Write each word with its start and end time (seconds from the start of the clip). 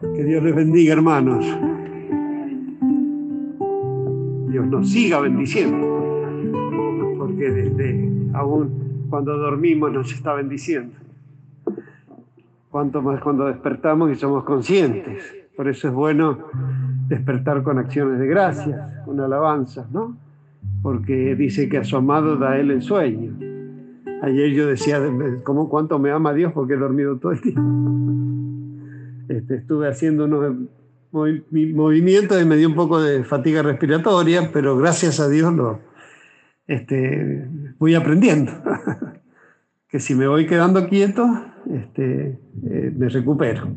Que 0.00 0.24
Dios 0.24 0.42
les 0.42 0.54
bendiga, 0.54 0.92
hermanos. 0.92 1.44
Dios 4.50 4.66
nos 4.66 4.90
siga 4.90 5.20
bendiciendo, 5.20 5.86
porque 7.18 7.50
desde 7.50 8.10
aún 8.34 9.06
cuando 9.08 9.38
dormimos 9.38 9.92
nos 9.92 10.12
está 10.12 10.34
bendiciendo. 10.34 10.94
Cuanto 12.70 13.00
más 13.00 13.22
cuando 13.22 13.46
despertamos 13.46 14.10
y 14.10 14.16
somos 14.16 14.44
conscientes. 14.44 15.34
Por 15.56 15.66
eso 15.68 15.88
es 15.88 15.94
bueno 15.94 16.38
despertar 17.08 17.62
con 17.62 17.78
acciones 17.78 18.18
de 18.18 18.26
gracias, 18.26 18.78
con 19.06 19.18
alabanzas, 19.18 19.90
¿no? 19.90 20.14
Porque 20.82 21.34
dice 21.36 21.70
que 21.70 21.78
a 21.78 21.84
su 21.84 21.96
amado 21.96 22.36
da 22.36 22.58
él 22.58 22.70
el 22.70 22.82
sueño. 22.82 23.32
Ayer 24.22 24.50
yo 24.50 24.66
decía, 24.66 25.00
¿cómo 25.42 25.70
cuánto 25.70 25.98
me 25.98 26.10
ama 26.10 26.34
Dios? 26.34 26.52
Porque 26.52 26.74
he 26.74 26.76
dormido 26.76 27.16
todo 27.16 27.32
el 27.32 27.40
día. 27.40 27.62
Este, 29.36 29.56
estuve 29.56 29.88
haciendo 29.88 30.24
unos 30.24 30.54
movimientos 31.12 32.40
y 32.40 32.44
me 32.44 32.56
dio 32.56 32.68
un 32.68 32.74
poco 32.74 33.00
de 33.02 33.22
fatiga 33.24 33.62
respiratoria, 33.62 34.50
pero 34.52 34.76
gracias 34.76 35.20
a 35.20 35.28
Dios 35.28 35.54
lo 35.54 35.80
este, 36.66 37.46
voy 37.78 37.94
aprendiendo. 37.94 38.52
que 39.88 40.00
si 40.00 40.14
me 40.14 40.26
voy 40.26 40.46
quedando 40.46 40.88
quieto, 40.88 41.26
este, 41.70 42.38
eh, 42.68 42.92
me 42.96 43.08
recupero. 43.08 43.68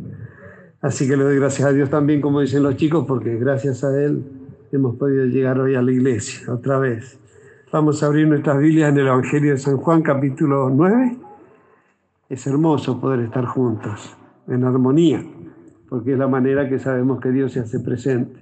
Así 0.82 1.08
que 1.08 1.18
le 1.18 1.24
doy 1.24 1.36
gracias 1.36 1.68
a 1.68 1.74
Dios 1.74 1.90
también, 1.90 2.22
como 2.22 2.40
dicen 2.40 2.64
los 2.64 2.78
chicos, 2.78 3.06
porque 3.06 3.36
gracias 3.36 3.84
a 3.84 4.02
Él 4.02 4.24
hemos 4.72 4.96
podido 4.96 5.26
llegar 5.26 5.60
hoy 5.60 5.76
a 5.76 5.82
la 5.82 5.92
iglesia 5.92 6.54
otra 6.54 6.80
vez. 6.80 7.20
Vamos 7.72 8.02
a 8.02 8.06
abrir 8.06 8.28
nuestras 8.28 8.60
Biblias 8.60 8.92
en 8.92 8.98
el 8.98 9.08
Evangelio 9.08 9.52
de 9.52 9.58
San 9.58 9.78
Juan, 9.78 10.02
capítulo 10.02 10.70
9. 10.70 11.18
Es 12.30 12.48
hermoso 12.48 13.00
poder 13.02 13.20
estar 13.22 13.46
juntos, 13.46 14.16
en 14.48 14.64
armonía, 14.64 15.24
porque 15.90 16.14
es 16.14 16.20
la 16.20 16.28
manera 16.28 16.70
que 16.70 16.80
sabemos 16.80 17.20
que 17.20 17.32
Dios 17.32 17.54
se 17.54 17.62
hace 17.62 17.80
presente. 17.80 18.40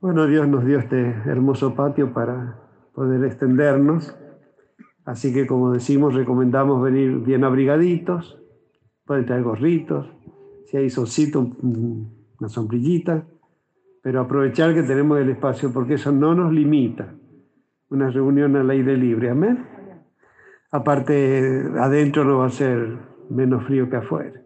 Bueno, 0.00 0.26
Dios 0.26 0.46
nos 0.46 0.64
dio 0.64 0.78
este 0.78 1.00
hermoso 1.26 1.74
patio 1.74 2.12
para 2.12 2.60
poder 2.94 3.24
extendernos. 3.24 4.16
Así 5.04 5.32
que, 5.32 5.46
como 5.46 5.72
decimos, 5.72 6.14
recomendamos 6.14 6.82
venir 6.82 7.18
bien 7.20 7.42
abrigaditos, 7.42 8.38
pueden 9.06 9.24
traer 9.24 9.42
gorritos, 9.42 10.06
si 10.66 10.76
hay 10.76 10.90
solcito, 10.90 11.56
una 11.62 12.48
sombrillita, 12.48 13.26
pero 14.02 14.20
aprovechar 14.20 14.74
que 14.74 14.82
tenemos 14.82 15.18
el 15.18 15.30
espacio 15.30 15.72
porque 15.72 15.94
eso 15.94 16.12
no 16.12 16.34
nos 16.34 16.52
limita. 16.52 17.14
Una 17.88 18.10
reunión 18.10 18.54
al 18.56 18.68
aire 18.68 18.96
libre, 18.96 19.30
amén. 19.30 19.66
Aparte, 20.70 21.64
adentro 21.78 22.24
no 22.24 22.38
va 22.38 22.46
a 22.46 22.50
ser 22.50 22.98
menos 23.30 23.64
frío 23.64 23.88
que 23.88 23.96
afuera. 23.96 24.42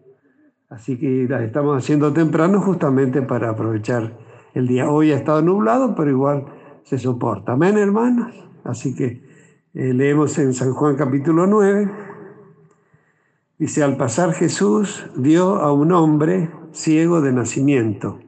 Así 0.73 0.97
que 0.97 1.27
las 1.29 1.43
estamos 1.43 1.77
haciendo 1.77 2.11
temprano 2.11 2.59
justamente 2.59 3.21
para 3.21 3.51
aprovechar 3.51 4.17
el 4.55 4.67
día. 4.67 4.89
Hoy 4.89 5.11
ha 5.11 5.17
estado 5.17 5.41
nublado, 5.43 5.93
pero 5.93 6.09
igual 6.09 6.45
se 6.83 6.97
soporta. 6.97 7.51
Amén, 7.53 7.77
hermanos. 7.77 8.33
Así 8.63 8.95
que 8.95 9.21
eh, 9.75 9.93
leemos 9.93 10.37
en 10.39 10.53
San 10.53 10.73
Juan 10.73 10.95
capítulo 10.95 11.45
9 11.45 11.91
Dice, 13.59 13.83
al 13.83 13.97
pasar 13.97 14.33
Jesús 14.33 15.05
vio 15.15 15.57
a 15.57 15.71
un 15.71 15.91
hombre 15.91 16.49
ciego 16.71 17.21
de 17.21 17.31
nacimiento 17.31 18.19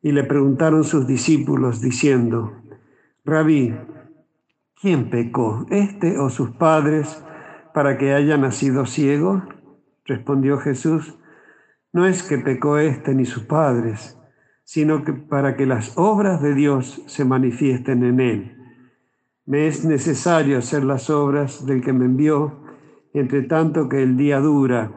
y 0.00 0.12
le 0.12 0.22
preguntaron 0.22 0.84
sus 0.84 1.08
discípulos 1.08 1.80
diciendo, 1.80 2.52
Rabí, 3.24 3.76
¿quién 4.80 5.10
pecó, 5.10 5.66
este 5.70 6.18
o 6.18 6.30
sus 6.30 6.50
padres, 6.52 7.22
para 7.74 7.98
que 7.98 8.14
haya 8.14 8.36
nacido 8.36 8.86
ciego? 8.86 9.42
Respondió 10.04 10.58
Jesús, 10.58 11.18
no 11.92 12.06
es 12.06 12.22
que 12.22 12.38
pecó 12.38 12.78
este 12.78 13.14
ni 13.14 13.24
sus 13.24 13.44
padres, 13.44 14.18
sino 14.64 15.04
que 15.04 15.12
para 15.12 15.56
que 15.56 15.66
las 15.66 15.96
obras 15.96 16.42
de 16.42 16.54
Dios 16.54 17.02
se 17.06 17.24
manifiesten 17.24 18.04
en 18.04 18.20
él. 18.20 18.56
Me 19.46 19.66
es 19.66 19.84
necesario 19.84 20.58
hacer 20.58 20.84
las 20.84 21.08
obras 21.08 21.64
del 21.64 21.82
que 21.82 21.92
me 21.92 22.04
envió 22.04 22.68
entre 23.14 23.42
tanto 23.42 23.88
que 23.88 24.02
el 24.02 24.16
día 24.16 24.40
dura. 24.40 24.92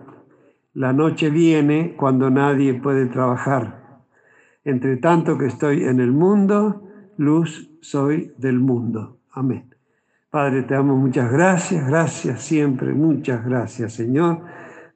La 0.73 0.93
noche 0.93 1.29
viene 1.29 1.95
cuando 1.97 2.29
nadie 2.29 2.73
puede 2.73 3.07
trabajar. 3.07 4.03
Entre 4.63 4.97
tanto 4.97 5.37
que 5.37 5.47
estoy 5.47 5.83
en 5.83 5.99
el 5.99 6.11
mundo, 6.11 6.83
luz 7.17 7.71
soy 7.81 8.33
del 8.37 8.59
mundo. 8.59 9.19
Amén. 9.31 9.73
Padre, 10.29 10.63
te 10.63 10.75
damos 10.75 10.97
muchas 10.97 11.31
gracias, 11.31 11.85
gracias 11.87 12.41
siempre, 12.41 12.93
muchas 12.93 13.43
gracias, 13.43 13.93
Señor, 13.93 14.41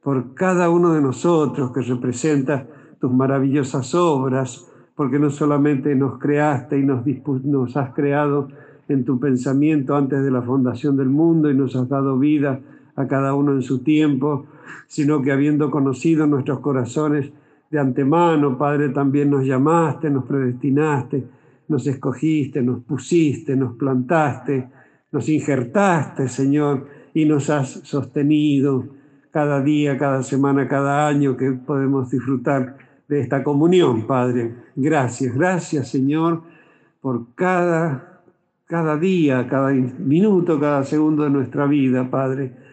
por 0.06 0.34
cada 0.34 0.70
uno 0.70 0.92
de 0.92 1.02
nosotros 1.02 1.72
que 1.72 1.80
representa 1.80 2.64
tus 3.00 3.12
maravillosas 3.12 3.92
obras, 3.96 4.70
porque 4.94 5.18
no 5.18 5.30
solamente 5.30 5.96
nos 5.96 6.20
creaste 6.20 6.78
y 6.78 6.84
nos, 6.84 7.04
nos 7.44 7.76
has 7.76 7.92
creado 7.92 8.46
en 8.86 9.04
tu 9.04 9.18
pensamiento 9.18 9.96
antes 9.96 10.22
de 10.22 10.30
la 10.30 10.42
fundación 10.42 10.96
del 10.96 11.08
mundo 11.08 11.50
y 11.50 11.56
nos 11.56 11.74
has 11.74 11.88
dado 11.88 12.20
vida, 12.20 12.60
a 12.94 13.08
cada 13.08 13.34
uno 13.34 13.50
en 13.50 13.62
su 13.62 13.80
tiempo, 13.80 14.46
sino 14.86 15.22
que 15.22 15.32
habiendo 15.32 15.72
conocido 15.72 16.24
nuestros 16.28 16.60
corazones 16.60 17.32
de 17.68 17.80
antemano, 17.80 18.56
Padre, 18.56 18.90
también 18.90 19.28
nos 19.28 19.44
llamaste, 19.44 20.08
nos 20.08 20.24
predestinaste, 20.24 21.26
nos 21.66 21.84
escogiste, 21.84 22.62
nos 22.62 22.84
pusiste, 22.84 23.56
nos 23.56 23.74
plantaste, 23.74 24.68
nos 25.10 25.28
injertaste, 25.28 26.28
Señor, 26.28 26.86
y 27.12 27.24
nos 27.24 27.50
has 27.50 27.70
sostenido 27.82 28.94
cada 29.30 29.62
día, 29.62 29.98
cada 29.98 30.22
semana, 30.22 30.68
cada 30.68 31.06
año 31.06 31.36
que 31.36 31.52
podemos 31.52 32.10
disfrutar 32.10 32.76
de 33.08 33.20
esta 33.20 33.44
comunión, 33.44 34.06
Padre. 34.06 34.54
Gracias, 34.74 35.34
gracias, 35.34 35.88
Señor, 35.88 36.42
por 37.00 37.34
cada, 37.34 38.22
cada 38.66 38.96
día, 38.96 39.46
cada 39.48 39.70
minuto, 39.70 40.58
cada 40.58 40.84
segundo 40.84 41.24
de 41.24 41.30
nuestra 41.30 41.66
vida, 41.66 42.10
Padre 42.10 42.66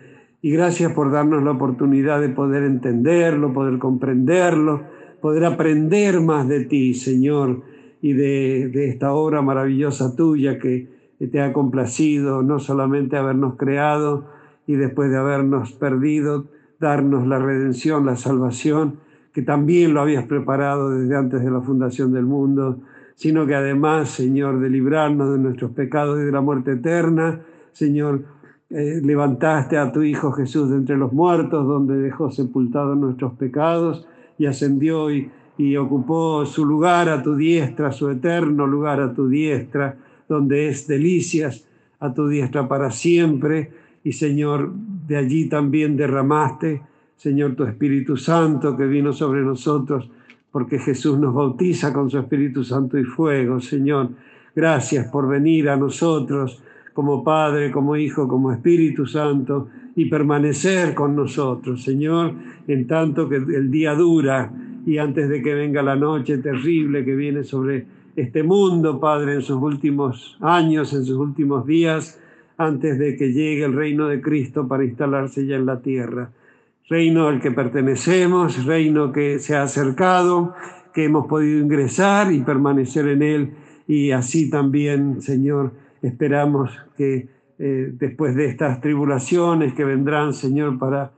y 0.44 0.52
gracias 0.52 0.92
por 0.92 1.10
darnos 1.10 1.42
la 1.42 1.52
oportunidad 1.52 2.20
de 2.20 2.28
poder 2.28 2.64
entenderlo, 2.64 3.54
poder 3.54 3.80
comprenderlo, 3.80 4.84
poder 5.22 5.46
aprender 5.46 6.20
más 6.20 6.50
de 6.50 6.66
ti, 6.66 6.94
Señor, 6.94 7.62
y 8.02 8.12
de, 8.12 8.90
esta 8.90 9.14
obra 9.14 9.42
maravillosa 9.42 10.18
tuya 10.18 10.60
que 10.60 10.90
te 11.32 11.40
ha 11.40 11.54
complacido, 11.54 12.44
no 12.44 12.60
solamente 12.60 13.16
habernos 13.16 13.56
creado 13.56 14.26
y 14.68 14.76
después 14.76 15.12
de 15.12 15.18
habernos 15.18 15.74
perdido, 15.74 16.46
darnos 16.80 17.28
la 17.28 17.40
redención, 17.40 18.06
la 18.06 18.16
salvación, 18.16 19.00
que 19.34 19.42
también 19.42 19.94
lo 19.94 20.02
habías 20.02 20.26
preparado 20.26 20.92
desde 20.92 21.16
antes 21.16 21.44
de 21.44 21.52
la 21.52 21.62
fundación 21.62 22.14
del 22.14 22.26
mundo, 22.26 22.80
sino 23.16 23.46
que 23.46 23.56
además, 23.56 24.10
Señor, 24.10 24.60
de 24.60 24.70
librarnos 24.70 25.32
de 25.32 25.40
nuestros 25.40 25.72
pecados 25.72 26.20
y 26.20 26.26
de 26.26 26.32
la 26.32 26.42
muerte 26.42 26.74
eterna, 26.74 27.42
Señor, 27.72 28.24
eh, 28.70 29.02
levantaste 29.04 29.78
a 29.78 29.92
tu 29.92 30.02
Hijo 30.04 30.32
Jesús 30.32 30.70
de 30.70 30.78
entre 30.78 30.98
los 30.98 31.14
muertos, 31.14 31.68
donde 31.68 31.98
dejó 31.98 32.32
sepultados 32.32 32.98
nuestros 32.98 33.34
pecados 33.34 34.08
y 34.38 34.46
ascendió 34.46 35.12
y, 35.12 35.30
y 35.58 35.78
ocupó 35.78 36.46
su 36.46 36.66
lugar 36.66 37.10
a 37.10 37.22
tu 37.22 37.36
diestra, 37.36 37.92
su 37.92 38.10
eterno 38.10 38.66
lugar 38.66 39.00
a 39.00 39.14
tu 39.14 39.28
diestra, 39.28 39.96
donde 40.28 40.70
es 40.70 40.88
delicias 40.88 41.68
a 42.00 42.14
tu 42.14 42.28
diestra 42.28 42.68
para 42.68 42.92
siempre. 42.92 43.72
Y 44.04 44.12
Señor, 44.12 44.74
de 45.08 45.18
allí 45.18 45.48
también 45.48 45.96
derramaste, 45.96 46.82
Señor, 47.16 47.56
tu 47.56 47.64
Espíritu 47.64 48.18
Santo 48.18 48.76
que 48.76 48.86
vino 48.86 49.14
sobre 49.14 49.42
nosotros, 49.42 50.10
porque 50.52 50.78
Jesús 50.80 51.18
nos 51.18 51.34
bautiza 51.34 51.94
con 51.94 52.10
su 52.10 52.20
Espíritu 52.20 52.64
Santo 52.64 52.98
y 52.98 53.04
fuego. 53.04 53.60
Señor, 53.60 54.10
gracias 54.56 55.08
por 55.08 55.28
venir 55.28 55.70
a 55.70 55.78
nosotros 55.78 56.62
como 56.94 57.24
Padre, 57.24 57.72
como 57.72 57.96
Hijo, 57.96 58.28
como 58.28 58.52
Espíritu 58.52 59.06
Santo, 59.06 59.70
y 59.96 60.06
permanecer 60.06 60.94
con 60.94 61.16
nosotros, 61.16 61.84
Señor, 61.84 62.34
en 62.68 62.88
tanto 62.88 63.30
que 63.30 63.36
el 63.38 63.70
día 63.70 63.94
dura 63.94 64.52
y 64.86 64.98
antes 64.98 65.30
de 65.30 65.42
que 65.42 65.54
venga 65.54 65.82
la 65.82 65.96
noche 65.96 66.40
terrible 66.40 67.06
que 67.06 67.16
viene 67.16 67.44
sobre 67.44 67.86
este 68.16 68.44
mundo, 68.44 69.00
Padre, 69.00 69.36
en 69.36 69.42
sus 69.42 69.62
últimos 69.62 70.38
años, 70.42 70.94
en 70.94 71.06
sus 71.06 71.18
últimos 71.18 71.66
días, 71.66 72.20
antes 72.58 72.98
de 73.00 73.16
que 73.16 73.32
llegue 73.32 73.66
el 73.66 73.74
reino 73.74 74.08
de 74.08 74.22
Cristo 74.22 74.68
para 74.68 74.86
instalarse 74.86 75.46
ya 75.46 75.56
en 75.56 75.66
la 75.66 75.82
tierra. 75.82 76.32
Reino 76.90 77.28
al 77.28 77.42
que 77.42 77.52
pertenecemos, 77.52 78.66
reino 78.66 79.12
que 79.12 79.40
se 79.40 79.56
ha 79.56 79.64
acercado, 79.64 80.54
que 80.94 81.06
hemos 81.06 81.28
podido 81.28 81.60
ingresar 81.60 82.32
y 82.32 82.42
permanecer 82.42 83.08
en 83.08 83.24
él, 83.24 83.52
y 83.88 84.12
así 84.12 84.50
también, 84.50 85.22
Señor, 85.22 85.72
Esperamos 86.04 86.70
que 86.98 87.30
eh, 87.58 87.92
después 87.94 88.36
de 88.36 88.48
estas 88.48 88.82
tribulaciones 88.82 89.74
que 89.74 89.86
vendrán, 89.86 90.34
Señor, 90.34 90.78
para 90.78 91.12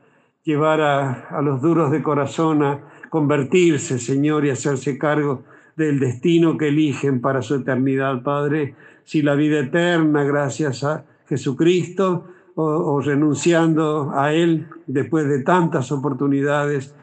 llevar 0.43 0.79
a, 0.79 1.41
los 1.41 1.59
duros 1.59 1.91
de 1.91 2.03
corazón 2.03 2.61
a 2.61 2.81
convertirse, 3.09 3.97
Señor, 3.97 4.45
y 4.45 4.51
hacerse 4.51 4.99
cargo 4.99 5.43
del 5.75 5.99
destino 5.99 6.55
que 6.55 6.67
eligen 6.67 7.19
para 7.19 7.41
su 7.41 7.55
eternidad, 7.55 8.21
Padre. 8.21 8.75
Si 9.03 9.23
la 9.23 9.33
vida 9.33 9.59
eterna, 9.59 10.23
gracias 10.23 10.83
a 10.83 11.03
Jesucristo, 11.27 12.25
o, 12.55 13.01
renunciando 13.01 14.11
a 14.15 14.33
Él 14.33 14.67
después 14.87 15.27
de 15.27 15.43
tantas 15.43 15.91
oportunidades, 15.91 16.95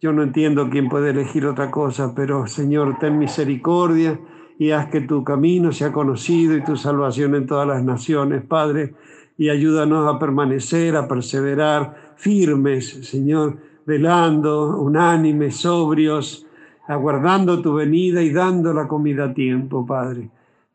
Yo 0.00 0.12
no 0.12 0.24
entiendo 0.24 0.68
quién 0.68 0.88
puede 0.88 1.10
elegir 1.10 1.46
otra 1.46 1.70
cosa, 1.70 2.12
pero 2.12 2.48
Señor, 2.48 2.98
ten 2.98 3.18
misericordia 3.18 4.18
y 4.58 4.72
haz 4.72 4.88
que 4.88 5.00
tu 5.02 5.22
camino 5.22 5.70
sea 5.70 5.92
conocido 5.92 6.56
y 6.56 6.64
tu 6.64 6.76
salvación 6.76 7.36
en 7.36 7.46
todas 7.46 7.68
las 7.68 7.84
naciones, 7.84 8.42
Padre, 8.44 8.94
y 9.38 9.48
ayúdanos 9.48 10.12
a 10.12 10.18
permanecer, 10.18 10.96
a 10.96 11.06
perseverar 11.06 12.14
firmes, 12.16 13.06
Señor, 13.08 13.58
velando, 13.86 14.76
unánimes, 14.80 15.56
sobrios, 15.56 16.46
aguardando 16.88 17.62
tu 17.62 17.74
venida 17.74 18.22
y 18.22 18.32
dando 18.32 18.72
la 18.72 18.88
comida 18.88 19.26
a 19.26 19.34
tiempo, 19.34 19.86
Padre, 19.86 20.30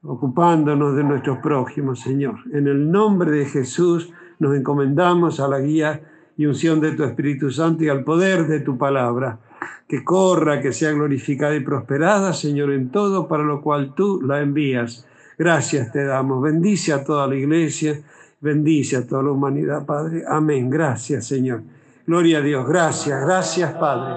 ocupándonos 0.08 0.96
de 0.96 1.04
nuestros 1.04 1.40
prójimos, 1.40 2.00
Señor. 2.00 2.36
En 2.54 2.68
el 2.68 2.90
nombre 2.90 3.32
de 3.32 3.46
Jesús 3.46 4.12
nos 4.40 4.56
encomendamos 4.56 5.40
a 5.40 5.48
la 5.48 5.60
guía 5.60 6.02
y 6.38 6.46
unción 6.46 6.80
de 6.80 6.92
tu 6.92 7.04
Espíritu 7.04 7.52
Santo 7.52 7.84
y 7.84 7.90
al 7.90 8.04
poder 8.04 8.48
de 8.48 8.62
tu 8.62 8.78
palabra. 8.78 9.40
Que 9.88 10.04
corra, 10.04 10.62
que 10.62 10.72
sea 10.72 10.92
glorificada 10.92 11.56
y 11.56 11.62
prosperada, 11.62 12.34
Señor, 12.34 12.72
en 12.72 12.90
todo 12.90 13.28
para 13.28 13.44
lo 13.44 13.62
cual 13.62 13.94
tú 13.96 14.22
la 14.22 14.42
envías. 14.42 15.06
Gracias 15.38 15.92
te 15.92 16.04
damos. 16.06 16.42
Bendice 16.42 16.94
a 16.94 17.04
toda 17.04 17.28
la 17.28 17.36
iglesia, 17.36 18.00
bendice 18.40 18.98
a 18.98 19.08
toda 19.08 19.24
la 19.24 19.32
humanidad, 19.32 19.86
Padre. 19.86 20.24
Amén. 20.28 20.70
Gracias, 20.70 21.28
Señor. 21.28 21.64
Gloria 22.06 22.38
a 22.38 22.42
Dios. 22.42 22.68
Gracias, 22.68 23.20
gracias, 23.22 23.74
Padre. 23.74 24.14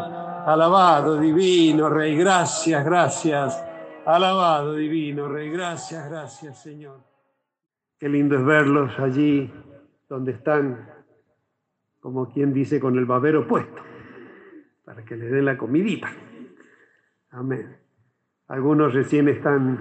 Alabado, 0.46 1.18
divino, 1.18 1.88
Rey. 1.88 2.16
Gracias, 2.16 2.84
gracias. 2.84 3.69
Alabado, 4.06 4.74
divino, 4.74 5.28
Rey. 5.28 5.50
Gracias, 5.50 6.08
gracias, 6.10 6.62
Señor. 6.62 7.00
Qué 7.98 8.08
lindo 8.08 8.36
es 8.36 8.44
verlos 8.44 8.98
allí 8.98 9.52
donde 10.08 10.32
están 10.32 11.00
como 12.00 12.32
quien 12.32 12.52
dice, 12.52 12.80
con 12.80 12.96
el 12.96 13.04
babero 13.04 13.46
puesto, 13.46 13.82
para 14.84 15.04
que 15.04 15.16
le 15.16 15.26
den 15.26 15.44
la 15.44 15.58
comidita. 15.58 16.08
Amén. 17.30 17.76
Algunos 18.48 18.94
recién 18.94 19.28
están 19.28 19.78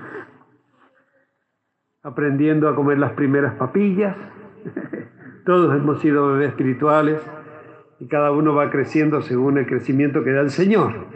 aprendiendo 2.04 2.68
a 2.68 2.76
comer 2.76 3.00
las 3.00 3.14
primeras 3.14 3.56
papillas. 3.56 4.16
Todos 5.46 5.76
hemos 5.76 6.02
sido 6.02 6.34
bebés 6.34 6.50
espirituales 6.50 7.22
y 8.00 8.08
cada 8.08 8.32
uno 8.32 8.54
va 8.54 8.70
creciendo 8.70 9.22
según 9.22 9.58
el 9.58 9.66
crecimiento 9.66 10.24
que 10.24 10.32
da 10.32 10.42
el 10.42 10.52
Señor. 10.52 11.08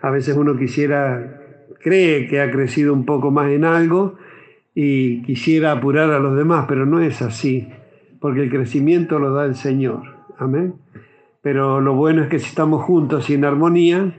A 0.00 0.10
veces 0.10 0.36
uno 0.36 0.56
quisiera, 0.56 1.43
cree 1.84 2.26
que 2.26 2.40
ha 2.40 2.50
crecido 2.50 2.94
un 2.94 3.04
poco 3.04 3.30
más 3.30 3.50
en 3.50 3.64
algo 3.64 4.14
y 4.74 5.22
quisiera 5.22 5.72
apurar 5.72 6.10
a 6.10 6.18
los 6.18 6.34
demás, 6.34 6.64
pero 6.66 6.86
no 6.86 7.00
es 7.00 7.20
así, 7.20 7.68
porque 8.20 8.42
el 8.42 8.50
crecimiento 8.50 9.18
lo 9.18 9.32
da 9.34 9.44
el 9.44 9.54
Señor. 9.54 10.02
Amén. 10.38 10.76
Pero 11.42 11.82
lo 11.82 11.94
bueno 11.94 12.22
es 12.22 12.28
que 12.28 12.38
si 12.38 12.46
estamos 12.46 12.82
juntos 12.82 13.28
y 13.28 13.34
en 13.34 13.44
armonía, 13.44 14.14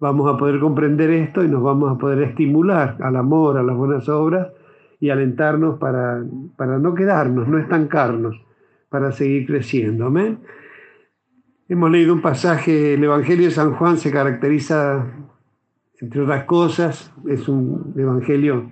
vamos 0.00 0.34
a 0.34 0.36
poder 0.36 0.58
comprender 0.58 1.10
esto 1.10 1.44
y 1.44 1.48
nos 1.48 1.62
vamos 1.62 1.94
a 1.94 1.96
poder 1.96 2.22
estimular 2.22 2.96
al 3.00 3.14
amor, 3.14 3.56
a 3.56 3.62
las 3.62 3.76
buenas 3.76 4.08
obras 4.08 4.48
y 4.98 5.10
alentarnos 5.10 5.78
para, 5.78 6.24
para 6.56 6.80
no 6.80 6.92
quedarnos, 6.94 7.46
no 7.46 7.58
estancarnos, 7.58 8.36
para 8.88 9.12
seguir 9.12 9.46
creciendo. 9.46 10.06
Amén. 10.06 10.40
Hemos 11.68 11.88
leído 11.88 12.12
un 12.12 12.20
pasaje, 12.20 12.94
el 12.94 13.04
Evangelio 13.04 13.46
de 13.46 13.52
San 13.52 13.74
Juan 13.74 13.96
se 13.96 14.10
caracteriza, 14.10 15.06
entre 16.00 16.20
otras 16.22 16.44
cosas, 16.44 17.14
es 17.28 17.48
un 17.48 17.94
evangelio, 17.96 18.70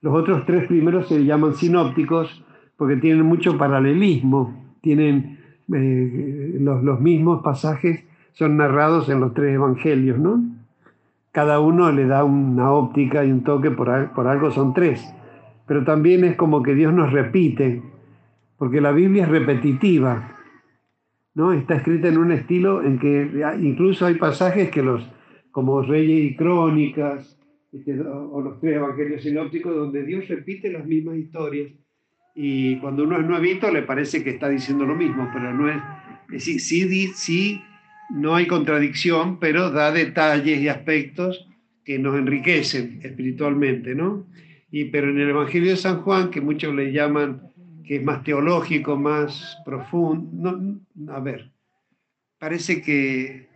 los 0.00 0.14
otros 0.14 0.44
tres 0.46 0.66
primeros 0.68 1.08
se 1.08 1.24
llaman 1.24 1.54
sinópticos 1.54 2.44
porque 2.76 2.96
tienen 2.96 3.24
mucho 3.24 3.58
paralelismo, 3.58 4.76
tienen 4.80 5.40
eh, 5.74 6.56
los, 6.60 7.00
mismos 7.00 7.42
pasajes 7.42 8.04
son 8.32 8.56
narrados 8.56 9.08
en 9.08 9.20
los 9.20 9.34
tres 9.34 9.54
evangelios, 9.54 10.18
¿no? 10.18 10.42
Cada 11.32 11.58
uno 11.58 11.90
le 11.90 12.06
da 12.06 12.22
una 12.24 12.70
óptica 12.70 13.24
y 13.24 13.32
un 13.32 13.42
toque, 13.42 13.70
por, 13.70 14.12
por 14.12 14.28
algo 14.28 14.50
son 14.52 14.72
tres. 14.72 15.04
Pero 15.66 15.84
también 15.84 16.24
es 16.24 16.36
como 16.36 16.62
que 16.62 16.74
Dios 16.74 16.92
nos 16.92 17.12
repite, 17.12 17.82
porque 18.56 18.80
la 18.80 18.92
Biblia 18.92 19.24
es 19.24 19.28
repetitiva, 19.28 20.36
¿no? 21.34 21.52
Está 21.52 21.74
escrita 21.74 22.08
en 22.08 22.18
un 22.18 22.30
estilo 22.30 22.82
en 22.82 22.98
que 23.00 23.44
incluso 23.60 24.06
hay 24.06 24.14
pasajes 24.14 24.70
que 24.70 24.82
los, 24.82 25.08
como 25.50 25.82
Reyes 25.82 26.32
y 26.32 26.36
Crónicas, 26.36 27.38
este, 27.72 28.00
o 28.00 28.40
los 28.40 28.60
tres 28.60 28.76
evangelios 28.76 29.22
sinópticos, 29.22 29.74
donde 29.74 30.04
Dios 30.04 30.26
repite 30.28 30.72
las 30.72 30.86
mismas 30.86 31.16
historias 31.16 31.70
y 32.40 32.76
cuando 32.76 33.02
uno 33.02 33.18
es 33.18 33.26
nuevito 33.26 33.68
le 33.68 33.82
parece 33.82 34.22
que 34.22 34.30
está 34.30 34.48
diciendo 34.48 34.86
lo 34.86 34.94
mismo, 34.94 35.28
pero 35.32 35.52
no 35.52 35.68
es, 35.68 35.82
sí, 36.44 36.60
sí, 36.60 37.08
sí, 37.08 37.60
no 38.10 38.36
hay 38.36 38.46
contradicción, 38.46 39.40
pero 39.40 39.70
da 39.72 39.90
detalles 39.90 40.60
y 40.60 40.68
aspectos 40.68 41.48
que 41.84 41.98
nos 41.98 42.16
enriquecen 42.16 43.00
espiritualmente, 43.02 43.96
¿no? 43.96 44.28
Y, 44.70 44.84
pero 44.84 45.10
en 45.10 45.18
el 45.18 45.30
Evangelio 45.30 45.72
de 45.72 45.76
San 45.76 46.02
Juan, 46.02 46.30
que 46.30 46.40
muchos 46.40 46.72
le 46.76 46.92
llaman 46.92 47.42
que 47.84 47.96
es 47.96 48.04
más 48.04 48.22
teológico, 48.22 48.96
más 48.96 49.58
profundo, 49.64 50.30
no, 50.94 51.12
a 51.12 51.18
ver, 51.18 51.50
parece 52.38 52.80
que 52.82 53.47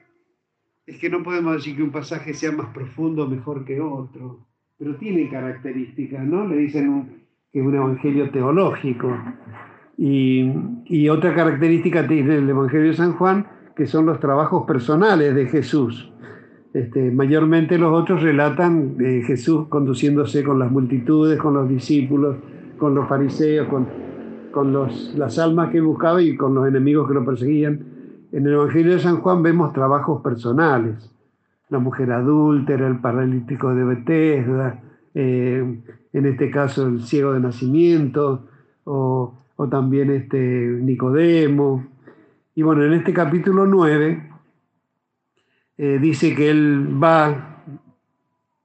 es 0.86 0.98
que 0.98 1.08
no 1.08 1.22
podemos 1.22 1.54
decir 1.54 1.76
que 1.76 1.82
un 1.82 1.92
pasaje 1.92 2.34
sea 2.34 2.52
más 2.52 2.68
profundo 2.74 3.24
o 3.24 3.28
mejor 3.28 3.64
que 3.64 3.80
otro, 3.80 4.46
pero 4.78 4.96
tiene 4.96 5.28
características, 5.28 6.24
¿no? 6.24 6.46
Le 6.46 6.56
dicen 6.56 7.24
que 7.52 7.60
es 7.60 7.66
un 7.66 7.74
evangelio 7.74 8.30
teológico. 8.30 9.16
Y, 9.96 11.08
otra 11.08 11.34
característica 11.34 12.06
tiene 12.08 12.36
el 12.36 12.48
Evangelio 12.48 12.88
de 12.88 12.96
San 12.96 13.12
Juan, 13.12 13.46
que 13.76 13.86
son 13.86 14.06
los 14.06 14.18
trabajos 14.18 14.64
personales 14.66 15.34
de 15.34 15.46
Jesús. 15.46 16.12
Este, 16.74 17.10
mayormente 17.10 17.78
los 17.78 17.92
otros 17.92 18.22
relatan 18.22 18.96
de 18.96 19.22
Jesús 19.22 19.68
conduciéndose 19.68 20.42
con 20.42 20.58
las 20.58 20.70
multitudes, 20.70 21.38
con 21.38 21.54
los 21.54 21.68
discípulos, 21.68 22.38
con 22.78 22.94
los 22.94 23.06
fariseos, 23.08 23.68
con, 23.68 23.86
las 25.16 25.38
almas 25.38 25.70
que 25.70 25.80
buscaba 25.80 26.20
y 26.20 26.36
con 26.36 26.54
los 26.54 26.66
enemigos 26.66 27.06
que 27.06 27.14
lo 27.14 27.24
perseguían. 27.24 27.91
En 28.32 28.46
el 28.46 28.54
Evangelio 28.54 28.94
de 28.94 28.98
San 28.98 29.18
Juan 29.18 29.42
vemos 29.42 29.74
trabajos 29.74 30.22
personales. 30.22 31.14
La 31.68 31.78
mujer 31.78 32.10
adúltera, 32.12 32.88
el 32.88 32.98
paralítico 32.98 33.74
de 33.74 33.84
Bethesda, 33.84 34.82
eh, 35.14 35.82
en 36.14 36.26
este 36.26 36.50
caso 36.50 36.86
el 36.86 37.02
ciego 37.02 37.34
de 37.34 37.40
nacimiento, 37.40 38.48
o, 38.84 39.38
también 39.70 40.10
este 40.10 40.38
Nicodemo. 40.38 41.86
Y 42.54 42.62
bueno, 42.62 42.84
en 42.84 42.94
este 42.94 43.12
capítulo 43.12 43.66
9 43.66 44.30
eh, 45.76 45.98
dice 46.00 46.34
que 46.34 46.50
él 46.50 46.98
va, 47.02 47.64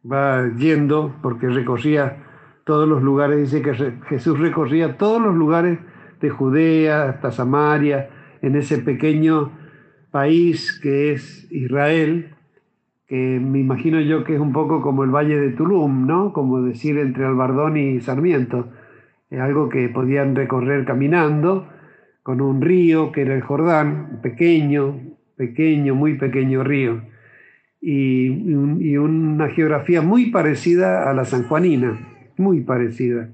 va 0.10 0.50
yendo, 0.56 1.14
porque 1.22 1.50
recorría 1.50 2.24
todos 2.64 2.88
los 2.88 3.04
lugares, 3.04 3.52
dice 3.52 3.62
que 3.62 3.74
Jesús 4.08 4.40
recorría 4.40 4.98
todos 4.98 5.22
los 5.22 5.36
lugares 5.36 5.78
de 6.20 6.30
Judea 6.30 7.10
hasta 7.10 7.32
Samaria, 7.32 8.10
en 8.42 8.56
ese 8.56 8.78
pequeño 8.80 9.52
país 10.12 10.80
que 10.82 11.14
es 11.14 11.52
Israel, 11.52 12.30
que 13.08 13.40
me 13.40 13.60
imagino 13.60 14.02
yo 14.02 14.24
que 14.24 14.36
es 14.36 14.40
un 14.40 14.52
poco 14.52 14.82
como 14.82 15.04
el 15.04 15.12
Valle 15.12 15.40
de 15.40 15.52
Tulum, 15.52 16.08
¿no? 16.08 16.34
Como 16.34 16.62
decir 16.62 16.98
entre 16.98 17.26
Albardón 17.26 17.78
y 17.78 18.02
Sarmiento. 18.02 18.70
Es 19.30 19.40
algo 19.40 19.70
que 19.70 19.90
podían 19.90 20.36
recorrer 20.36 20.86
caminando 20.86 21.68
con 22.24 22.42
un 22.42 22.62
río 22.62 23.14
que 23.14 23.22
era 23.22 23.36
el 23.36 23.42
Jordán, 23.42 24.20
pequeño, 24.22 25.00
pequeño, 25.38 25.96
muy 25.96 26.18
pequeño 26.18 26.64
río, 26.64 27.04
y, 27.80 28.30
una 28.98 29.48
geografía 29.50 30.02
muy 30.02 30.32
parecida 30.32 31.10
a 31.10 31.14
la 31.14 31.24
sanjuanina, 31.24 31.98
muy 32.38 32.62
parecida, 32.62 33.30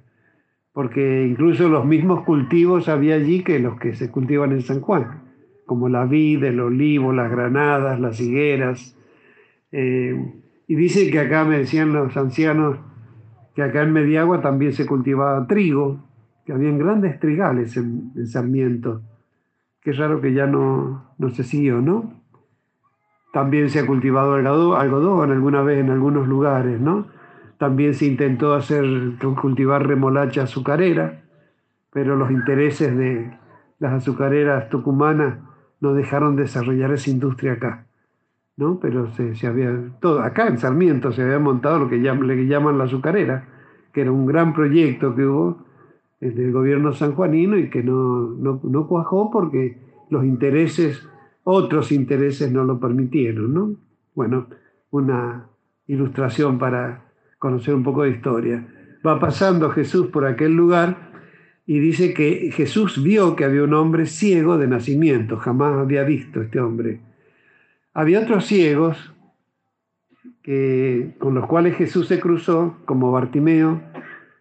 porque 0.74 1.28
incluso 1.28 1.70
los 1.70 1.86
mismos 1.86 2.24
cultivos 2.24 2.90
había 2.90 3.16
allí 3.16 3.44
que 3.44 3.60
los 3.60 3.80
que 3.80 3.94
se 3.96 4.10
cultivan 4.10 4.52
en 4.52 4.62
San 4.62 4.82
Juan, 4.82 5.22
como 5.66 5.88
la 5.88 6.06
vid, 6.06 6.44
el 6.44 6.60
olivo, 6.60 7.14
las 7.14 7.32
granadas, 7.32 8.00
las 8.00 8.20
higueras, 8.20 8.98
eh, 9.72 10.34
y 10.68 10.76
dice 10.76 11.10
que 11.12 11.20
acá 11.20 11.46
me 11.46 11.60
decían 11.60 11.94
los 11.94 12.18
ancianos 12.18 12.78
que 13.56 13.62
acá 13.62 13.84
en 13.84 13.94
Mediagua 13.94 14.42
también 14.42 14.74
se 14.74 14.88
cultivaba 14.88 15.46
trigo, 15.46 16.00
que 16.46 16.54
habían 16.54 16.80
grandes 16.80 17.20
trigales 17.20 17.78
en, 17.78 18.12
Sarmiento. 18.26 19.02
Qué 19.82 19.92
raro 19.94 20.22
que 20.22 20.34
ya 20.34 20.48
no, 20.48 21.14
no 21.20 21.30
se 21.30 21.44
siguió, 21.44 21.82
¿no? 21.82 22.14
También 23.32 23.70
se 23.70 23.80
ha 23.80 23.86
cultivado 23.86 24.34
algodón, 24.34 25.32
alguna 25.32 25.62
vez 25.62 25.80
en 25.80 25.92
algunos 25.92 26.28
lugares, 26.28 26.80
¿no? 26.80 27.08
También 27.58 27.94
se 27.94 28.06
intentó 28.06 28.54
hacer 28.54 28.84
cultivar 29.42 29.88
remolacha 29.88 30.44
azucarera, 30.44 31.24
pero 31.92 32.16
los 32.16 32.32
intereses 32.32 32.96
de 32.98 33.32
las 33.80 33.94
azucareras 33.94 34.70
tucumanas 34.70 35.40
no 35.80 35.94
dejaron 35.94 36.36
desarrollar 36.36 36.92
esa 36.92 37.10
industria 37.10 37.54
acá. 37.54 37.86
¿no? 38.56 38.80
Pero 38.80 39.08
se, 39.12 39.48
había, 39.48 39.72
todo, 40.00 40.22
acá 40.22 40.48
en 40.48 40.58
Sarmiento 40.58 41.12
se 41.12 41.24
había 41.24 41.40
montado 41.40 41.80
lo 41.80 41.90
que 41.90 42.02
llaman, 42.02 42.28
le 42.28 42.48
llaman 42.48 42.78
la 42.78 42.86
azucarera, 42.86 43.48
que 43.92 44.02
era 44.02 44.12
un 44.12 44.26
gran 44.26 44.54
proyecto 44.54 45.16
que 45.16 45.26
hubo 45.26 45.66
del 46.20 46.52
gobierno 46.52 46.94
sanjuanino 46.94 47.58
y 47.58 47.70
que 47.70 47.84
no, 47.84 48.30
no, 48.30 48.60
no 48.64 48.88
cuajó 48.88 49.30
porque 49.30 49.78
los 50.10 50.24
intereses 50.24 51.08
otros 51.44 51.92
intereses 51.92 52.52
no 52.52 52.64
lo 52.64 52.80
permitieron, 52.80 53.54
¿no? 53.54 53.76
Bueno, 54.16 54.48
una 54.92 55.50
ilustración 55.88 56.58
para 56.58 57.06
conocer 57.44 57.76
un 57.76 57.84
poco 57.84 58.04
de 58.04 58.12
historia. 58.12 58.66
Va 59.06 59.20
pasando 59.20 59.70
Jesús 59.70 60.08
por 60.08 60.26
aquel 60.26 60.54
lugar 60.54 61.12
y 61.66 61.80
dice 61.80 62.14
que 62.14 62.54
Jesús 62.54 63.04
vio 63.04 63.36
que 63.36 63.44
había 63.44 63.64
un 63.64 63.74
hombre 63.74 64.06
ciego 64.06 64.58
de 64.58 64.70
nacimiento, 64.70 65.36
jamás 65.36 65.78
había 65.78 66.04
visto 66.04 66.42
este 66.42 66.62
hombre. 66.62 67.02
Había 67.94 68.22
otros 68.22 68.46
ciegos 68.46 69.14
que, 70.42 71.16
con 71.20 71.34
los 71.34 71.46
cuales 71.48 71.76
Jesús 71.76 72.08
se 72.08 72.22
cruzó, 72.22 72.78
como 72.86 73.12
Bartimeo, 73.12 73.82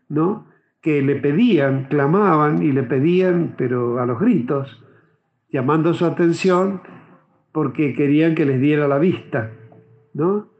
¿no? 0.08 0.46
que 0.80 1.02
le 1.02 1.16
pedían, 1.16 1.86
clamaban 1.86 2.62
y 2.62 2.70
le 2.70 2.84
pedían, 2.84 3.56
pero 3.58 3.98
a 3.98 4.06
los 4.06 4.20
gritos, 4.20 4.80
llamando 5.50 5.92
su 5.92 6.04
atención 6.04 6.82
porque 7.50 7.94
querían 7.96 8.36
que 8.36 8.44
les 8.44 8.60
diera 8.60 8.86
la 8.86 8.98
vista, 8.98 9.50
¿no? 10.14 10.51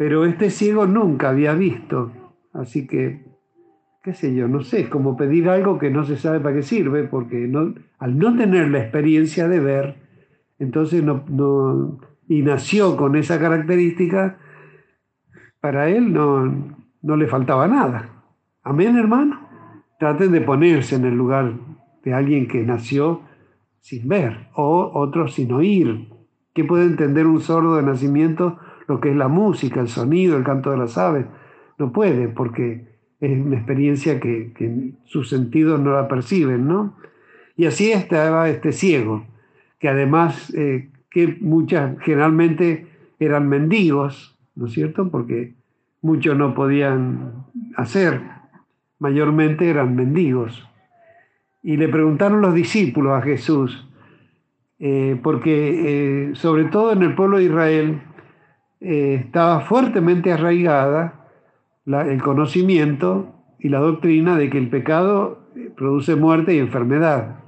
Pero 0.00 0.24
este 0.24 0.48
ciego 0.48 0.86
nunca 0.86 1.28
había 1.28 1.52
visto, 1.52 2.10
así 2.54 2.86
que, 2.86 3.22
qué 4.02 4.14
sé 4.14 4.34
yo, 4.34 4.48
no 4.48 4.62
sé, 4.62 4.80
es 4.80 4.88
como 4.88 5.14
pedir 5.14 5.50
algo 5.50 5.78
que 5.78 5.90
no 5.90 6.04
se 6.04 6.16
sabe 6.16 6.40
para 6.40 6.56
qué 6.56 6.62
sirve, 6.62 7.04
porque 7.04 7.52
al 7.98 8.18
no 8.18 8.34
tener 8.34 8.70
la 8.70 8.78
experiencia 8.78 9.46
de 9.46 9.60
ver, 9.60 9.96
entonces 10.58 11.04
no 11.04 12.00
y 12.26 12.40
nació 12.40 12.96
con 12.96 13.14
esa 13.14 13.38
característica, 13.38 14.38
para 15.60 15.90
él 15.90 16.14
no, 16.14 16.78
no 17.02 17.16
le 17.16 17.26
faltaba 17.26 17.68
nada. 17.68 18.24
Amén, 18.62 18.96
hermano. 18.96 19.38
Traten 19.98 20.32
de 20.32 20.40
ponerse 20.40 20.96
en 20.96 21.04
el 21.04 21.14
lugar 21.14 21.52
de 22.02 22.14
alguien 22.14 22.48
que 22.48 22.64
nació 22.64 23.20
sin 23.80 24.08
ver 24.08 24.48
o 24.54 24.92
otro 24.94 25.28
sin 25.28 25.52
oír. 25.52 26.08
¿Qué 26.54 26.64
puede 26.64 26.86
entender 26.86 27.26
un 27.26 27.42
sordo 27.42 27.76
de 27.76 27.82
nacimiento 27.82 28.58
lo 28.90 29.00
que 29.00 29.10
es 29.10 29.16
la 29.16 29.28
música, 29.28 29.80
el 29.80 29.88
sonido, 29.88 30.36
el 30.36 30.44
canto 30.44 30.70
de 30.70 30.76
las 30.76 30.98
aves? 30.98 31.26
No 31.78 31.92
puede 31.92 32.28
porque 32.28 32.86
es 33.20 33.40
una 33.40 33.56
experiencia 33.56 34.20
que, 34.20 34.92
sus 35.04 35.28
sentidos 35.28 35.80
no 35.80 35.92
la 35.92 36.08
perciben, 36.08 36.66
¿no? 36.66 36.96
Y 37.56 37.66
así 37.66 37.92
estaba 37.92 38.48
este 38.48 38.72
ciego, 38.72 39.24
que 39.78 39.88
además 39.88 40.52
eh, 40.54 40.90
que 41.10 41.38
muchas 41.40 41.98
generalmente 42.00 42.86
eran 43.18 43.48
mendigos, 43.48 44.38
¿no 44.54 44.66
es 44.66 44.72
cierto? 44.72 45.10
Porque 45.10 45.54
muchos 46.02 46.36
no 46.36 46.54
podían 46.54 47.46
hacer 47.76 48.20
mayormente 49.00 49.68
eran 49.68 49.96
mendigos. 49.96 50.68
Y 51.62 51.76
le 51.76 51.88
preguntaron 51.88 52.40
los 52.40 52.54
discípulos 52.54 53.12
a 53.12 53.22
Jesús, 53.22 53.88
eh, 54.78 55.18
porque 55.22 56.30
eh, 56.30 56.34
sobre 56.34 56.64
todo 56.66 56.92
en 56.92 57.02
el 57.02 57.14
pueblo 57.14 57.38
de 57.38 57.44
Israel 57.44 58.02
eh, 58.80 59.22
estaba 59.24 59.60
fuertemente 59.60 60.32
arraigada 60.32 61.20
el 61.86 62.22
conocimiento 62.22 63.34
y 63.58 63.68
la 63.68 63.80
doctrina 63.80 64.36
de 64.36 64.48
que 64.48 64.58
el 64.58 64.70
pecado 64.70 65.40
produce 65.76 66.16
muerte 66.16 66.54
y 66.54 66.58
enfermedad. 66.58 67.40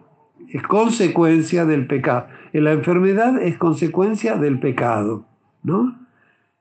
Es 0.48 0.62
consecuencia 0.62 1.64
del 1.64 1.86
pecado. 1.86 2.26
La 2.52 2.72
enfermedad 2.72 3.40
es 3.40 3.56
consecuencia 3.56 4.36
del 4.36 4.58
pecado, 4.58 5.24
¿no? 5.62 5.96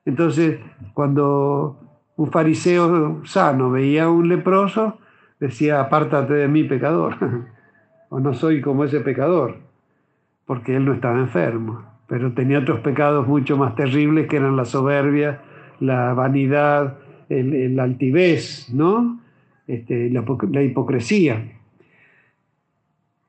Entonces, 0.04 0.58
cuando 0.94 1.78
un 2.16 2.30
fariseo 2.30 3.24
sano 3.24 3.70
veía 3.70 4.04
a 4.04 4.10
un 4.10 4.28
leproso, 4.28 4.98
decía, 5.38 5.80
apártate 5.80 6.34
de 6.34 6.48
mí, 6.48 6.64
pecador, 6.64 7.16
o 8.08 8.20
no 8.20 8.32
soy 8.34 8.60
como 8.60 8.84
ese 8.84 9.00
pecador, 9.00 9.56
porque 10.46 10.76
él 10.76 10.84
no 10.84 10.92
estaba 10.94 11.18
enfermo, 11.18 11.91
pero 12.12 12.34
tenía 12.34 12.58
otros 12.58 12.80
pecados 12.80 13.26
mucho 13.26 13.56
más 13.56 13.74
terribles 13.74 14.28
que 14.28 14.36
eran 14.36 14.54
la 14.54 14.66
soberbia, 14.66 15.40
la 15.80 16.12
vanidad, 16.12 16.98
el, 17.30 17.80
altivez, 17.80 18.68
¿no? 18.70 19.18
Este, 19.66 20.10
la, 20.10 20.62
hipocresía. 20.62 21.42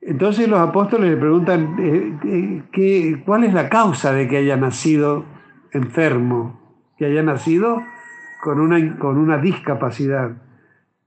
Entonces 0.02 0.46
los 0.48 0.60
apóstoles 0.60 1.08
le 1.12 1.16
preguntan, 1.16 1.76
eh, 1.78 2.62
eh, 2.76 3.22
¿cuál 3.24 3.44
es 3.44 3.54
la 3.54 3.70
causa 3.70 4.12
de 4.12 4.28
que 4.28 4.36
haya 4.36 4.58
nacido 4.58 5.24
enfermo? 5.72 6.60
Que 6.98 7.06
haya 7.06 7.22
nacido 7.22 7.80
con 8.42 8.60
una, 8.60 8.98
con 8.98 9.16
una 9.16 9.38
discapacidad, 9.38 10.42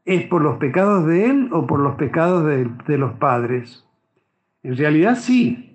¿es 0.03 0.23
por 0.23 0.41
los 0.41 0.57
pecados 0.57 1.05
de 1.05 1.25
él 1.25 1.49
o 1.51 1.67
por 1.67 1.79
los 1.79 1.93
pecados 1.93 2.43
de, 2.43 2.97
los 2.97 3.13
padres? 3.19 3.85
En 4.63 4.75
realidad 4.75 5.15
sí. 5.15 5.66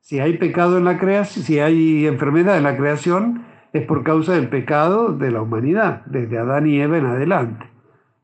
Si 0.00 0.18
hay 0.18 0.38
pecado 0.38 0.78
en 0.78 0.84
la 0.84 0.98
creación, 0.98 1.44
si 1.44 1.58
hay 1.60 2.06
enfermedad 2.06 2.56
en 2.56 2.64
la 2.64 2.76
creación, 2.76 3.44
es 3.72 3.84
por 3.86 4.02
causa 4.02 4.34
del 4.34 4.48
pecado 4.48 5.12
de 5.12 5.30
la 5.30 5.42
humanidad, 5.42 6.04
desde 6.06 6.38
Adán 6.38 6.66
y 6.66 6.80
Eva 6.80 6.98
en 6.98 7.06
adelante. 7.06 7.66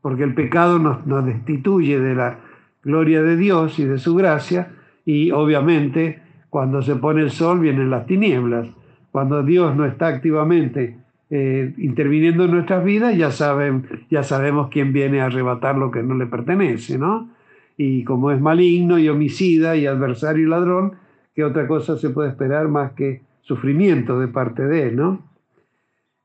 Porque 0.01 0.25
el 0.25 0.35
pecado 0.35 0.79
nos, 0.79 1.27
destituye 1.27 2.01
de 2.01 2.15
la 2.15 2.39
gloria 2.83 3.23
de 3.23 3.37
Dios 3.37 3.79
y 3.79 3.85
de 3.85 3.99
su 3.99 4.15
gracia, 4.15 4.73
y 5.05 5.31
obviamente 5.31 6.23
cuando 6.51 6.83
se 6.83 6.97
pone 6.97 7.23
el 7.23 7.31
sol 7.31 7.61
vienen 7.61 7.91
las 7.91 8.07
tinieblas. 8.07 8.69
Cuando 9.13 9.43
Dios 9.43 9.77
no 9.77 9.85
está 9.85 10.09
activamente 10.09 10.99
eh, 11.31 11.75
interviniendo 11.79 12.45
en 12.45 12.53
nuestras 12.53 12.85
vidas, 12.85 13.17
ya, 13.17 13.31
saben, 13.31 13.87
ya 14.11 14.23
sabemos 14.23 14.69
quién 14.71 14.93
viene 14.93 15.21
a 15.21 15.27
arrebatar 15.27 15.77
lo 15.77 15.91
que 15.91 16.03
no 16.03 16.15
le 16.15 16.27
pertenece, 16.27 16.99
¿no? 16.99 17.31
Y 17.77 18.05
como 18.05 18.31
es 18.31 18.41
maligno 18.41 18.99
y 18.99 19.09
homicida 19.09 19.77
y 19.77 19.87
adversario 19.87 20.47
y 20.47 20.49
ladrón, 20.49 20.95
¿qué 21.37 21.45
otra 21.45 21.69
cosa 21.69 21.97
se 21.99 22.11
puede 22.11 22.31
esperar 22.31 22.67
más 22.69 22.93
que 22.93 23.23
sufrimiento 23.43 24.19
de 24.19 24.27
parte 24.27 24.67
de 24.67 24.89
él, 24.89 24.97
¿no? 24.97 25.31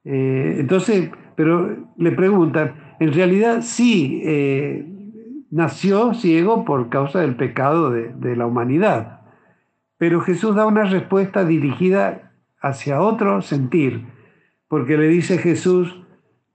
Eh, 0.05 0.55
entonces, 0.57 1.11
pero 1.35 1.77
le 1.97 2.11
preguntan, 2.13 2.95
en 2.99 3.13
realidad 3.13 3.61
sí, 3.61 4.21
eh, 4.25 4.85
nació 5.51 6.13
ciego 6.13 6.65
por 6.65 6.89
causa 6.89 7.19
del 7.19 7.35
pecado 7.35 7.91
de, 7.91 8.13
de 8.15 8.35
la 8.35 8.47
humanidad, 8.47 9.21
pero 9.97 10.21
Jesús 10.21 10.55
da 10.55 10.65
una 10.65 10.85
respuesta 10.85 11.45
dirigida 11.45 12.31
hacia 12.61 13.01
otro 13.01 13.41
sentir 13.41 14.05
porque 14.71 14.97
le 14.97 15.09
dice 15.09 15.37
Jesús, 15.37 16.01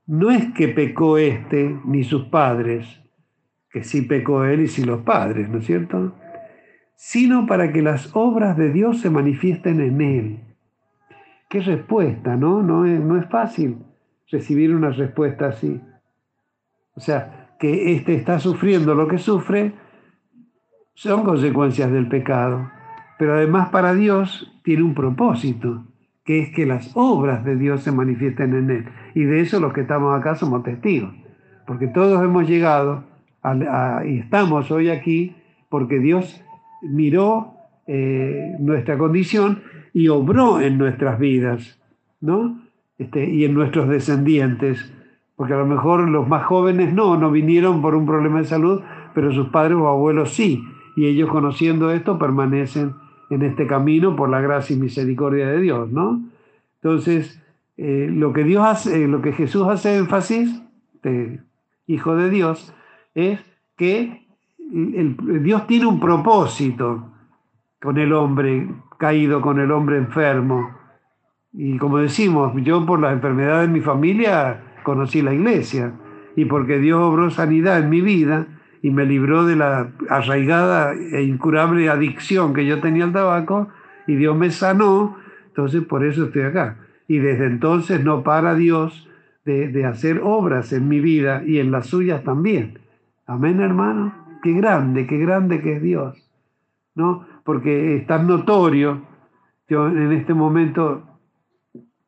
no 0.06 0.30
es 0.30 0.50
que 0.54 0.68
pecó 0.68 1.18
este 1.18 1.78
ni 1.84 2.02
sus 2.02 2.24
padres, 2.24 3.02
que 3.70 3.84
sí 3.84 4.00
pecó 4.00 4.44
él 4.44 4.62
y 4.62 4.68
sí 4.68 4.84
los 4.84 5.02
padres, 5.02 5.50
¿no 5.50 5.58
es 5.58 5.66
cierto? 5.66 6.14
Sino 6.96 7.46
para 7.46 7.72
que 7.72 7.82
las 7.82 8.10
obras 8.14 8.56
de 8.56 8.72
Dios 8.72 9.00
se 9.00 9.10
manifiesten 9.10 9.80
en 9.80 10.00
él. 10.00 10.40
Qué 11.48 11.60
respuesta, 11.60 12.36
¿no? 12.36 12.62
No 12.62 12.84
es, 12.84 12.98
no 12.98 13.16
es 13.18 13.28
fácil 13.28 13.78
recibir 14.30 14.74
una 14.74 14.90
respuesta 14.90 15.46
así. 15.46 15.80
O 16.94 17.00
sea, 17.00 17.50
que 17.58 17.92
éste 17.92 18.14
está 18.14 18.38
sufriendo 18.38 18.94
lo 18.94 19.06
que 19.08 19.18
sufre 19.18 19.74
son 20.94 21.24
consecuencias 21.24 21.90
del 21.92 22.08
pecado, 22.08 22.70
pero 23.18 23.34
además 23.34 23.68
para 23.68 23.94
Dios 23.94 24.58
tiene 24.64 24.82
un 24.82 24.94
propósito 24.94 25.84
que 26.24 26.40
es 26.40 26.50
que 26.50 26.66
las 26.66 26.90
obras 26.94 27.44
de 27.44 27.56
Dios 27.56 27.82
se 27.82 27.92
manifiesten 27.92 28.54
en 28.54 28.70
él. 28.70 28.88
Y 29.14 29.24
de 29.24 29.40
eso 29.40 29.60
los 29.60 29.72
que 29.72 29.82
estamos 29.82 30.18
acá 30.18 30.34
somos 30.34 30.64
testigos, 30.64 31.14
porque 31.66 31.86
todos 31.86 32.22
hemos 32.24 32.48
llegado 32.48 33.04
y 34.04 34.18
estamos 34.18 34.70
hoy 34.72 34.88
aquí 34.88 35.36
porque 35.68 36.00
Dios 36.00 36.42
miró 36.82 37.54
eh, 37.86 38.56
nuestra 38.58 38.98
condición 38.98 39.62
y 39.92 40.08
obró 40.08 40.60
en 40.60 40.78
nuestras 40.78 41.18
vidas, 41.18 41.80
¿no? 42.20 42.60
Este, 42.98 43.28
y 43.28 43.44
en 43.44 43.54
nuestros 43.54 43.88
descendientes, 43.88 44.92
porque 45.36 45.54
a 45.54 45.58
lo 45.58 45.66
mejor 45.66 46.08
los 46.08 46.26
más 46.28 46.44
jóvenes 46.44 46.92
no, 46.92 47.16
no 47.16 47.30
vinieron 47.30 47.82
por 47.82 47.94
un 47.94 48.06
problema 48.06 48.38
de 48.38 48.44
salud, 48.44 48.82
pero 49.14 49.32
sus 49.32 49.48
padres 49.48 49.76
o 49.78 49.88
abuelos 49.88 50.34
sí, 50.34 50.64
y 50.96 51.06
ellos 51.06 51.30
conociendo 51.30 51.90
esto 51.90 52.18
permanecen 52.18 52.94
en 53.30 53.42
este 53.42 53.66
camino 53.66 54.16
por 54.16 54.28
la 54.28 54.40
gracia 54.40 54.74
y 54.74 54.78
misericordia 54.78 55.48
de 55.48 55.60
Dios, 55.60 55.90
¿no? 55.90 56.22
Entonces, 56.82 57.42
eh, 57.76 58.08
lo 58.10 58.32
que 58.32 58.44
Dios 58.44 58.64
hace, 58.64 59.04
eh, 59.04 59.08
lo 59.08 59.22
que 59.22 59.32
Jesús 59.32 59.66
hace 59.68 59.96
énfasis, 59.96 60.62
de 61.02 61.40
Hijo 61.86 62.16
de 62.16 62.30
Dios, 62.30 62.74
es 63.14 63.40
que 63.76 64.25
Dios 64.70 65.66
tiene 65.66 65.86
un 65.86 66.00
propósito 66.00 67.12
con 67.80 67.98
el 67.98 68.12
hombre 68.12 68.68
caído, 68.98 69.40
con 69.40 69.60
el 69.60 69.70
hombre 69.70 69.98
enfermo. 69.98 70.76
Y 71.52 71.78
como 71.78 71.98
decimos, 71.98 72.52
yo 72.62 72.84
por 72.84 73.00
las 73.00 73.12
enfermedades 73.12 73.68
de 73.68 73.74
mi 73.74 73.80
familia 73.80 74.78
conocí 74.82 75.22
la 75.22 75.32
iglesia 75.32 75.92
y 76.36 76.44
porque 76.44 76.78
Dios 76.78 77.00
obró 77.00 77.30
sanidad 77.30 77.78
en 77.78 77.88
mi 77.88 78.02
vida, 78.02 78.46
y 78.86 78.90
me 78.90 79.04
libró 79.04 79.44
de 79.44 79.56
la 79.56 79.90
arraigada 80.08 80.94
e 80.94 81.22
incurable 81.22 81.88
adicción 81.88 82.54
que 82.54 82.66
yo 82.66 82.80
tenía 82.80 83.02
al 83.02 83.12
tabaco 83.12 83.68
y 84.06 84.14
Dios 84.14 84.36
me 84.36 84.50
sanó, 84.50 85.16
entonces 85.48 85.82
por 85.82 86.04
eso 86.04 86.26
estoy 86.26 86.42
acá. 86.42 86.76
Y 87.08 87.18
desde 87.18 87.46
entonces 87.46 88.04
no 88.04 88.22
para 88.22 88.54
Dios 88.54 89.08
de, 89.44 89.84
hacer 89.84 90.20
obras 90.22 90.72
en 90.72 90.88
mi 90.88 91.00
vida 91.00 91.42
y 91.44 91.58
en 91.58 91.72
las 91.72 91.88
suyas 91.88 92.22
también. 92.22 92.78
Amén, 93.26 93.60
hermano. 93.60 94.25
Qué 94.46 94.52
grande, 94.52 95.08
qué 95.08 95.18
grande 95.18 95.60
que 95.60 95.74
es 95.74 95.82
Dios. 95.82 96.16
¿No? 96.94 97.26
Porque 97.42 97.96
es 97.96 98.06
tan 98.06 98.28
notorio 98.28 99.02
Yo 99.68 99.88
en 99.88 100.12
este 100.12 100.34
momento 100.34 101.02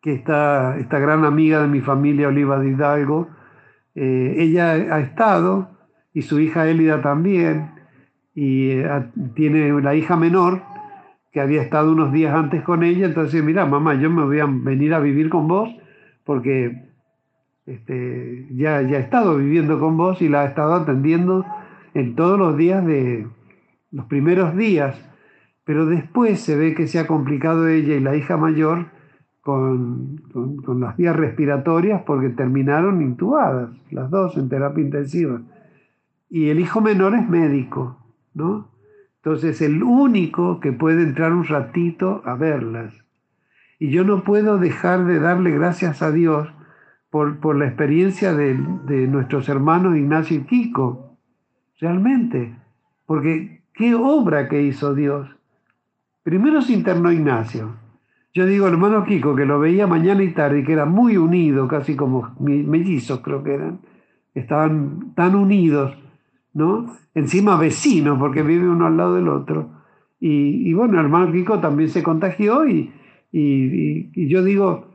que 0.00 0.12
está 0.12 0.78
esta 0.78 1.00
gran 1.00 1.25
amiga 1.25 1.61
de 1.61 1.66
mi 1.66 1.80
familia, 1.80 2.28
Oliva 2.28 2.61
de 2.61 2.68
Hidalgo, 2.71 3.26
eh, 3.97 4.37
ella 4.38 4.71
ha 4.71 5.00
estado, 5.00 5.68
y 6.14 6.23
su 6.23 6.38
hija 6.38 6.68
Elida 6.68 7.02
también, 7.02 7.73
y 8.37 8.71
eh, 8.71 8.88
tiene 9.35 9.73
la 9.83 9.97
hija 9.97 10.16
menor 10.16 10.62
que 11.33 11.40
había 11.40 11.62
estado 11.62 11.90
unos 11.90 12.12
días 12.12 12.33
antes 12.33 12.62
con 12.62 12.85
ella, 12.85 13.07
entonces, 13.07 13.42
mira, 13.42 13.66
mamá, 13.66 13.95
yo 13.95 14.11
me 14.11 14.23
voy 14.23 14.38
a 14.38 14.47
venir 14.47 14.95
a 14.95 15.00
vivir 15.00 15.28
con 15.28 15.49
vos 15.49 15.68
porque 16.23 16.85
este, 17.66 18.47
ya, 18.52 18.80
ya 18.83 18.99
he 18.99 19.00
estado 19.00 19.37
viviendo 19.37 19.80
con 19.80 19.97
vos 19.97 20.23
y 20.23 20.28
la 20.28 20.45
he 20.45 20.47
estado 20.47 20.75
atendiendo 20.75 21.45
en 21.95 22.14
todos 22.14 22.38
los 22.38 22.57
días 22.57 22.85
de 22.85 23.26
los 23.90 24.07
primeros 24.07 24.57
días, 24.57 25.00
pero 25.64 25.87
después 25.87 26.40
se 26.40 26.57
ve 26.57 26.75
que 26.75 26.87
se 26.87 26.99
ha 26.99 27.07
complicado 27.07 27.68
ella 27.68 27.95
y 27.95 28.00
la 28.00 28.16
hija 28.16 28.37
mayor 28.37 28.87
con, 29.40 30.18
con, 30.64 30.80
las 30.80 30.97
vías 30.97 31.16
respiratorias 31.16 32.02
porque 32.07 32.28
terminaron 32.28 33.00
intubadas, 33.00 33.71
las 33.90 34.11
dos 34.11 34.37
en 34.37 34.49
terapia 34.49 34.85
intensiva. 34.85 35.40
Y 36.28 36.50
el 36.50 36.61
hijo 36.61 36.80
menor 36.80 37.14
es 37.14 37.28
médico, 37.28 37.97
¿no? 38.35 38.68
Entonces 39.16 39.61
el 39.62 39.83
único 39.83 40.61
que 40.61 40.73
puede 40.73 41.02
entrar 41.02 41.33
un 41.33 41.45
ratito 41.45 42.23
a 42.25 42.35
verlas. 42.35 42.95
Y 43.78 43.90
yo 43.90 44.04
no 44.04 44.25
puedo 44.25 44.59
dejar 44.59 45.07
de 45.07 45.18
darle 45.18 45.50
gracias 45.50 46.02
a 46.02 46.11
Dios 46.11 46.49
por, 47.11 47.57
la 47.57 47.66
experiencia 47.66 48.35
de, 48.35 48.54
nuestros 49.07 49.49
hermanos 49.49 49.97
Ignacio 49.97 50.37
y 50.37 50.45
Kiko, 50.45 51.07
realmente, 51.80 52.54
porque 53.06 53.62
qué 53.75 53.94
obra 53.94 54.49
que 54.49 54.62
hizo 54.62 54.94
Dios. 54.94 55.28
Primero 56.23 56.62
se 56.62 56.73
internó 56.73 57.12
Ignacio. 57.12 57.76
Yo 58.35 58.47
digo, 58.47 58.66
hermano 58.68 59.04
Kiko, 59.04 59.35
que 59.35 59.47
lo 59.47 59.58
veía 59.58 59.87
mañana 59.87 60.23
y 60.23 60.32
tarde 60.32 60.61
y 60.61 60.64
que 60.64 60.73
era 60.73 60.85
muy 60.85 61.16
unido, 61.16 61.66
casi 61.66 61.97
como 61.97 62.37
mellizos 62.38 63.20
creo 63.20 63.42
que 63.42 63.54
eran, 63.54 63.80
estaban 64.35 65.14
tan 65.14 65.35
unidos, 65.35 65.97
¿no? 66.52 66.94
Encima 67.14 67.56
vecinos, 67.56 68.18
porque 68.18 68.42
vive 68.42 68.68
uno 68.68 68.87
al 68.87 68.97
lado 68.97 69.14
del 69.14 69.28
otro. 69.28 69.70
Y, 70.20 70.73
bueno, 70.75 70.94
el 70.94 71.06
hermano 71.06 71.32
Kiko 71.32 71.61
también 71.61 71.88
se 71.88 72.02
contagió 72.02 72.68
y, 72.68 72.92
y 73.30 74.28
yo 74.28 74.42
digo, 74.42 74.88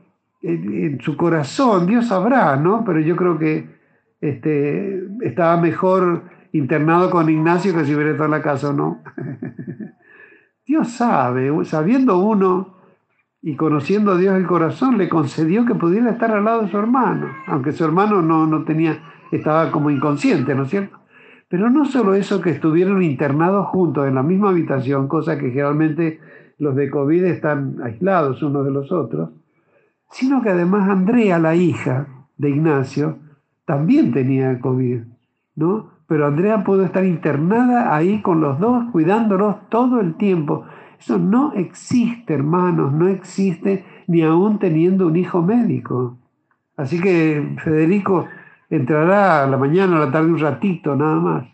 en, 0.44 1.00
su 1.00 1.16
corazón, 1.16 1.86
Dios 1.86 2.08
sabrá, 2.08 2.56
¿no? 2.56 2.84
Pero 2.84 3.00
yo 3.00 3.16
creo 3.16 3.38
que 3.38 3.66
este, 4.20 5.02
estaba 5.22 5.60
mejor 5.60 6.24
internado 6.54 7.10
con 7.10 7.28
Ignacio 7.28 7.74
que 7.74 7.84
si 7.84 7.94
la 7.94 8.40
casa, 8.40 8.72
¿no? 8.72 9.02
Dios 10.66 10.88
sabe, 10.88 11.52
sabiendo 11.64 12.18
uno 12.18 12.76
y 13.42 13.56
conociendo 13.56 14.12
a 14.12 14.16
Dios 14.16 14.36
el 14.36 14.46
corazón, 14.46 14.96
le 14.96 15.08
concedió 15.08 15.66
que 15.66 15.74
pudiera 15.74 16.10
estar 16.10 16.30
al 16.30 16.44
lado 16.44 16.62
de 16.62 16.70
su 16.70 16.78
hermano, 16.78 17.26
aunque 17.48 17.72
su 17.72 17.84
hermano 17.84 18.22
no, 18.22 18.46
no 18.46 18.64
tenía, 18.64 19.02
estaba 19.32 19.72
como 19.72 19.90
inconsciente, 19.90 20.54
¿no 20.54 20.62
es 20.62 20.70
cierto? 20.70 20.96
Pero 21.48 21.70
no 21.70 21.84
solo 21.86 22.14
eso, 22.14 22.40
que 22.40 22.50
estuvieron 22.50 23.02
internados 23.02 23.66
juntos 23.66 24.06
en 24.06 24.14
la 24.14 24.22
misma 24.22 24.50
habitación, 24.50 25.08
cosa 25.08 25.36
que 25.36 25.50
generalmente 25.50 26.20
los 26.58 26.76
de 26.76 26.88
COVID 26.88 27.24
están 27.24 27.78
aislados 27.82 28.42
unos 28.44 28.64
de 28.64 28.70
los 28.70 28.92
otros, 28.92 29.30
sino 30.12 30.40
que 30.40 30.50
además 30.50 30.88
Andrea, 30.88 31.40
la 31.40 31.56
hija 31.56 32.06
de 32.36 32.50
Ignacio, 32.50 33.18
también 33.64 34.12
tenía 34.12 34.60
COVID, 34.60 35.00
¿no? 35.56 35.93
Pero 36.06 36.26
Andrea 36.26 36.62
pudo 36.64 36.84
estar 36.84 37.04
internada 37.04 37.94
ahí 37.94 38.20
con 38.20 38.40
los 38.40 38.58
dos, 38.58 38.84
cuidándolos 38.92 39.68
todo 39.68 40.00
el 40.00 40.16
tiempo. 40.16 40.64
Eso 40.98 41.18
no 41.18 41.52
existe, 41.54 42.34
hermanos, 42.34 42.92
no 42.92 43.08
existe 43.08 43.84
ni 44.06 44.22
aún 44.22 44.58
teniendo 44.58 45.06
un 45.06 45.16
hijo 45.16 45.42
médico. 45.42 46.18
Así 46.76 47.00
que 47.00 47.56
Federico 47.62 48.26
entrará 48.68 49.44
a 49.44 49.46
la 49.46 49.56
mañana, 49.56 49.96
a 49.96 50.06
la 50.06 50.12
tarde, 50.12 50.32
un 50.32 50.38
ratito 50.38 50.96
nada 50.96 51.16
más. 51.16 51.46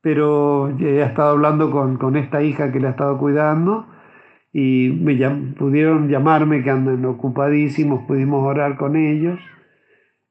Pero 0.00 0.66
ha 0.66 1.06
estado 1.06 1.30
hablando 1.30 1.70
con, 1.70 1.96
con 1.96 2.16
esta 2.16 2.42
hija 2.42 2.72
que 2.72 2.80
le 2.80 2.88
ha 2.88 2.90
estado 2.90 3.16
cuidando 3.18 3.86
y 4.52 4.90
me 5.00 5.14
pudieron 5.56 6.08
llamarme 6.08 6.62
que 6.62 6.70
andan 6.70 7.04
ocupadísimos, 7.06 8.04
pudimos 8.04 8.44
orar 8.44 8.76
con 8.76 8.96
ellos. 8.96 9.38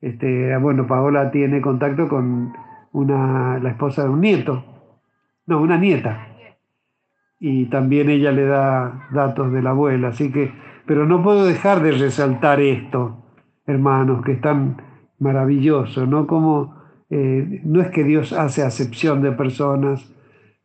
Este, 0.01 0.57
bueno, 0.57 0.87
Paola 0.87 1.31
tiene 1.31 1.61
contacto 1.61 2.07
con 2.07 2.53
una, 2.91 3.59
la 3.59 3.69
esposa 3.69 4.03
de 4.03 4.09
un 4.09 4.21
nieto, 4.21 4.63
no, 5.45 5.61
una 5.61 5.77
nieta. 5.77 6.27
Y 7.39 7.65
también 7.65 8.09
ella 8.09 8.31
le 8.31 8.45
da 8.45 9.07
datos 9.11 9.51
de 9.51 9.61
la 9.61 9.71
abuela, 9.71 10.09
así 10.09 10.31
que, 10.31 10.51
pero 10.85 11.05
no 11.05 11.23
puedo 11.23 11.45
dejar 11.45 11.81
de 11.81 11.91
resaltar 11.91 12.59
esto, 12.59 13.23
hermanos, 13.65 14.23
que 14.23 14.33
es 14.33 14.41
tan 14.41 14.81
maravilloso, 15.19 16.05
¿no? 16.05 16.27
Como 16.27 16.75
eh, 17.09 17.61
no 17.63 17.81
es 17.81 17.89
que 17.89 18.03
Dios 18.03 18.33
hace 18.33 18.63
acepción 18.63 19.21
de 19.21 19.31
personas, 19.31 20.13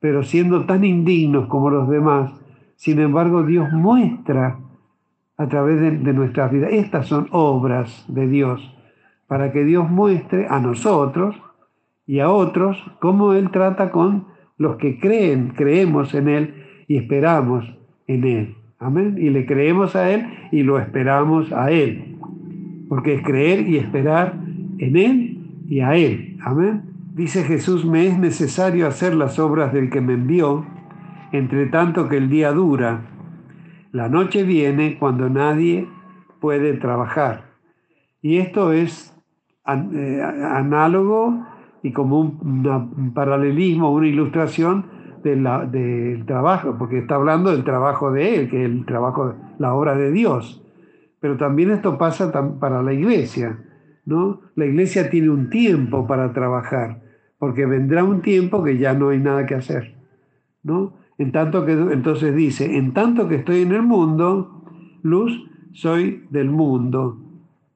pero 0.00 0.22
siendo 0.22 0.64
tan 0.64 0.84
indignos 0.84 1.46
como 1.48 1.70
los 1.70 1.88
demás, 1.88 2.32
sin 2.76 3.00
embargo, 3.00 3.42
Dios 3.42 3.72
muestra 3.72 4.58
a 5.38 5.48
través 5.48 5.80
de, 5.80 6.12
nuestras 6.12 6.50
vidas. 6.50 6.72
Estas 6.72 7.06
son 7.06 7.28
obras 7.30 8.04
de 8.08 8.26
Dios 8.28 8.75
para 9.26 9.52
que 9.52 9.64
Dios 9.64 9.90
muestre 9.90 10.46
a 10.48 10.60
nosotros 10.60 11.36
y 12.06 12.20
a 12.20 12.30
otros 12.30 12.78
cómo 13.00 13.32
Él 13.32 13.50
trata 13.50 13.90
con 13.90 14.26
los 14.58 14.76
que 14.76 14.98
creen, 14.98 15.52
creemos 15.56 16.14
en 16.14 16.28
Él 16.28 16.54
y 16.88 16.96
esperamos 16.96 17.64
en 18.06 18.24
Él. 18.24 18.54
Amén. 18.78 19.16
Y 19.18 19.30
le 19.30 19.46
creemos 19.46 19.96
a 19.96 20.10
Él 20.12 20.26
y 20.52 20.62
lo 20.62 20.78
esperamos 20.78 21.52
a 21.52 21.70
Él. 21.70 22.16
Porque 22.88 23.14
es 23.14 23.22
creer 23.22 23.68
y 23.68 23.78
esperar 23.78 24.34
en 24.78 24.96
Él 24.96 25.38
y 25.68 25.80
a 25.80 25.96
Él. 25.96 26.38
Amén. 26.42 26.82
Dice 27.14 27.42
Jesús, 27.44 27.84
me 27.84 28.06
es 28.06 28.18
necesario 28.18 28.86
hacer 28.86 29.14
las 29.14 29.38
obras 29.38 29.72
del 29.72 29.90
que 29.90 30.00
me 30.00 30.12
envió 30.12 30.66
entre 31.32 31.66
tanto 31.66 32.08
que 32.08 32.18
el 32.18 32.28
día 32.28 32.52
dura. 32.52 33.02
La 33.92 34.08
noche 34.08 34.42
viene 34.42 34.98
cuando 34.98 35.28
nadie 35.28 35.88
puede 36.40 36.74
trabajar. 36.74 37.46
Y 38.22 38.38
esto 38.38 38.72
es 38.72 39.15
eh, 39.68 40.22
análogo 40.22 41.46
y 41.82 41.92
como 41.92 42.20
un, 42.20 43.12
paralelismo, 43.14 43.92
una 43.92 44.06
ilustración 44.06 44.86
del 45.22 46.24
trabajo, 46.26 46.76
porque 46.78 46.98
está 46.98 47.16
hablando 47.16 47.50
del 47.50 47.64
trabajo 47.64 48.12
de 48.12 48.36
Él, 48.36 48.50
que 48.50 48.64
es 48.64 48.70
el 48.70 48.84
trabajo, 48.86 49.34
la 49.58 49.74
obra 49.74 49.96
de 49.96 50.12
Dios. 50.12 50.62
Pero 51.20 51.36
también 51.36 51.70
esto 51.70 51.98
pasa 51.98 52.30
para 52.60 52.82
la 52.82 52.92
iglesia, 52.92 53.58
¿no? 54.04 54.40
La 54.54 54.66
iglesia 54.66 55.10
tiene 55.10 55.30
un 55.30 55.50
tiempo 55.50 56.06
para 56.06 56.32
trabajar, 56.32 57.02
porque 57.38 57.66
vendrá 57.66 58.04
un 58.04 58.22
tiempo 58.22 58.62
que 58.62 58.78
ya 58.78 58.94
no 58.94 59.08
hay 59.08 59.18
nada 59.18 59.46
que 59.46 59.56
hacer, 59.56 59.96
¿no? 60.62 60.94
En 61.18 61.32
tanto 61.32 61.64
que, 61.64 61.72
entonces 61.72 62.34
dice, 62.34 62.76
en 62.76 62.92
tanto 62.92 63.26
que 63.26 63.36
estoy 63.36 63.62
en 63.62 63.72
el 63.72 63.82
mundo, 63.82 64.64
luz 65.02 65.50
soy 65.72 66.24
del 66.30 66.50
mundo. 66.50 67.25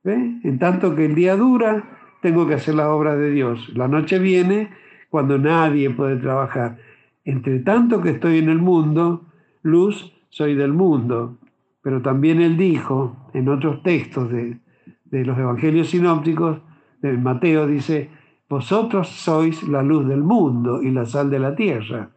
En 0.04 0.58
tanto 0.58 0.94
que 0.94 1.04
el 1.06 1.14
día 1.14 1.36
dura, 1.36 1.84
tengo 2.22 2.46
que 2.46 2.54
hacer 2.54 2.74
la 2.74 2.90
obra 2.90 3.16
de 3.16 3.30
Dios. 3.30 3.70
La 3.74 3.88
noche 3.88 4.18
viene 4.18 4.70
cuando 5.10 5.38
nadie 5.38 5.90
puede 5.90 6.16
trabajar. 6.16 6.78
Entre 7.24 7.60
tanto 7.60 8.00
que 8.00 8.10
estoy 8.10 8.38
en 8.38 8.48
el 8.48 8.58
mundo, 8.58 9.26
luz 9.62 10.12
soy 10.30 10.54
del 10.54 10.72
mundo. 10.72 11.38
Pero 11.82 12.02
también 12.02 12.40
él 12.40 12.56
dijo 12.56 13.16
en 13.34 13.48
otros 13.48 13.82
textos 13.82 14.30
de, 14.30 14.58
de 15.04 15.24
los 15.24 15.38
evangelios 15.38 15.90
sinópticos, 15.90 16.58
del 17.00 17.18
Mateo, 17.18 17.66
dice, 17.66 18.10
vosotros 18.48 19.08
sois 19.08 19.62
la 19.68 19.82
luz 19.82 20.06
del 20.06 20.22
mundo 20.22 20.82
y 20.82 20.90
la 20.90 21.06
sal 21.06 21.30
de 21.30 21.38
la 21.38 21.54
tierra. 21.54 22.10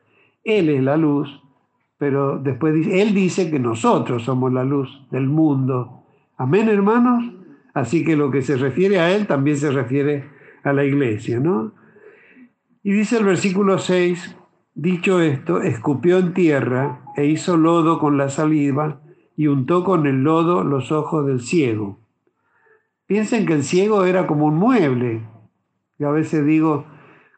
Él 0.44 0.70
es 0.70 0.84
la 0.84 0.98
luz, 0.98 1.42
pero 1.98 2.38
después 2.38 2.86
Él 2.88 3.14
dice 3.14 3.50
que 3.50 3.60
nosotros 3.60 4.24
somos 4.24 4.52
la 4.52 4.66
luz 4.66 5.08
del 5.10 5.28
mundo. 5.28 6.04
Amén, 6.38 6.68
hermanos. 6.68 7.24
Así 7.74 8.04
que 8.06 8.16
lo 8.16 8.30
que 8.30 8.42
se 8.42 8.56
refiere 8.56 9.00
a 9.00 9.16
Él 9.16 9.26
también 9.28 9.58
se 9.58 9.72
refiere 9.72 10.30
a 10.64 10.74
la 10.74 10.84
iglesia, 10.84 11.40
¿no? 11.40 11.74
Y 12.84 12.92
dice 12.94 13.18
el 13.18 13.26
versículo 13.26 13.78
6, 13.78 14.38
dicho 14.76 15.22
esto, 15.22 15.62
escupió 15.62 16.20
en 16.20 16.34
tierra 16.34 17.02
e 17.16 17.26
hizo 17.26 17.58
lodo 17.58 18.00
con 18.00 18.18
la 18.18 18.30
saliva 18.30 19.02
y 19.36 19.48
untó 19.48 19.84
con 19.84 20.06
el 20.06 20.24
lodo 20.24 20.64
los 20.64 20.92
ojos 20.92 21.26
del 21.26 21.42
ciego. 21.42 22.00
Piensen 23.08 23.46
que 23.46 23.54
el 23.54 23.64
ciego 23.64 24.06
era 24.06 24.28
como 24.28 24.46
un 24.46 24.56
mueble. 24.56 25.22
Yo 25.98 26.10
a 26.10 26.12
veces 26.12 26.46
digo, 26.46 26.86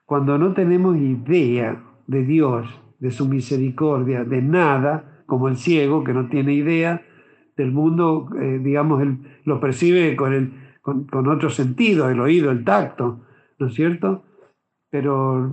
cuando 0.06 0.38
no 0.38 0.54
tenemos 0.54 0.98
idea 0.98 1.84
de 2.08 2.24
Dios, 2.24 2.67
de 3.00 3.12
su 3.12 3.28
misericordia, 3.28 4.24
de 4.24 4.41
nada, 4.41 5.24
como 5.26 5.48
el 5.48 5.58
ciego 5.58 6.04
que 6.04 6.13
no 6.13 6.28
tiene 6.28 6.54
idea 6.54 7.06
del 7.56 7.72
mundo, 7.72 8.30
eh, 8.39 8.60
digamos, 8.62 9.02
él 9.02 9.20
lo 9.46 9.60
percibe 9.60 10.15
con, 10.15 10.54
con, 10.82 11.06
con 11.06 11.28
otro 11.28 11.50
sentido, 11.50 12.10
el 12.10 12.20
oído, 12.20 12.52
el 12.52 12.63
tacto, 12.63 13.22
¿no 13.60 13.68
es 13.68 13.74
cierto? 13.74 14.26
Pero 14.89 15.52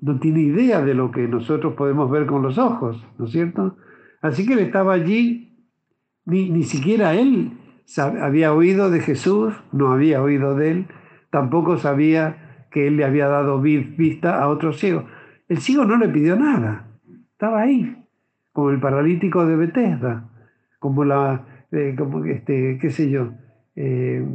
no 0.00 0.18
tiene 0.18 0.40
idea 0.40 0.82
de 0.82 0.94
lo 0.94 1.10
que 1.10 1.28
nosotros 1.28 1.74
podemos 1.74 2.10
ver 2.10 2.26
con 2.26 2.42
los 2.42 2.58
ojos, 2.58 3.06
¿no 3.18 3.26
es 3.26 3.32
cierto? 3.32 3.76
Así 4.20 4.46
que 4.46 4.54
él 4.54 4.60
estaba 4.60 4.94
allí, 4.94 5.68
ni, 6.24 6.50
ni 6.50 6.62
siquiera 6.62 7.14
él 7.14 7.58
había 7.98 8.52
oído 8.54 8.90
de 8.90 9.00
Jesús, 9.00 9.54
no 9.72 9.92
había 9.92 10.22
oído 10.22 10.54
de 10.54 10.70
él, 10.70 10.86
tampoco 11.30 11.76
sabía 11.76 12.66
que 12.70 12.86
él 12.86 12.96
le 12.96 13.04
había 13.04 13.28
dado 13.28 13.60
vista 13.60 14.42
a 14.42 14.48
otro 14.48 14.72
ciego. 14.72 15.06
El 15.48 15.58
ciego 15.58 15.84
no 15.84 15.96
le 15.96 16.08
pidió 16.08 16.36
nada, 16.36 16.88
estaba 17.32 17.62
ahí, 17.62 17.96
como 18.52 18.70
el 18.70 18.80
paralítico 18.80 19.44
de 19.44 19.56
Bethesda, 19.56 20.30
como 20.82 21.04
la, 21.04 21.46
eh, 21.70 21.94
como 21.96 22.24
este, 22.24 22.76
qué 22.80 22.90
sé 22.90 23.08
yo, 23.08 23.30
eh, 23.76 24.26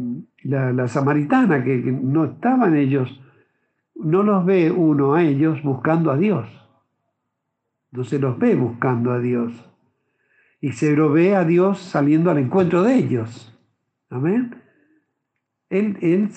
la, 0.43 0.88
samaritana, 0.88 1.62
que, 1.62 1.75
no 1.75 2.23
estaban 2.23 2.77
ellos, 2.77 3.21
no 3.95 4.23
los 4.23 4.45
ve 4.45 4.71
uno 4.71 5.15
a 5.15 5.23
ellos 5.23 5.62
buscando 5.62 6.10
a 6.10 6.15
Dios, 6.15 6.47
no 7.91 8.05
se 8.05 8.17
los 8.17 8.39
ve 8.39 8.55
buscando 8.55 9.12
a 9.12 9.19
Dios 9.19 9.69
y 10.62 10.71
se 10.71 10.95
lo 10.95 11.12
ve 11.12 11.36
a 11.36 11.43
Dios 11.43 11.79
saliendo 11.79 12.31
al 12.31 12.38
encuentro 12.38 12.81
de 12.81 12.95
ellos. 12.95 13.53
Amén. 14.10 14.55
Él, 15.69 15.97
él 15.99 16.29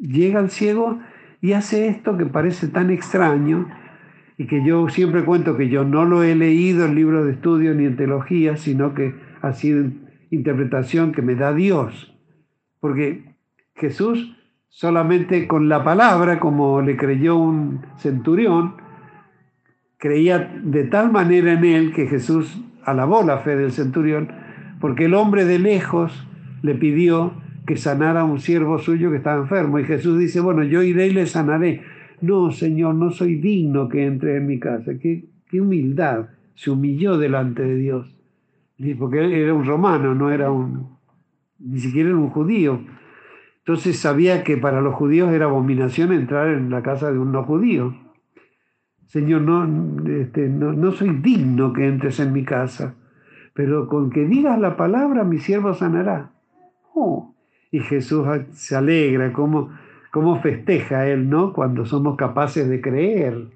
llega 0.00 0.38
al 0.38 0.48
ciego 0.48 0.98
y 1.42 1.52
hace 1.52 1.88
esto 1.88 2.16
que 2.16 2.24
parece 2.24 2.68
tan 2.68 2.90
extraño 2.90 3.68
y 4.38 4.46
que 4.46 4.64
yo 4.64 4.88
siempre 4.88 5.26
cuento 5.26 5.58
que 5.58 5.68
yo 5.68 5.84
no 5.84 6.06
lo 6.06 6.22
he 6.22 6.34
leído 6.34 6.86
en 6.86 6.94
libros 6.94 7.26
de 7.26 7.32
estudio 7.32 7.74
ni 7.74 7.84
en 7.84 7.96
teología, 7.96 8.56
sino 8.56 8.94
que 8.94 9.14
sido 9.52 9.90
interpretación 10.30 11.12
que 11.12 11.22
me 11.22 11.34
da 11.34 11.52
Dios. 11.52 12.16
Porque 12.80 13.24
Jesús 13.74 14.36
solamente 14.72 15.46
con 15.46 15.68
la 15.68 15.84
palabra, 15.84 16.40
como 16.40 16.80
le 16.80 16.96
creyó 16.96 17.36
un 17.36 17.82
centurión, 17.98 18.74
creía 19.98 20.60
de 20.64 20.84
tal 20.84 21.12
manera 21.12 21.52
en 21.52 21.64
él 21.64 21.92
que 21.92 22.06
Jesús 22.06 22.60
alabó 22.84 23.22
la 23.22 23.38
fe 23.38 23.54
del 23.54 23.70
centurión, 23.70 24.32
porque 24.80 25.04
el 25.04 25.14
hombre 25.14 25.44
de 25.44 25.58
lejos 25.58 26.26
le 26.62 26.74
pidió 26.74 27.34
que 27.66 27.76
sanara 27.76 28.22
a 28.22 28.24
un 28.24 28.40
siervo 28.40 28.78
suyo 28.78 29.10
que 29.10 29.18
estaba 29.18 29.42
enfermo. 29.42 29.78
Y 29.78 29.84
Jesús 29.84 30.18
dice, 30.18 30.40
bueno, 30.40 30.64
yo 30.64 30.82
iré 30.82 31.08
y 31.08 31.12
le 31.12 31.26
sanaré. 31.26 31.82
No, 32.20 32.50
Señor, 32.50 32.94
no 32.94 33.10
soy 33.10 33.36
digno 33.36 33.88
que 33.88 34.06
entre 34.06 34.36
en 34.36 34.46
mi 34.46 34.58
casa. 34.58 34.92
Qué, 34.98 35.26
qué 35.48 35.60
humildad. 35.60 36.30
Se 36.54 36.70
humilló 36.70 37.18
delante 37.18 37.62
de 37.62 37.76
Dios. 37.76 38.21
Porque 38.98 39.20
él 39.20 39.32
era 39.32 39.54
un 39.54 39.64
romano, 39.64 40.14
no 40.14 40.30
era 40.30 40.50
un, 40.50 40.96
ni 41.58 41.78
siquiera 41.78 42.08
era 42.10 42.18
un 42.18 42.30
judío. 42.30 42.80
Entonces 43.58 43.98
sabía 43.98 44.42
que 44.42 44.56
para 44.56 44.80
los 44.80 44.94
judíos 44.94 45.32
era 45.32 45.44
abominación 45.44 46.12
entrar 46.12 46.48
en 46.48 46.70
la 46.70 46.82
casa 46.82 47.12
de 47.12 47.18
un 47.18 47.30
no 47.30 47.44
judío. 47.44 47.94
Señor, 49.06 49.42
no, 49.42 50.10
este, 50.10 50.48
no, 50.48 50.90
soy 50.92 51.10
digno 51.10 51.72
que 51.72 51.86
entres 51.86 52.18
en 52.18 52.32
mi 52.32 52.44
casa, 52.44 52.94
pero 53.54 53.86
con 53.86 54.10
que 54.10 54.24
digas 54.24 54.58
la 54.58 54.76
palabra 54.76 55.22
mi 55.22 55.38
siervo 55.38 55.74
sanará. 55.74 56.32
Oh, 56.94 57.34
y 57.70 57.80
Jesús 57.80 58.26
se 58.52 58.74
alegra, 58.74 59.32
cómo, 59.32 59.70
cómo 60.10 60.40
festeja 60.40 61.06
Él, 61.06 61.28
¿no? 61.28 61.52
Cuando 61.52 61.84
somos 61.84 62.16
capaces 62.16 62.68
de 62.68 62.80
creer, 62.80 63.48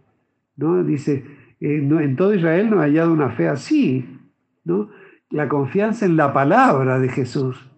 ¿no? 0.56 0.84
Dice, 0.84 1.24
eh, 1.60 1.78
en 1.78 2.16
todo 2.16 2.34
Israel 2.34 2.70
no 2.70 2.80
ha 2.80 2.84
hallado 2.84 3.12
una 3.12 3.30
fe 3.30 3.48
así, 3.48 4.20
¿no? 4.64 4.90
La 5.30 5.48
confianza 5.48 6.06
en 6.06 6.16
la 6.16 6.32
palabra 6.32 6.98
de 6.98 7.08
Jesús, 7.08 7.70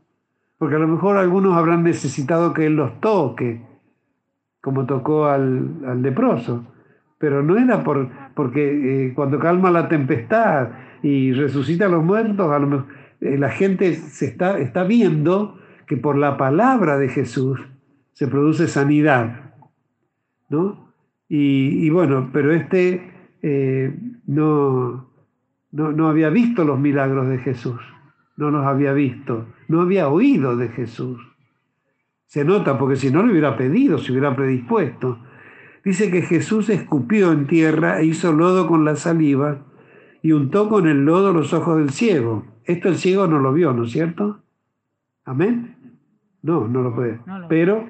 porque 0.58 0.76
a 0.76 0.78
lo 0.78 0.88
mejor 0.88 1.16
algunos 1.16 1.56
habrán 1.56 1.82
necesitado 1.82 2.52
que 2.52 2.66
Él 2.66 2.76
los 2.76 3.00
toque, 3.00 3.62
como 4.60 4.86
tocó 4.86 5.26
al, 5.26 5.84
al 5.86 6.02
leproso 6.02 6.64
pero 7.18 7.42
no 7.42 7.56
era 7.56 7.82
por, 7.82 8.08
porque 8.34 9.06
eh, 9.06 9.14
cuando 9.14 9.38
calma 9.38 9.70
la 9.70 9.88
tempestad 9.88 10.70
y 11.02 11.32
resucita 11.32 11.86
a 11.86 11.88
los 11.88 12.02
muertos, 12.02 12.50
a 12.50 12.58
lo 12.58 12.86
eh, 13.20 13.36
la 13.36 13.50
gente 13.50 13.94
se 13.94 14.26
está, 14.26 14.58
está 14.58 14.84
viendo 14.84 15.58
que 15.86 15.96
por 15.96 16.16
la 16.16 16.36
palabra 16.36 16.96
de 16.96 17.08
Jesús 17.08 17.60
se 18.12 18.28
produce 18.28 18.68
sanidad. 18.68 19.52
¿no? 20.48 20.88
Y, 21.28 21.90
bueno, 21.90 22.30
pero 22.32 22.52
este 22.52 23.12
eh, 23.42 23.94
no, 24.26 25.07
no, 25.70 25.92
no 25.92 26.08
había 26.08 26.30
visto 26.30 26.64
los 26.64 26.78
milagros 26.78 27.28
de 27.28 27.38
Jesús, 27.38 27.80
no 28.36 28.50
los 28.50 28.64
había 28.64 28.92
visto, 28.92 29.46
no 29.68 29.80
había 29.80 30.08
oído 30.08 30.56
de 30.56 30.68
Jesús. 30.68 31.20
Se 32.26 32.44
nota 32.44 32.78
porque 32.78 32.96
si 32.96 33.10
no 33.10 33.22
lo 33.22 33.32
hubiera 33.32 33.56
pedido, 33.56 33.98
se 33.98 34.12
hubiera 34.12 34.36
predispuesto 34.36 35.18
dice 35.88 36.10
que 36.10 36.20
Jesús 36.20 36.68
escupió 36.68 37.32
en 37.32 37.46
tierra 37.46 38.00
e 38.00 38.04
hizo 38.04 38.32
lodo 38.32 38.66
con 38.66 38.84
la 38.84 38.94
saliva 38.96 39.64
y 40.20 40.32
untó 40.32 40.68
con 40.68 40.86
el 40.86 41.06
lodo 41.06 41.32
los 41.32 41.54
ojos 41.54 41.78
del 41.78 41.90
ciego. 41.90 42.44
Esto 42.64 42.88
el 42.88 42.96
ciego 42.96 43.26
no 43.26 43.38
lo 43.38 43.54
vio, 43.54 43.72
¿no 43.72 43.84
es 43.84 43.92
cierto? 43.92 44.42
Amén. 45.24 45.98
No, 46.42 46.68
no 46.68 46.82
lo 46.82 46.94
puede. 46.94 47.20
Pero 47.48 47.88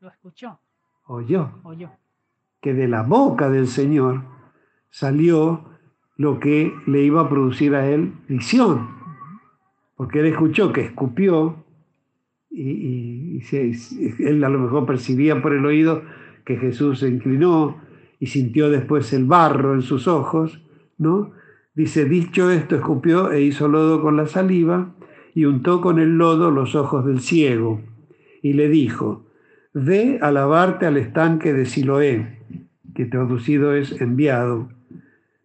lo 0.00 0.08
escuchó. 0.08 0.60
Oyó. 1.06 1.50
Que 2.60 2.74
de 2.74 2.88
la 2.88 3.04
boca 3.04 3.48
del 3.48 3.68
Señor 3.68 4.22
salió 4.90 5.69
lo 6.20 6.38
que 6.38 6.74
le 6.84 7.02
iba 7.02 7.22
a 7.22 7.30
producir 7.30 7.74
a 7.74 7.88
él 7.88 8.12
visión. 8.28 8.90
Porque 9.96 10.20
él 10.20 10.26
escuchó 10.26 10.70
que 10.70 10.82
escupió 10.82 11.64
y, 12.50 13.40
él 14.18 14.44
a 14.44 14.50
lo 14.50 14.58
mejor 14.58 14.84
percibía 14.84 15.40
por 15.40 15.54
el 15.54 15.64
oído 15.64 16.02
que 16.44 16.58
Jesús 16.58 16.98
se 16.98 17.08
inclinó 17.08 17.80
y 18.18 18.26
sintió 18.26 18.68
después 18.68 19.14
el 19.14 19.24
barro 19.24 19.72
en 19.72 19.80
sus 19.80 20.08
ojos, 20.08 20.62
¿no? 20.98 21.32
Dice, 21.74 22.04
dicho 22.04 22.50
esto, 22.50 22.76
escupió 22.76 23.32
e 23.32 23.40
hizo 23.40 23.66
lodo 23.66 24.02
con 24.02 24.18
la 24.18 24.26
saliva 24.26 24.92
y 25.34 25.46
untó 25.46 25.80
con 25.80 25.98
el 25.98 26.18
lodo 26.18 26.50
los 26.50 26.74
ojos 26.74 27.06
del 27.06 27.20
ciego 27.20 27.80
y 28.42 28.52
le 28.52 28.68
dijo, 28.68 29.24
ve 29.72 30.18
a 30.20 30.30
lavarte 30.30 30.84
al 30.84 30.98
estanque 30.98 31.54
de 31.54 31.64
Siloé, 31.64 32.40
que 32.94 33.06
traducido 33.06 33.74
es 33.74 33.98
enviado, 34.02 34.68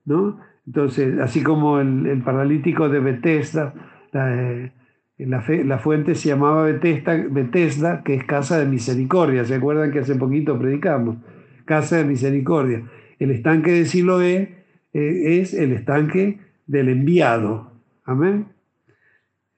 ¿no? 0.04 0.44
Entonces, 0.68 1.20
así 1.20 1.44
como 1.44 1.80
el, 1.80 2.22
paralítico 2.24 2.90
de 2.90 3.00
Bethesda, 3.00 3.74
la, 4.12 4.72
la, 5.18 5.78
fuente 5.78 6.16
se 6.16 6.30
llamaba 6.30 6.64
Bethesda, 6.64 8.04
que 8.04 8.16
es 8.16 8.24
casa 8.24 8.60
de 8.60 8.66
misericordia. 8.66 9.46
¿Se 9.46 9.56
acuerdan 9.56 9.92
que 9.92 10.00
hace 10.00 10.16
poquito 10.16 10.58
predicamos? 10.58 11.18
Casa 11.66 11.98
de 11.98 12.06
misericordia. 12.06 12.84
El 13.20 13.32
estanque 13.32 13.72
de 13.72 13.86
Siloé 13.86 14.66
eh, 14.94 15.40
es 15.40 15.54
el 15.54 15.72
estanque 15.72 16.40
del 16.66 16.90
enviado. 16.90 17.72
Amén. 18.04 18.48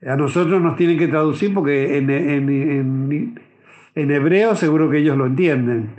A 0.06 0.16
nosotros 0.16 0.62
nos 0.62 0.78
tienen 0.78 0.98
que 0.98 1.08
traducir 1.08 1.54
porque 1.54 1.98
en 1.98 4.12
hebreo 4.12 4.56
seguro 4.56 4.92
que 4.92 5.00
ellos 5.00 5.18
lo 5.18 5.26
entienden, 5.26 5.90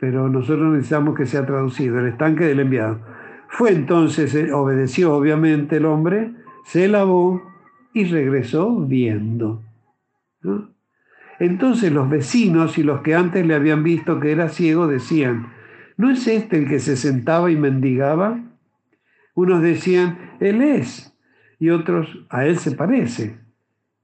pero 0.00 0.30
nosotros 0.30 0.72
necesitamos 0.72 1.14
que 1.14 1.26
sea 1.26 1.44
traducido, 1.44 2.00
el 2.00 2.06
estanque 2.06 2.44
del 2.44 2.60
enviado. 2.60 3.00
Fue 3.52 3.70
entonces, 3.70 4.34
eh, 4.34 4.50
obedeció 4.50 5.14
obviamente 5.14 5.76
el 5.76 5.84
hombre, 5.84 6.32
se 6.64 6.88
lavó 6.88 7.42
y 7.92 8.04
regresó 8.04 8.74
viendo. 8.76 9.62
Entonces 11.38 11.92
los 11.92 12.08
vecinos 12.08 12.78
y 12.78 12.82
los 12.82 13.02
que 13.02 13.14
antes 13.14 13.46
le 13.46 13.54
habían 13.54 13.82
visto 13.82 14.20
que 14.20 14.32
era 14.32 14.48
ciego 14.48 14.86
decían, 14.86 15.52
¿no 15.98 16.10
es 16.10 16.26
este 16.26 16.56
el 16.56 16.66
que 16.66 16.80
se 16.80 16.96
sentaba 16.96 17.50
y 17.50 17.56
mendigaba? 17.56 18.40
Unos 19.34 19.60
decían, 19.60 20.36
Él 20.40 20.62
es, 20.62 21.14
y 21.58 21.68
otros, 21.68 22.24
a 22.30 22.46
Él 22.46 22.56
se 22.56 22.70
parece. 22.70 23.38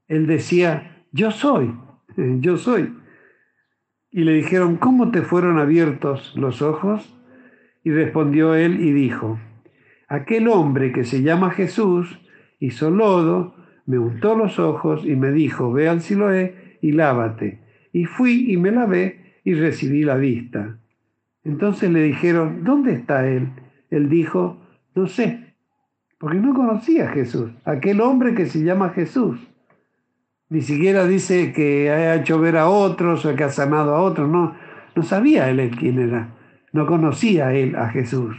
Él 0.07 0.27
decía, 0.27 1.03
yo 1.11 1.31
soy, 1.31 1.73
yo 2.39 2.55
soy. 2.57 2.95
Y 4.11 4.25
le 4.25 4.33
dijeron, 4.33 4.75
¿cómo 4.75 5.09
te 5.09 5.23
fueron 5.23 5.57
abiertos 5.57 6.35
los 6.35 6.61
ojos? 6.61 7.18
Y 7.83 7.91
respondió 7.91 8.55
él 8.55 8.79
y 8.81 8.91
dijo, 8.91 9.39
aquel 10.07 10.47
hombre 10.47 10.91
que 10.91 11.03
se 11.03 11.21
llama 11.21 11.51
Jesús 11.51 12.19
hizo 12.59 12.89
lodo, 12.89 13.55
me 13.85 13.97
untó 13.97 14.35
los 14.35 14.59
ojos 14.59 15.05
y 15.05 15.15
me 15.15 15.31
dijo, 15.31 15.71
ve 15.71 15.89
al 15.89 16.01
Siloé 16.01 16.77
y 16.81 16.91
lávate. 16.91 17.59
Y 17.91 18.05
fui 18.05 18.51
y 18.51 18.57
me 18.57 18.71
lavé 18.71 19.39
y 19.43 19.53
recibí 19.53 20.03
la 20.03 20.15
vista. 20.15 20.77
Entonces 21.43 21.89
le 21.89 22.03
dijeron, 22.03 22.63
¿dónde 22.63 22.93
está 22.93 23.27
él? 23.27 23.49
Él 23.89 24.09
dijo, 24.09 24.61
no 24.93 25.07
sé, 25.07 25.55
porque 26.19 26.37
no 26.37 26.53
conocía 26.53 27.05
a 27.05 27.11
Jesús, 27.13 27.51
aquel 27.65 28.01
hombre 28.01 28.35
que 28.35 28.45
se 28.45 28.63
llama 28.63 28.89
Jesús. 28.89 29.39
Ni 30.49 30.61
siquiera 30.61 31.07
dice 31.07 31.53
que 31.53 31.89
ha 31.89 32.15
hecho 32.15 32.39
ver 32.39 32.57
a 32.57 32.69
otros 32.69 33.25
o 33.25 33.35
que 33.35 33.43
ha 33.43 33.49
sanado 33.49 33.95
a 33.95 34.01
otros, 34.01 34.29
no, 34.29 34.55
no 34.95 35.03
sabía 35.03 35.49
él 35.49 35.71
quién 35.79 35.99
era, 35.99 36.29
no 36.71 36.85
conocía 36.85 37.53
él 37.53 37.75
a 37.75 37.89
Jesús. 37.89 38.35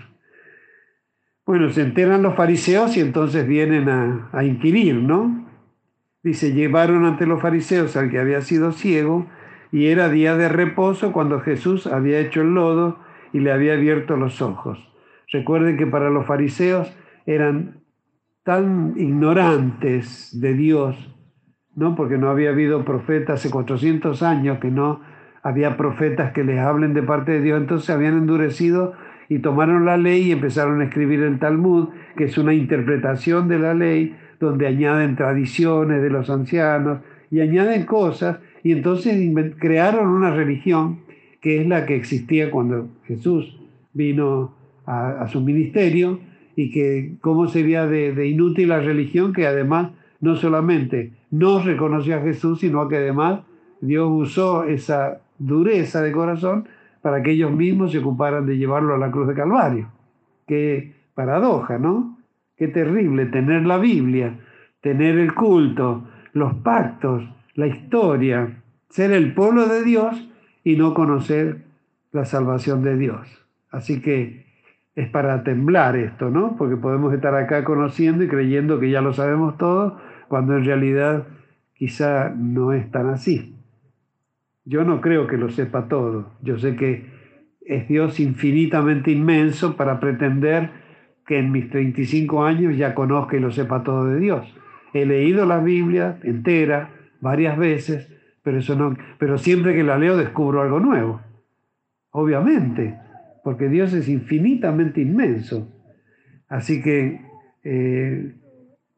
Bueno, 1.46 1.70
se 1.70 1.82
enteran 1.82 2.22
los 2.22 2.36
fariseos 2.36 2.96
y 2.96 3.00
entonces 3.00 3.46
vienen 3.46 3.88
a, 3.88 4.44
inquirir, 4.44 4.94
¿no? 4.94 5.48
Dice, 6.22 6.52
llevaron 6.52 7.04
ante 7.04 7.26
los 7.26 7.40
fariseos 7.40 7.96
al 7.96 8.10
que 8.10 8.18
había 8.18 8.40
sido 8.42 8.72
ciego 8.72 9.26
y 9.72 9.86
era 9.86 10.08
día 10.08 10.36
de 10.36 10.48
reposo 10.48 11.12
cuando 11.12 11.40
Jesús 11.40 11.86
había 11.86 12.20
hecho 12.20 12.42
el 12.42 12.54
lodo 12.54 12.98
y 13.32 13.40
le 13.40 13.52
había 13.52 13.72
abierto 13.72 14.16
los 14.16 14.42
ojos. 14.42 14.78
Recuerden 15.32 15.76
que 15.76 15.86
para 15.86 16.10
los 16.10 16.26
fariseos 16.26 16.94
eran 17.26 17.80
tan 18.44 18.94
ignorantes 18.96 20.40
de 20.40 20.54
Dios, 20.54 21.14
¿no? 21.74 21.94
Porque 21.96 22.18
no 22.18 22.30
había 22.30 22.50
habido 22.50 22.84
profetas 22.84 23.40
hace 23.40 23.50
400 23.50 24.22
años 24.22 24.58
que 24.58 24.70
no 24.70 25.00
había 25.42 25.76
profetas 25.76 26.32
que 26.32 26.44
les 26.44 26.58
hablen 26.58 26.94
de 26.94 27.02
parte 27.02 27.32
de 27.32 27.40
Dios, 27.40 27.60
entonces 27.60 27.86
se 27.86 27.92
habían 27.92 28.18
endurecido 28.18 28.94
y 29.28 29.38
tomaron 29.38 29.84
la 29.84 29.96
ley 29.96 30.22
y 30.24 30.32
empezaron 30.32 30.80
a 30.80 30.84
escribir 30.84 31.20
el 31.20 31.38
Talmud, 31.38 31.88
que 32.16 32.24
es 32.24 32.36
una 32.36 32.52
interpretación 32.52 33.48
de 33.48 33.58
la 33.58 33.74
ley, 33.74 34.16
donde 34.40 34.66
añaden 34.66 35.16
tradiciones 35.16 36.02
de 36.02 36.10
los 36.10 36.30
ancianos 36.30 36.98
y 37.30 37.40
añaden 37.40 37.84
cosas, 37.84 38.38
y 38.62 38.72
entonces 38.72 39.14
crearon 39.58 40.08
una 40.08 40.34
religión 40.34 41.00
que 41.40 41.60
es 41.60 41.66
la 41.66 41.86
que 41.86 41.94
existía 41.94 42.50
cuando 42.50 42.88
Jesús 43.06 43.58
vino 43.94 44.52
a, 44.84 45.28
su 45.28 45.40
ministerio, 45.40 46.18
y 46.56 46.72
que 46.72 47.12
cómo 47.20 47.46
sería 47.46 47.86
de, 47.86 48.12
de 48.12 48.26
inútil 48.26 48.70
la 48.70 48.80
religión 48.80 49.32
que 49.32 49.46
además 49.46 49.92
no 50.20 50.34
solamente 50.34 51.12
no 51.30 51.62
reconoció 51.62 52.16
a 52.16 52.22
Jesús, 52.22 52.60
sino 52.60 52.88
que 52.88 52.96
además 52.96 53.42
Dios 53.80 54.10
usó 54.10 54.64
esa 54.64 55.20
dureza 55.40 56.02
de 56.02 56.12
corazón 56.12 56.68
para 57.02 57.22
que 57.22 57.32
ellos 57.32 57.50
mismos 57.50 57.90
se 57.90 57.98
ocuparan 57.98 58.46
de 58.46 58.58
llevarlo 58.58 58.94
a 58.94 58.98
la 58.98 59.10
cruz 59.10 59.26
de 59.26 59.34
Calvario. 59.34 59.88
Qué 60.46 60.94
paradoja, 61.14 61.78
¿no? 61.78 62.18
Qué 62.56 62.68
terrible 62.68 63.26
tener 63.26 63.66
la 63.66 63.78
Biblia, 63.78 64.38
tener 64.80 65.18
el 65.18 65.34
culto, 65.34 66.04
los 66.32 66.54
pactos, 66.54 67.24
la 67.54 67.66
historia, 67.66 68.62
ser 68.90 69.12
el 69.12 69.34
pueblo 69.34 69.66
de 69.66 69.82
Dios 69.82 70.28
y 70.62 70.76
no 70.76 70.94
conocer 70.94 71.62
la 72.12 72.24
salvación 72.24 72.82
de 72.82 72.96
Dios. 72.96 73.26
Así 73.70 74.00
que 74.00 74.46
es 74.94 75.08
para 75.08 75.42
temblar 75.42 75.96
esto, 75.96 76.28
¿no? 76.28 76.56
Porque 76.56 76.76
podemos 76.76 77.14
estar 77.14 77.34
acá 77.34 77.64
conociendo 77.64 78.24
y 78.24 78.28
creyendo 78.28 78.78
que 78.78 78.90
ya 78.90 79.00
lo 79.00 79.14
sabemos 79.14 79.56
todo, 79.56 79.98
cuando 80.28 80.56
en 80.56 80.64
realidad 80.64 81.26
quizá 81.74 82.28
no 82.36 82.72
es 82.72 82.90
tan 82.90 83.08
así. 83.08 83.56
Yo 84.70 84.84
no 84.84 85.00
creo 85.00 85.26
que 85.26 85.36
lo 85.36 85.50
sepa 85.50 85.88
todo. 85.88 86.30
Yo 86.42 86.56
sé 86.56 86.76
que 86.76 87.04
es 87.60 87.88
Dios 87.88 88.20
infinitamente 88.20 89.10
inmenso 89.10 89.76
para 89.76 89.98
pretender 89.98 90.70
que 91.26 91.40
en 91.40 91.50
mis 91.50 91.68
35 91.70 92.44
años 92.44 92.76
ya 92.76 92.94
conozca 92.94 93.36
y 93.36 93.40
lo 93.40 93.50
sepa 93.50 93.82
todo 93.82 94.04
de 94.04 94.20
Dios. 94.20 94.46
He 94.94 95.06
leído 95.06 95.44
la 95.44 95.58
Biblia 95.58 96.20
entera 96.22 96.90
varias 97.20 97.58
veces, 97.58 98.08
pero 98.44 98.60
eso 98.60 98.76
no, 98.76 98.96
pero 99.18 99.38
siempre 99.38 99.74
que 99.74 99.82
la 99.82 99.98
leo 99.98 100.16
descubro 100.16 100.62
algo 100.62 100.78
nuevo. 100.78 101.20
Obviamente, 102.12 102.96
porque 103.42 103.68
Dios 103.68 103.92
es 103.92 104.08
infinitamente 104.08 105.00
inmenso. 105.00 105.68
Así 106.48 106.80
que 106.80 107.20
eh, 107.64 108.36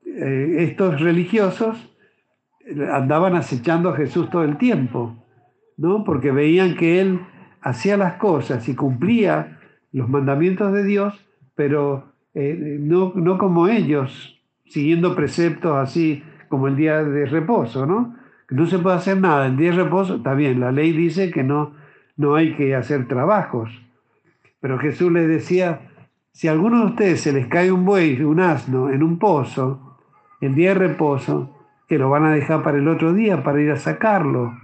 eh, 0.05 0.55
estos 0.59 1.01
religiosos 1.01 1.97
andaban 2.93 3.37
acechando 3.37 3.89
a 3.89 3.97
Jesús 3.97 4.29
todo 4.29 4.45
el 4.45 4.59
tiempo 4.59 5.22
¿no? 5.77 6.05
Porque 6.05 6.31
veían 6.31 6.77
que 6.77 7.01
él 7.01 7.21
hacía 7.61 7.97
las 7.97 8.15
cosas 8.15 8.69
y 8.69 8.75
cumplía 8.75 9.59
los 9.93 10.09
mandamientos 10.09 10.73
de 10.73 10.85
Dios, 10.85 11.27
pero 11.55 12.13
eh, 12.35 12.79
no, 12.81 13.13
no 13.15 13.39
como 13.39 13.69
ellos, 13.69 14.41
siguiendo 14.67 15.15
preceptos 15.15 15.77
así 15.77 16.23
como 16.49 16.69
el 16.69 16.77
día 16.77 17.03
de 17.03 17.27
reposo, 17.27 17.87
¿no? 17.87 18.17
No 18.51 18.67
se 18.67 18.79
puede 18.79 18.97
hacer 18.97 19.19
nada. 19.19 19.47
El 19.47 19.57
día 19.57 19.71
de 19.71 19.85
reposo, 19.85 20.17
está 20.17 20.35
bien, 20.35 20.61
la 20.61 20.73
ley 20.73 20.93
dice 20.93 21.31
que 21.31 21.43
no, 21.43 21.75
no 22.17 22.35
hay 22.35 22.55
que 22.55 22.75
hacer 22.75 23.09
trabajos. 23.09 23.71
Pero 24.61 24.79
Jesús 24.79 25.11
les 25.11 25.27
decía, 25.27 25.89
si 26.33 26.49
a 26.49 26.53
alguno 26.53 26.81
de 26.81 26.87
ustedes 26.87 27.21
se 27.21 27.33
les 27.33 27.47
cae 27.47 27.73
un 27.73 27.85
buey, 27.85 28.21
un 28.23 28.41
asno, 28.41 28.91
en 28.91 29.03
un 29.03 29.19
pozo, 29.19 29.99
el 30.41 30.55
día 30.55 30.71
de 30.71 30.89
reposo, 30.89 31.57
que 31.89 31.99
lo 31.99 32.11
van 32.11 32.25
a 32.25 32.33
dejar 32.33 32.63
para 32.63 32.79
el 32.79 32.89
otro 32.89 33.13
día 33.13 33.43
para 33.43 33.61
ir 33.61 33.71
a 33.71 33.77
sacarlo 33.77 34.55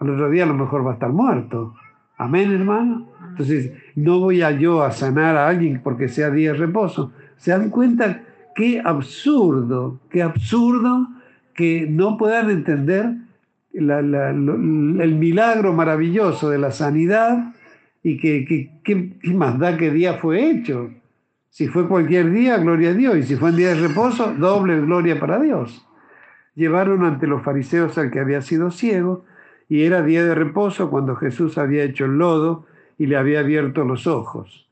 al 0.00 0.10
otro 0.10 0.30
día 0.30 0.44
a 0.44 0.46
lo 0.46 0.54
mejor 0.54 0.84
va 0.84 0.92
a 0.92 0.94
estar 0.94 1.10
muerto. 1.10 1.74
Amén, 2.16 2.50
hermano. 2.50 3.06
Entonces, 3.28 3.72
no 3.94 4.18
voy 4.18 4.42
a 4.42 4.50
yo 4.50 4.82
a 4.82 4.90
sanar 4.90 5.36
a 5.36 5.48
alguien 5.48 5.80
porque 5.82 6.08
sea 6.08 6.30
día 6.30 6.52
de 6.52 6.58
reposo. 6.58 7.12
¿Se 7.36 7.50
dan 7.50 7.70
cuenta 7.70 8.22
qué 8.54 8.80
absurdo, 8.84 10.00
qué 10.10 10.22
absurdo 10.22 11.08
que 11.54 11.86
no 11.88 12.16
puedan 12.16 12.50
entender 12.50 13.14
el 13.72 15.14
milagro 15.18 15.72
maravilloso 15.72 16.50
de 16.50 16.58
la 16.58 16.72
sanidad 16.72 17.54
y 18.02 18.18
que, 18.18 18.80
qué 18.82 19.32
más 19.34 19.58
da 19.58 19.76
qué 19.76 19.90
día 19.90 20.14
fue 20.14 20.50
hecho? 20.50 20.90
Si 21.50 21.68
fue 21.68 21.88
cualquier 21.88 22.30
día, 22.30 22.56
gloria 22.58 22.90
a 22.90 22.94
Dios. 22.94 23.16
Y 23.18 23.22
si 23.24 23.36
fue 23.36 23.50
en 23.50 23.56
día 23.56 23.68
de 23.74 23.88
reposo, 23.88 24.32
doble 24.34 24.80
gloria 24.80 25.20
para 25.20 25.40
Dios. 25.40 25.86
Llevaron 26.54 27.04
ante 27.04 27.26
los 27.26 27.42
fariseos 27.42 27.98
al 27.98 28.10
que 28.10 28.20
había 28.20 28.40
sido 28.40 28.70
ciego 28.70 29.24
y 29.70 29.84
era 29.84 30.02
día 30.02 30.24
de 30.24 30.34
reposo 30.34 30.90
cuando 30.90 31.14
Jesús 31.14 31.56
había 31.56 31.84
hecho 31.84 32.04
el 32.04 32.18
lodo 32.18 32.66
y 32.98 33.06
le 33.06 33.16
había 33.16 33.38
abierto 33.38 33.84
los 33.84 34.08
ojos. 34.08 34.68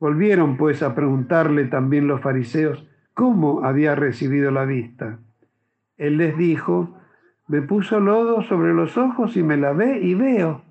Volvieron 0.00 0.56
pues 0.56 0.82
a 0.82 0.96
preguntarle 0.96 1.66
también 1.66 2.08
los 2.08 2.20
fariseos 2.20 2.84
cómo 3.14 3.64
había 3.64 3.94
recibido 3.94 4.50
la 4.50 4.64
vista. 4.64 5.20
Él 5.96 6.16
les 6.16 6.36
dijo, 6.36 6.98
me 7.46 7.62
puso 7.62 8.00
lodo 8.00 8.42
sobre 8.42 8.74
los 8.74 8.98
ojos 8.98 9.36
y 9.36 9.44
me 9.44 9.56
lavé 9.56 10.00
y 10.00 10.14
veo. 10.14 10.62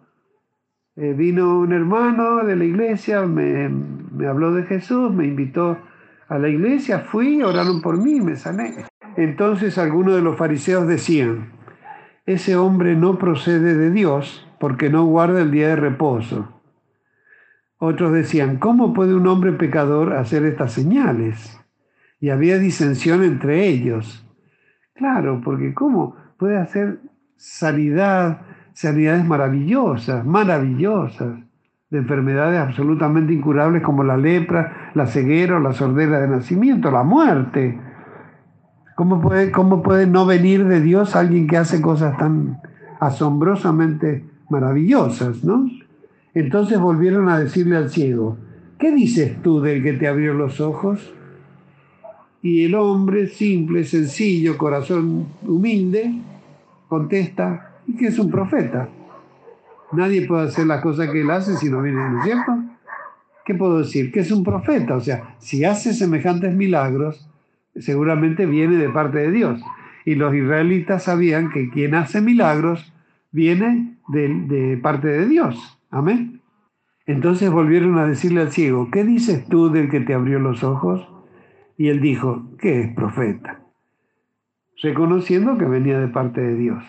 Eh, 0.98 1.14
vino 1.14 1.60
un 1.60 1.72
hermano 1.72 2.44
de 2.44 2.58
la 2.58 2.66
iglesia, 2.66 3.26
me, 3.26 3.70
me 3.70 4.28
habló 4.28 4.54
de 4.54 4.64
Jesús, 4.64 5.14
me 5.14 5.26
invitó 5.26 5.78
a 6.28 6.38
la 6.38 6.50
iglesia, 6.50 7.00
fui, 7.00 7.42
oraron 7.42 7.82
por 7.82 7.98
mí, 7.98 8.20
me 8.20 8.36
sané. 8.36 8.74
Entonces 9.16 9.78
algunos 9.78 10.16
de 10.16 10.22
los 10.22 10.36
fariseos 10.36 10.86
decían, 10.86 11.59
ese 12.34 12.56
hombre 12.56 12.96
no 12.96 13.18
procede 13.18 13.76
de 13.76 13.90
Dios 13.90 14.48
porque 14.60 14.92
no 14.92 15.06
guarda 15.06 15.42
el 15.42 15.50
día 15.50 15.70
de 15.70 15.76
reposo. 15.76 16.48
Otros 17.80 18.14
decían, 18.14 18.58
¿cómo 18.58 18.94
puede 18.94 19.16
un 19.16 19.26
hombre 19.26 19.52
pecador 19.54 20.14
hacer 20.14 20.46
estas 20.46 20.74
señales? 20.74 21.60
Y 22.20 22.30
había 22.30 22.60
disensión 22.60 23.24
entre 23.24 23.66
ellos. 23.66 24.28
Claro, 24.94 25.42
porque 25.44 25.74
¿cómo 25.74 26.18
puede 26.38 26.58
hacer 26.58 27.00
sanidad, 27.36 28.42
sanidades 28.74 29.26
maravillosas, 29.26 30.24
maravillosas, 30.24 31.40
de 31.90 31.98
enfermedades 31.98 32.60
absolutamente 32.60 33.34
incurables 33.34 33.82
como 33.82 34.04
la 34.04 34.18
lepra, 34.18 34.92
la 34.94 35.08
ceguera, 35.08 35.60
la 35.60 35.74
sordera 35.74 36.20
de 36.20 36.28
nacimiento, 36.28 36.92
la 36.92 37.02
muerte? 37.02 37.80
¿Cómo 39.00 39.22
puede, 39.22 39.50
¿Cómo 39.50 39.82
puede 39.82 40.08
no 40.08 40.26
venir 40.26 40.68
de 40.68 40.82
Dios 40.82 41.16
alguien 41.16 41.48
que 41.48 41.56
hace 41.56 41.82
cosas 41.82 42.18
tan 42.18 42.60
asombrosamente 43.00 44.26
maravillosas, 44.50 45.42
no? 45.42 45.70
Entonces 46.34 46.78
volvieron 46.82 47.30
a 47.30 47.40
decirle 47.40 47.78
al 47.78 47.90
ciego, 47.90 48.36
¿qué 48.78 48.92
dices 48.92 49.42
tú 49.42 49.62
del 49.62 49.84
que 49.84 49.94
te 49.94 50.06
abrió 50.06 50.34
los 50.34 50.60
ojos? 50.60 51.14
Y 52.42 52.66
el 52.66 52.76
hombre, 52.76 53.28
simple, 53.28 53.86
sencillo, 53.86 54.58
corazón 54.58 55.28
humilde, 55.48 56.20
contesta, 56.90 57.76
¿y 57.88 57.96
que 57.96 58.08
es 58.08 58.20
un 58.20 58.30
profeta? 58.30 58.90
Nadie 59.94 60.28
puede 60.28 60.50
hacer 60.50 60.68
las 60.68 60.82
cosas 60.82 61.10
que 61.10 61.22
él 61.22 61.32
hace 61.32 61.56
si 61.56 61.70
no 61.70 61.82
viene, 61.82 62.02
¿no 62.02 62.20
es 62.20 62.26
cierto? 62.26 62.52
¿Qué 63.46 63.56
puedo 63.56 63.78
decir? 63.78 64.12
Que 64.12 64.20
es 64.20 64.32
un 64.34 64.44
profeta. 64.44 64.96
O 64.96 65.00
sea, 65.00 65.36
si 65.38 65.64
hace 65.64 65.94
semejantes 65.94 66.54
milagros, 66.54 67.29
seguramente 67.80 68.46
viene 68.46 68.78
de 68.78 68.90
parte 68.90 69.20
de 69.20 69.32
Dios. 69.32 69.62
Y 70.06 70.16
los 70.16 70.34
israelitas 70.34 71.04
sabían 71.04 71.50
que 71.50 71.70
quien 71.70 71.96
hace 71.96 72.22
milagros 72.22 72.94
viene 73.32 73.98
de, 74.08 74.80
parte 74.82 75.08
de 75.08 75.28
Dios. 75.28 75.80
Amén. 75.90 76.42
Entonces 77.06 77.50
volvieron 77.50 77.98
a 77.98 78.06
decirle 78.06 78.42
al 78.42 78.52
ciego, 78.52 78.90
¿qué 78.92 79.04
dices 79.04 79.48
tú 79.48 79.70
del 79.70 79.90
que 79.90 80.00
te 80.00 80.14
abrió 80.14 80.40
los 80.40 80.64
ojos? 80.64 81.08
Y 81.78 81.88
él 81.90 82.02
dijo, 82.02 82.56
que 82.58 82.82
es 82.82 82.94
profeta, 82.94 83.62
reconociendo 84.82 85.58
que 85.58 85.66
venía 85.66 86.00
de 86.00 86.08
parte 86.08 86.42
de 86.42 86.56
Dios. 86.56 86.84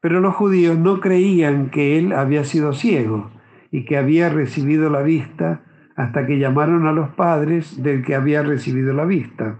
Pero 0.00 0.20
los 0.20 0.34
judíos 0.34 0.78
no 0.78 1.00
creían 1.00 1.70
que 1.70 1.98
él 1.98 2.12
había 2.12 2.44
sido 2.44 2.72
ciego 2.72 3.30
y 3.70 3.84
que 3.84 3.96
había 3.96 4.28
recibido 4.28 4.88
la 4.88 5.02
vista 5.02 5.62
hasta 5.96 6.26
que 6.26 6.38
llamaron 6.38 6.86
a 6.86 6.92
los 6.92 7.10
padres 7.10 7.82
del 7.82 8.04
que 8.04 8.14
había 8.14 8.42
recibido 8.42 8.94
la 8.94 9.04
vista. 9.04 9.56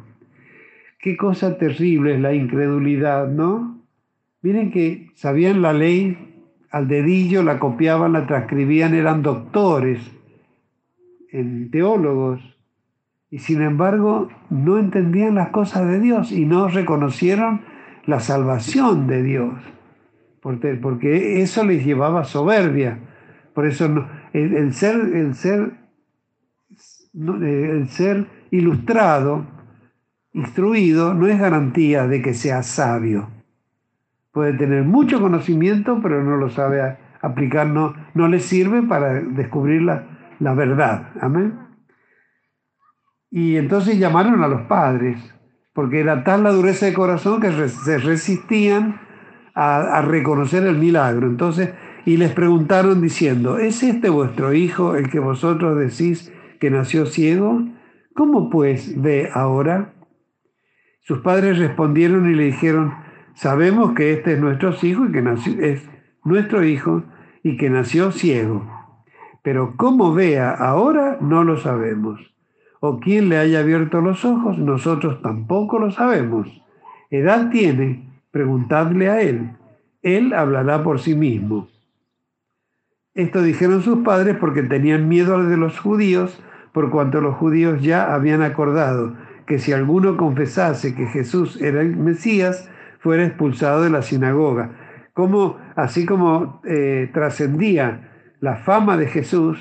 Qué 0.99 1.17
cosa 1.17 1.59
terrible 1.59 2.15
es 2.15 2.21
la 2.21 2.35
incredulidad, 2.35 3.29
¿no? 3.29 3.85
Miren 4.43 4.71
que 4.73 5.11
sabían 5.15 5.63
la 5.63 5.73
ley 5.73 6.45
al 6.71 6.89
dedillo, 6.89 7.43
la 7.43 7.59
copiaban, 7.59 8.13
la 8.13 8.27
transcribían, 8.27 8.95
eran 8.95 9.23
doctores, 9.23 10.01
teólogos, 11.71 12.41
y 13.31 13.39
sin 13.39 13.63
embargo 13.63 14.29
no 14.51 14.79
entendían 14.79 15.37
las 15.37 15.51
cosas 15.51 15.87
de 15.89 16.01
Dios 16.01 16.33
y 16.33 16.47
no 16.47 16.69
reconocieron 16.69 17.63
la 18.07 18.21
salvación 18.21 19.07
de 19.07 19.23
Dios, 19.23 19.55
porque 20.41 21.43
eso 21.43 21.65
les 21.65 21.85
llevaba 21.85 22.25
soberbia. 22.25 22.99
Por 23.55 23.67
eso 23.67 24.07
el 24.33 24.73
ser 24.73 25.87
ilustrado 28.51 29.47
instruido 30.39 31.15
no 31.15 31.27
es 31.27 31.39
garantía 31.39 32.07
de 32.07 32.23
que 32.23 32.33
sea 32.33 32.63
sabio. 32.63 33.29
Puede 34.33 34.53
tener 34.53 34.85
mucho 34.85 35.21
conocimiento, 35.21 35.99
pero 36.01 36.23
no 36.23 36.37
lo 36.37 36.49
sabe 36.49 36.97
aplicar, 37.21 37.67
no, 37.67 37.95
no 38.15 38.29
le 38.29 38.39
sirve 38.39 38.83
para 38.83 39.15
descubrir 39.15 39.83
la, 39.83 40.55
verdad. 40.55 41.11
Amén. 41.21 41.59
Y 43.31 43.57
entonces 43.57 43.99
llamaron 43.99 44.43
a 44.45 44.49
los 44.49 44.63
padres, 44.63 45.19
porque 45.73 46.01
era 46.01 46.23
tal 46.23 46.45
la 46.45 46.53
dureza 46.53 46.87
de 46.87 46.95
corazón 46.95 47.41
que 47.41 47.51
se 47.69 47.99
resistían 47.99 49.01
a, 49.55 49.99
a 49.99 50.03
reconocer 50.03 50.65
el 50.65 50.79
milagro. 50.79 51.27
Entonces, 51.27 51.75
y 52.07 52.17
les 52.17 52.33
preguntaron 52.33 53.03
diciendo, 53.03 53.59
¿es 53.59 53.83
este 53.83 54.09
vuestro 54.09 54.55
hijo 54.55 54.95
el 54.95 55.11
que 55.11 55.19
vosotros 55.19 55.77
decís 55.77 56.33
que 56.61 56.71
nació 56.71 57.07
ciego? 57.07 57.61
¿Cómo 58.15 58.51
pues 58.51 59.01
ve 59.01 59.29
ahora? 59.35 59.95
Sus 61.09 61.21
padres 61.21 61.57
respondieron 61.57 62.31
y 62.31 62.35
le 62.35 62.45
dijeron, 62.45 62.93
sabemos 63.33 63.95
que 63.95 64.13
este 64.13 64.35
es 64.35 64.39
nuestro 64.39 64.75
hijo 64.83 65.07
y 65.07 65.11
que 65.11 65.23
nació, 65.23 65.59
es 65.59 65.89
nuestro 66.23 66.63
hijo 66.63 67.03
y 67.43 67.57
que 67.57 67.71
nació 67.71 68.13
ciego. 68.13 68.71
Pero 69.43 69.73
cómo 69.79 70.13
vea 70.13 70.51
ahora 70.51 71.17
no 71.23 71.45
lo 71.45 71.57
sabemos. 71.57 72.21
O 72.81 73.01
quién 73.01 73.31
le 73.31 73.39
haya 73.39 73.61
abierto 73.61 74.03
los 74.03 74.23
ojos, 74.27 74.59
nosotros 74.59 75.23
tampoco 75.23 75.79
lo 75.79 75.91
sabemos. 75.93 76.47
¿Edad 77.09 77.49
tiene? 77.49 78.11
Preguntadle 78.31 79.09
a 79.09 79.23
él. 79.23 79.53
Él 80.03 80.35
hablará 80.35 80.83
por 80.83 81.01
sí 81.01 81.15
mismo. 81.15 81.69
Esto 83.15 83.41
dijeron 83.41 83.81
sus 83.81 84.01
padres 84.01 84.37
porque 84.39 84.63
tenían 84.63 85.09
miedo 85.09 85.43
de 85.43 85.57
los 85.57 85.81
judíos, 85.81 86.39
por 86.75 86.91
cuanto 86.91 87.23
los 87.23 87.35
judíos 87.37 87.81
ya 87.81 88.13
habían 88.15 88.43
acordado 88.43 89.15
que 89.49 89.59
si 89.59 89.73
alguno 89.73 90.19
confesase 90.19 90.95
que 90.95 91.07
Jesús 91.07 91.61
era 91.61 91.81
el 91.81 91.97
Mesías, 91.97 92.71
fuera 92.99 93.25
expulsado 93.25 93.83
de 93.83 93.89
la 93.89 94.03
sinagoga. 94.03 94.73
Como, 95.15 95.57
así 95.75 96.05
como 96.05 96.61
eh, 96.67 97.11
trascendía 97.15 98.11
la 98.41 98.57
fama 98.57 98.99
de 98.99 99.07
Jesús, 99.07 99.59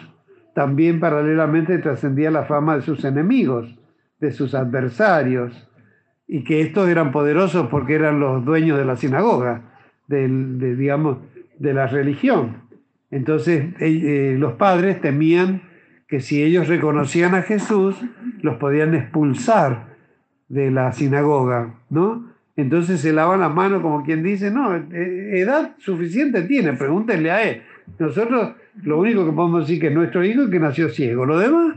también 0.53 0.99
paralelamente 0.99 1.77
trascendía 1.77 2.29
la 2.31 2.43
fama 2.43 2.75
de 2.75 2.81
sus 2.81 3.05
enemigos, 3.05 3.79
de 4.19 4.31
sus 4.31 4.53
adversarios, 4.53 5.69
y 6.27 6.43
que 6.43 6.59
estos 6.59 6.89
eran 6.89 7.13
poderosos 7.13 7.67
porque 7.67 7.95
eran 7.95 8.19
los 8.19 8.43
dueños 8.43 8.77
de 8.77 8.85
la 8.85 8.97
sinagoga, 8.97 9.61
de, 10.07 10.27
digamos, 10.75 11.19
de 11.57 11.73
la 11.73 11.87
religión. 11.87 12.63
Entonces 13.09 13.73
eh, 13.79 14.35
los 14.37 14.53
padres 14.53 14.99
temían 14.99 15.61
que 16.07 16.21
si 16.21 16.41
ellos 16.41 16.67
reconocían 16.67 17.35
a 17.35 17.41
Jesús, 17.41 17.95
los 18.41 18.55
podían 18.57 18.95
expulsar 18.95 19.97
de 20.47 20.71
la 20.71 20.91
sinagoga, 20.93 21.75
¿no? 21.89 22.31
Entonces 22.55 23.01
se 23.01 23.13
lavan 23.13 23.41
las 23.41 23.53
manos 23.53 23.81
como 23.81 24.03
quien 24.03 24.23
dice, 24.23 24.49
no, 24.49 24.75
eh, 24.75 25.39
edad 25.39 25.75
suficiente 25.77 26.41
tiene, 26.43 26.73
pregúntenle 26.73 27.31
a 27.31 27.43
él. 27.43 27.61
Nosotros 27.99 28.55
lo 28.81 28.99
único 28.99 29.25
que 29.25 29.31
podemos 29.31 29.61
decir 29.61 29.79
que 29.79 29.87
es 29.87 29.93
nuestro 29.93 30.23
hijo 30.23 30.43
es 30.43 30.49
que 30.49 30.59
nació 30.59 30.89
ciego, 30.89 31.25
lo 31.25 31.37
demás 31.37 31.75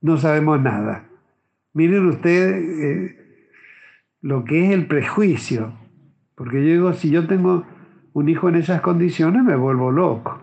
no 0.00 0.16
sabemos 0.16 0.60
nada. 0.60 1.04
Miren 1.72 2.06
ustedes 2.06 2.64
eh, 2.80 3.16
lo 4.22 4.44
que 4.44 4.64
es 4.64 4.70
el 4.72 4.86
prejuicio, 4.86 5.74
porque 6.34 6.64
yo 6.64 6.72
digo, 6.72 6.92
si 6.94 7.10
yo 7.10 7.26
tengo 7.26 7.64
un 8.12 8.28
hijo 8.28 8.48
en 8.48 8.56
esas 8.56 8.80
condiciones, 8.80 9.44
me 9.44 9.56
vuelvo 9.56 9.92
loco. 9.92 10.40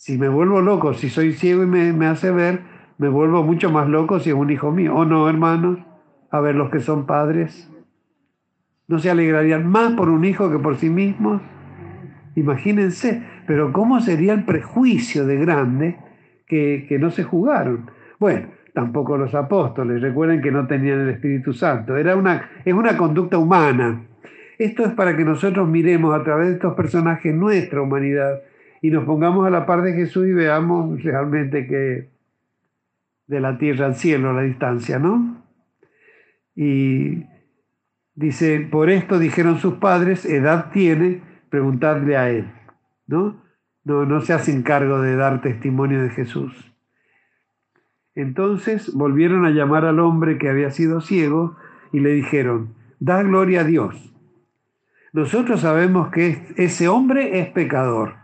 Si 0.00 0.16
me 0.16 0.30
vuelvo 0.30 0.62
loco, 0.62 0.94
si 0.94 1.10
soy 1.10 1.34
ciego 1.34 1.62
y 1.62 1.66
me, 1.66 1.92
me 1.92 2.06
hace 2.06 2.30
ver, 2.30 2.60
me 2.96 3.10
vuelvo 3.10 3.42
mucho 3.42 3.70
más 3.70 3.86
loco 3.86 4.18
si 4.18 4.30
es 4.30 4.34
un 4.34 4.48
hijo 4.48 4.72
mío. 4.72 4.94
¿O 4.94 5.04
no, 5.04 5.28
hermanos? 5.28 5.78
A 6.30 6.40
ver, 6.40 6.54
los 6.54 6.70
que 6.70 6.80
son 6.80 7.04
padres, 7.04 7.70
¿no 8.88 8.98
se 8.98 9.10
alegrarían 9.10 9.66
más 9.66 9.92
por 9.92 10.08
un 10.08 10.24
hijo 10.24 10.50
que 10.50 10.58
por 10.58 10.78
sí 10.78 10.88
mismos? 10.88 11.42
Imagínense, 12.34 13.22
pero 13.46 13.74
¿cómo 13.74 14.00
sería 14.00 14.32
el 14.32 14.46
prejuicio 14.46 15.26
de 15.26 15.36
grande 15.36 15.98
que, 16.46 16.86
que 16.88 16.98
no 16.98 17.10
se 17.10 17.22
jugaron? 17.22 17.90
Bueno, 18.18 18.46
tampoco 18.72 19.18
los 19.18 19.34
apóstoles, 19.34 20.00
recuerden 20.00 20.40
que 20.40 20.50
no 20.50 20.66
tenían 20.66 21.00
el 21.00 21.10
Espíritu 21.10 21.52
Santo, 21.52 21.98
Era 21.98 22.16
una, 22.16 22.48
es 22.64 22.72
una 22.72 22.96
conducta 22.96 23.36
humana. 23.36 24.06
Esto 24.58 24.82
es 24.82 24.94
para 24.94 25.14
que 25.14 25.26
nosotros 25.26 25.68
miremos 25.68 26.18
a 26.18 26.24
través 26.24 26.48
de 26.48 26.54
estos 26.54 26.72
personajes 26.72 27.34
nuestra 27.34 27.82
humanidad 27.82 28.40
y 28.82 28.90
nos 28.90 29.04
pongamos 29.04 29.46
a 29.46 29.50
la 29.50 29.66
par 29.66 29.82
de 29.82 29.92
Jesús 29.92 30.26
y 30.26 30.32
veamos 30.32 31.02
realmente 31.02 31.66
que 31.66 32.10
de 33.26 33.40
la 33.40 33.58
tierra 33.58 33.86
al 33.86 33.94
cielo 33.94 34.32
la 34.32 34.42
distancia, 34.42 34.98
¿no? 34.98 35.44
Y 36.54 37.24
dice, 38.14 38.66
por 38.70 38.90
esto 38.90 39.18
dijeron 39.18 39.58
sus 39.58 39.74
padres, 39.74 40.24
edad 40.24 40.70
tiene, 40.72 41.22
preguntadle 41.48 42.16
a 42.16 42.30
él, 42.30 42.50
¿no? 43.06 43.42
No, 43.84 44.04
no 44.04 44.20
se 44.20 44.32
hacen 44.32 44.62
cargo 44.62 45.00
de 45.00 45.16
dar 45.16 45.40
testimonio 45.40 46.02
de 46.02 46.10
Jesús. 46.10 46.70
Entonces 48.14 48.92
volvieron 48.92 49.46
a 49.46 49.50
llamar 49.50 49.84
al 49.84 50.00
hombre 50.00 50.38
que 50.38 50.48
había 50.48 50.70
sido 50.70 51.00
ciego 51.00 51.56
y 51.92 52.00
le 52.00 52.10
dijeron, 52.10 52.74
da 52.98 53.22
gloria 53.22 53.60
a 53.60 53.64
Dios. 53.64 54.14
Nosotros 55.12 55.60
sabemos 55.60 56.10
que 56.10 56.52
ese 56.56 56.88
hombre 56.88 57.40
es 57.40 57.48
pecador. 57.48 58.14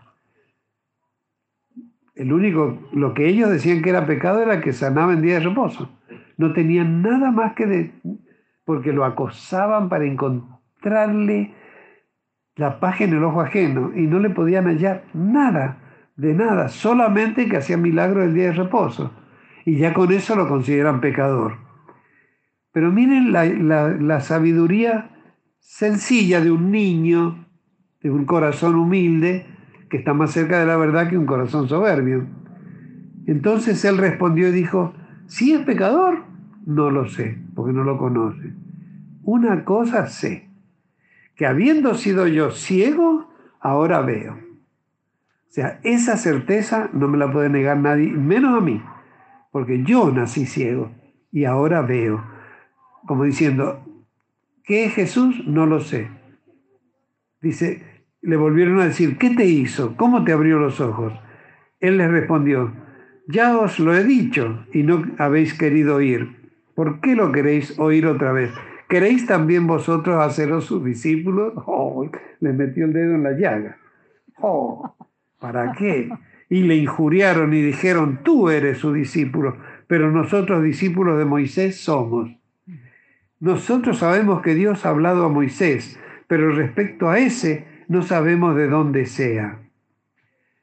El 2.16 2.32
único, 2.32 2.78
lo 2.92 3.12
que 3.12 3.28
ellos 3.28 3.50
decían 3.50 3.82
que 3.82 3.90
era 3.90 4.06
pecado 4.06 4.42
era 4.42 4.62
que 4.62 4.72
sanaba 4.72 5.12
en 5.12 5.20
día 5.20 5.34
de 5.34 5.40
reposo. 5.40 5.90
No 6.38 6.54
tenían 6.54 7.02
nada 7.02 7.30
más 7.30 7.52
que 7.52 7.66
de, 7.66 7.92
porque 8.64 8.92
lo 8.92 9.04
acosaban 9.04 9.90
para 9.90 10.06
encontrarle 10.06 11.54
la 12.56 12.80
paja 12.80 13.04
en 13.04 13.12
el 13.12 13.22
ojo 13.22 13.42
ajeno 13.42 13.92
y 13.94 14.06
no 14.06 14.18
le 14.18 14.30
podían 14.30 14.64
hallar 14.64 15.04
nada, 15.12 15.76
de 16.16 16.32
nada, 16.32 16.70
solamente 16.70 17.50
que 17.50 17.58
hacía 17.58 17.76
milagro 17.76 18.24
el 18.24 18.32
día 18.32 18.46
de 18.46 18.52
reposo. 18.52 19.12
Y 19.66 19.76
ya 19.76 19.92
con 19.92 20.10
eso 20.10 20.34
lo 20.36 20.48
consideran 20.48 21.02
pecador. 21.02 21.58
Pero 22.72 22.90
miren 22.90 23.30
la, 23.30 23.44
la 23.44 24.20
sabiduría 24.20 25.10
sencilla 25.58 26.40
de 26.40 26.50
un 26.50 26.70
niño, 26.70 27.46
de 28.00 28.10
un 28.10 28.24
corazón 28.24 28.74
humilde, 28.74 29.44
que 29.88 29.96
está 29.96 30.14
más 30.14 30.32
cerca 30.32 30.58
de 30.58 30.66
la 30.66 30.76
verdad 30.76 31.08
que 31.08 31.18
un 31.18 31.26
corazón 31.26 31.68
soberbio. 31.68 32.26
Entonces 33.26 33.84
él 33.84 33.98
respondió 33.98 34.48
y 34.48 34.52
dijo, 34.52 34.94
si 35.26 35.52
es 35.52 35.64
pecador, 35.64 36.24
no 36.64 36.90
lo 36.90 37.08
sé, 37.08 37.38
porque 37.54 37.72
no 37.72 37.84
lo 37.84 37.98
conoce. 37.98 38.52
Una 39.22 39.64
cosa 39.64 40.06
sé, 40.06 40.48
que 41.34 41.46
habiendo 41.46 41.94
sido 41.94 42.26
yo 42.26 42.50
ciego, 42.50 43.30
ahora 43.60 44.00
veo. 44.00 44.34
O 44.34 45.50
sea, 45.56 45.80
esa 45.84 46.16
certeza 46.16 46.90
no 46.92 47.08
me 47.08 47.18
la 47.18 47.32
puede 47.32 47.48
negar 47.48 47.78
nadie, 47.78 48.10
menos 48.10 48.56
a 48.56 48.60
mí, 48.60 48.82
porque 49.50 49.82
yo 49.84 50.10
nací 50.10 50.46
ciego 50.46 50.92
y 51.32 51.44
ahora 51.44 51.82
veo. 51.82 52.22
Como 53.06 53.24
diciendo, 53.24 53.84
¿qué 54.64 54.84
es 54.86 54.94
Jesús? 54.94 55.46
No 55.46 55.66
lo 55.66 55.80
sé. 55.80 56.08
Dice, 57.40 57.95
le 58.26 58.36
volvieron 58.36 58.80
a 58.80 58.86
decir, 58.86 59.18
¿qué 59.18 59.30
te 59.30 59.44
hizo? 59.44 59.96
¿Cómo 59.96 60.24
te 60.24 60.32
abrió 60.32 60.58
los 60.58 60.80
ojos? 60.80 61.12
Él 61.78 61.98
les 61.98 62.10
respondió, 62.10 62.72
ya 63.28 63.56
os 63.56 63.78
lo 63.78 63.94
he 63.94 64.02
dicho 64.02 64.66
y 64.72 64.82
no 64.82 65.04
habéis 65.18 65.54
querido 65.54 65.96
oír. 65.96 66.50
¿Por 66.74 67.00
qué 67.00 67.14
lo 67.14 67.30
queréis 67.30 67.78
oír 67.78 68.04
otra 68.06 68.32
vez? 68.32 68.50
¿Queréis 68.88 69.26
también 69.26 69.68
vosotros 69.68 70.16
haceros 70.20 70.64
sus 70.64 70.84
discípulos? 70.84 71.52
Oh, 71.66 72.10
le 72.40 72.52
metió 72.52 72.84
el 72.84 72.92
dedo 72.92 73.14
en 73.14 73.22
la 73.22 73.32
llaga. 73.32 73.78
Oh, 74.40 74.94
¿Para 75.38 75.72
qué? 75.72 76.10
Y 76.48 76.62
le 76.62 76.74
injuriaron 76.74 77.54
y 77.54 77.62
dijeron, 77.62 78.20
tú 78.24 78.50
eres 78.50 78.78
su 78.78 78.92
discípulo, 78.92 79.56
pero 79.86 80.10
nosotros 80.10 80.64
discípulos 80.64 81.18
de 81.18 81.24
Moisés 81.24 81.80
somos. 81.80 82.30
Nosotros 83.38 83.98
sabemos 83.98 84.42
que 84.42 84.54
Dios 84.54 84.84
ha 84.84 84.90
hablado 84.90 85.24
a 85.24 85.28
Moisés, 85.28 86.00
pero 86.26 86.50
respecto 86.50 87.08
a 87.08 87.18
ese, 87.18 87.75
no 87.88 88.02
sabemos 88.02 88.56
de 88.56 88.68
dónde 88.68 89.06
sea. 89.06 89.60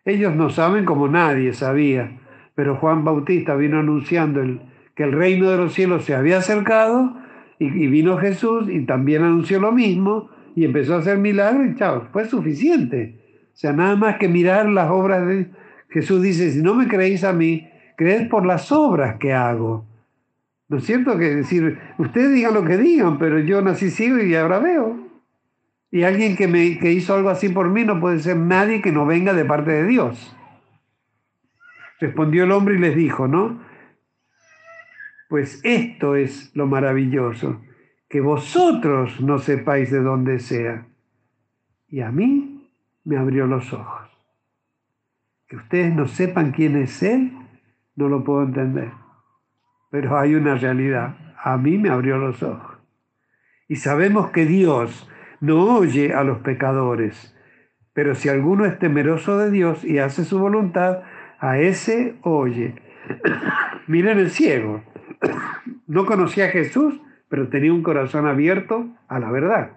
Ellos 0.06 0.36
no 0.36 0.50
saben 0.50 0.86
como 0.86 1.08
nadie 1.08 1.54
sabía, 1.54 2.20
pero 2.56 2.76
Juan 2.76 3.04
Bautista 3.04 3.56
vino 3.56 3.80
anunciando 3.80 4.42
que 4.96 5.04
el 5.04 5.14
reino 5.14 5.50
de 5.50 5.58
los 5.58 5.74
cielos 5.74 6.06
se 6.06 6.14
había 6.14 6.40
acercado 6.40 7.18
y, 7.58 7.88
vino 7.88 8.18
Jesús 8.18 8.68
y 8.70 8.86
también 8.86 9.24
anunció 9.24 9.60
lo 9.60 9.72
mismo 9.72 10.30
y 10.56 10.66
empezó 10.66 10.96
a 10.96 11.00
hacer 11.00 11.18
milagros 11.18 11.68
y 11.68 11.76
chao, 11.76 12.08
fue 12.12 12.26
suficiente. 12.26 13.20
O 13.54 13.56
sea, 13.56 13.72
nada 13.72 13.96
más 13.96 14.18
que 14.18 14.28
mirar 14.28 14.68
las 14.68 14.90
obras 14.90 15.26
de 15.26 15.48
Jesús 15.90 16.22
dice, 16.22 16.52
si 16.52 16.62
no 16.62 16.74
me 16.74 16.88
creéis 16.88 17.24
a 17.24 17.34
mí, 17.34 17.70
creed 17.96 18.28
por 18.28 18.46
las 18.46 18.72
obras 18.72 19.18
que 19.20 19.34
hago. 19.34 19.86
¿No 20.68 20.78
es 20.78 20.86
cierto? 20.86 21.18
Que 21.18 21.36
decir, 21.36 21.78
ustedes 21.98 22.34
digan 22.34 22.54
lo 22.54 22.66
que 22.66 22.78
digan, 22.78 23.18
pero 23.20 23.40
yo 23.40 23.62
nací 23.62 23.90
ciego 23.92 24.18
y 24.20 24.34
ahora 24.36 24.60
veo. 24.60 25.03
Y 25.94 26.06
alguien 26.06 26.36
que, 26.36 26.48
me, 26.48 26.80
que 26.80 26.92
hizo 26.92 27.14
algo 27.14 27.30
así 27.30 27.50
por 27.50 27.70
mí 27.70 27.84
no 27.84 28.00
puede 28.00 28.18
ser 28.18 28.36
nadie 28.36 28.82
que 28.82 28.92
no 28.92 29.06
venga 29.06 29.32
de 29.36 29.46
parte 29.46 29.70
de 29.70 29.86
Dios. 29.86 30.36
Respondió 32.00 32.46
el 32.46 32.52
hombre 32.52 32.74
y 32.74 32.80
les 32.80 32.96
dijo, 32.96 33.28
¿no? 33.28 33.62
Pues 35.30 35.62
esto 35.64 36.16
es 36.16 36.52
lo 36.56 36.66
maravilloso, 36.66 37.62
que 38.10 38.22
vosotros 38.22 39.22
no 39.22 39.38
sepáis 39.38 39.92
de 39.92 40.02
dónde 40.02 40.40
sea. 40.40 40.88
Y 41.88 42.02
a 42.02 42.10
mí 42.10 42.72
me 43.04 43.18
abrió 43.18 43.46
los 43.46 43.72
ojos. 43.72 44.10
Que 45.46 45.58
ustedes 45.58 45.94
no 45.94 46.08
sepan 46.08 46.54
quién 46.54 46.76
es 46.76 47.04
Él, 47.04 47.34
no 47.96 48.10
lo 48.10 48.24
puedo 48.24 48.42
entender. 48.42 48.90
Pero 49.92 50.18
hay 50.18 50.34
una 50.34 50.56
realidad. 50.56 51.36
A 51.38 51.56
mí 51.56 51.78
me 51.78 51.90
abrió 51.90 52.18
los 52.18 52.42
ojos. 52.42 52.80
Y 53.68 53.76
sabemos 53.76 54.32
que 54.32 54.48
Dios 54.48 55.08
no 55.44 55.76
oye 55.76 56.14
a 56.14 56.24
los 56.24 56.40
pecadores, 56.40 57.36
pero 57.92 58.16
si 58.16 58.30
alguno 58.30 58.64
es 58.64 58.80
temeroso 58.80 59.38
de 59.38 59.52
Dios 59.52 59.84
y 59.84 60.00
hace 60.00 60.24
su 60.24 60.40
voluntad, 60.40 61.02
a 61.38 61.60
ese 61.60 62.16
oye. 62.22 62.76
Miren 63.88 64.20
el 64.20 64.32
ciego. 64.32 64.84
No 65.86 66.06
conocía 66.06 66.46
a 66.46 66.48
Jesús, 66.48 67.02
pero 67.28 67.50
tenía 67.50 67.74
un 67.74 67.84
corazón 67.84 68.26
abierto 68.26 68.88
a 69.10 69.20
la 69.20 69.30
verdad. 69.32 69.72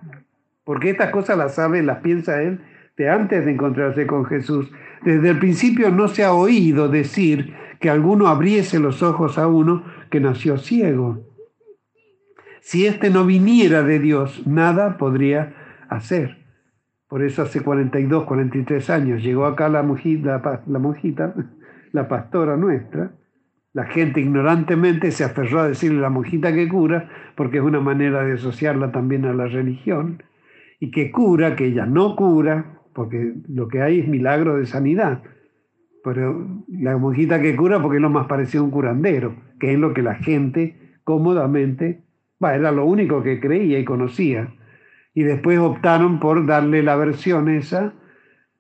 Porque 0.62 0.90
estas 0.90 1.10
cosas 1.10 1.36
las 1.36 1.56
sabe, 1.56 1.82
las 1.82 1.98
piensa 1.98 2.40
él 2.40 2.60
de 2.96 3.10
antes 3.10 3.44
de 3.44 3.50
encontrarse 3.50 4.06
con 4.06 4.24
Jesús. 4.24 4.70
Desde 5.02 5.30
el 5.30 5.40
principio 5.40 5.90
no 5.90 6.06
se 6.06 6.22
ha 6.22 6.32
oído 6.32 6.88
decir 6.88 7.54
que 7.80 7.90
alguno 7.90 8.28
abriese 8.28 8.78
los 8.78 9.02
ojos 9.02 9.36
a 9.36 9.48
uno 9.48 9.82
que 10.10 10.20
nació 10.20 10.58
ciego. 10.58 11.26
Si 12.66 12.84
éste 12.84 13.10
no 13.10 13.24
viniera 13.24 13.84
de 13.84 14.00
Dios, 14.00 14.44
nada 14.44 14.98
podría 14.98 15.54
hacer. 15.88 16.46
Por 17.08 17.22
eso 17.22 17.42
hace 17.42 17.60
42, 17.60 18.24
43 18.24 18.90
años 18.90 19.22
llegó 19.22 19.46
acá 19.46 19.68
la 19.68 19.82
monjita, 19.82 20.62
la, 20.66 20.78
monjita, 20.78 21.34
la 21.92 22.08
pastora 22.08 22.56
nuestra. 22.56 23.12
La 23.72 23.84
gente 23.84 24.20
ignorantemente 24.20 25.10
se 25.10 25.22
aferró 25.22 25.60
a 25.60 25.68
decirle 25.68 26.00
la 26.00 26.10
monjita 26.10 26.52
que 26.52 26.68
cura, 26.68 27.10
porque 27.36 27.58
es 27.58 27.62
una 27.62 27.80
manera 27.80 28.24
de 28.24 28.32
asociarla 28.32 28.90
también 28.90 29.26
a 29.26 29.34
la 29.34 29.46
religión, 29.46 30.22
y 30.80 30.90
que 30.90 31.10
cura, 31.10 31.56
que 31.56 31.66
ella 31.66 31.84
no 31.84 32.16
cura, 32.16 32.80
porque 32.94 33.34
lo 33.48 33.68
que 33.68 33.82
hay 33.82 34.00
es 34.00 34.08
milagro 34.08 34.56
de 34.56 34.66
sanidad. 34.66 35.22
Pero 36.02 36.64
la 36.68 36.96
monjita 36.96 37.40
que 37.40 37.54
cura, 37.54 37.82
porque 37.82 37.96
es 37.96 38.02
lo 38.02 38.10
más 38.10 38.26
parecido 38.26 38.62
a 38.62 38.66
un 38.66 38.70
curandero, 38.70 39.36
que 39.60 39.74
es 39.74 39.78
lo 39.78 39.92
que 39.92 40.02
la 40.02 40.14
gente 40.14 40.98
cómodamente, 41.04 42.02
era 42.40 42.72
lo 42.72 42.86
único 42.86 43.22
que 43.22 43.40
creía 43.40 43.78
y 43.78 43.84
conocía 43.84 44.54
y 45.16 45.22
después 45.22 45.58
optaron 45.58 46.20
por 46.20 46.44
darle 46.44 46.82
la 46.82 46.94
versión 46.94 47.48
esa, 47.48 47.94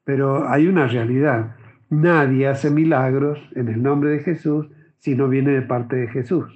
pero 0.04 0.48
hay 0.48 0.66
una 0.66 0.86
realidad. 0.86 1.54
Nadie 1.90 2.48
hace 2.48 2.70
milagros 2.70 3.38
en 3.54 3.68
el 3.68 3.82
nombre 3.82 4.08
de 4.08 4.20
Jesús 4.20 4.66
si 4.96 5.14
no 5.14 5.28
viene 5.28 5.50
de 5.50 5.60
parte 5.60 5.96
de 5.96 6.08
Jesús. 6.08 6.46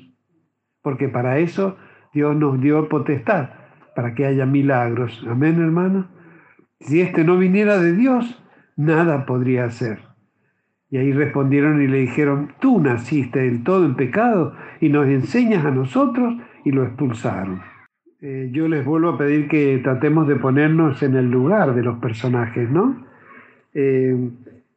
Porque 0.80 1.10
para 1.10 1.38
eso 1.38 1.76
Dios 2.14 2.34
nos 2.34 2.58
dio 2.62 2.88
potestad, 2.88 3.50
para 3.94 4.14
que 4.14 4.24
haya 4.24 4.46
milagros. 4.46 5.22
Amén, 5.28 5.60
hermano. 5.60 6.08
Si 6.80 7.02
este 7.02 7.22
no 7.22 7.36
viniera 7.36 7.76
de 7.76 7.92
Dios, 7.92 8.42
nada 8.76 9.26
podría 9.26 9.66
hacer. 9.66 9.98
Y 10.88 10.96
ahí 10.96 11.12
respondieron 11.12 11.82
y 11.82 11.88
le 11.88 11.98
dijeron, 11.98 12.54
tú 12.58 12.80
naciste 12.80 13.40
del 13.40 13.64
todo 13.64 13.84
en 13.84 13.96
pecado 13.96 14.56
y 14.80 14.88
nos 14.88 15.06
enseñas 15.08 15.66
a 15.66 15.70
nosotros 15.70 16.36
y 16.64 16.72
lo 16.72 16.84
expulsaron. 16.84 17.69
Eh, 18.22 18.50
yo 18.52 18.68
les 18.68 18.84
vuelvo 18.84 19.08
a 19.08 19.18
pedir 19.18 19.48
que 19.48 19.80
tratemos 19.82 20.28
de 20.28 20.36
ponernos 20.36 21.02
en 21.02 21.16
el 21.16 21.30
lugar 21.30 21.74
de 21.74 21.82
los 21.82 21.98
personajes, 22.00 22.68
¿no? 22.68 23.06
Eh, 23.72 24.14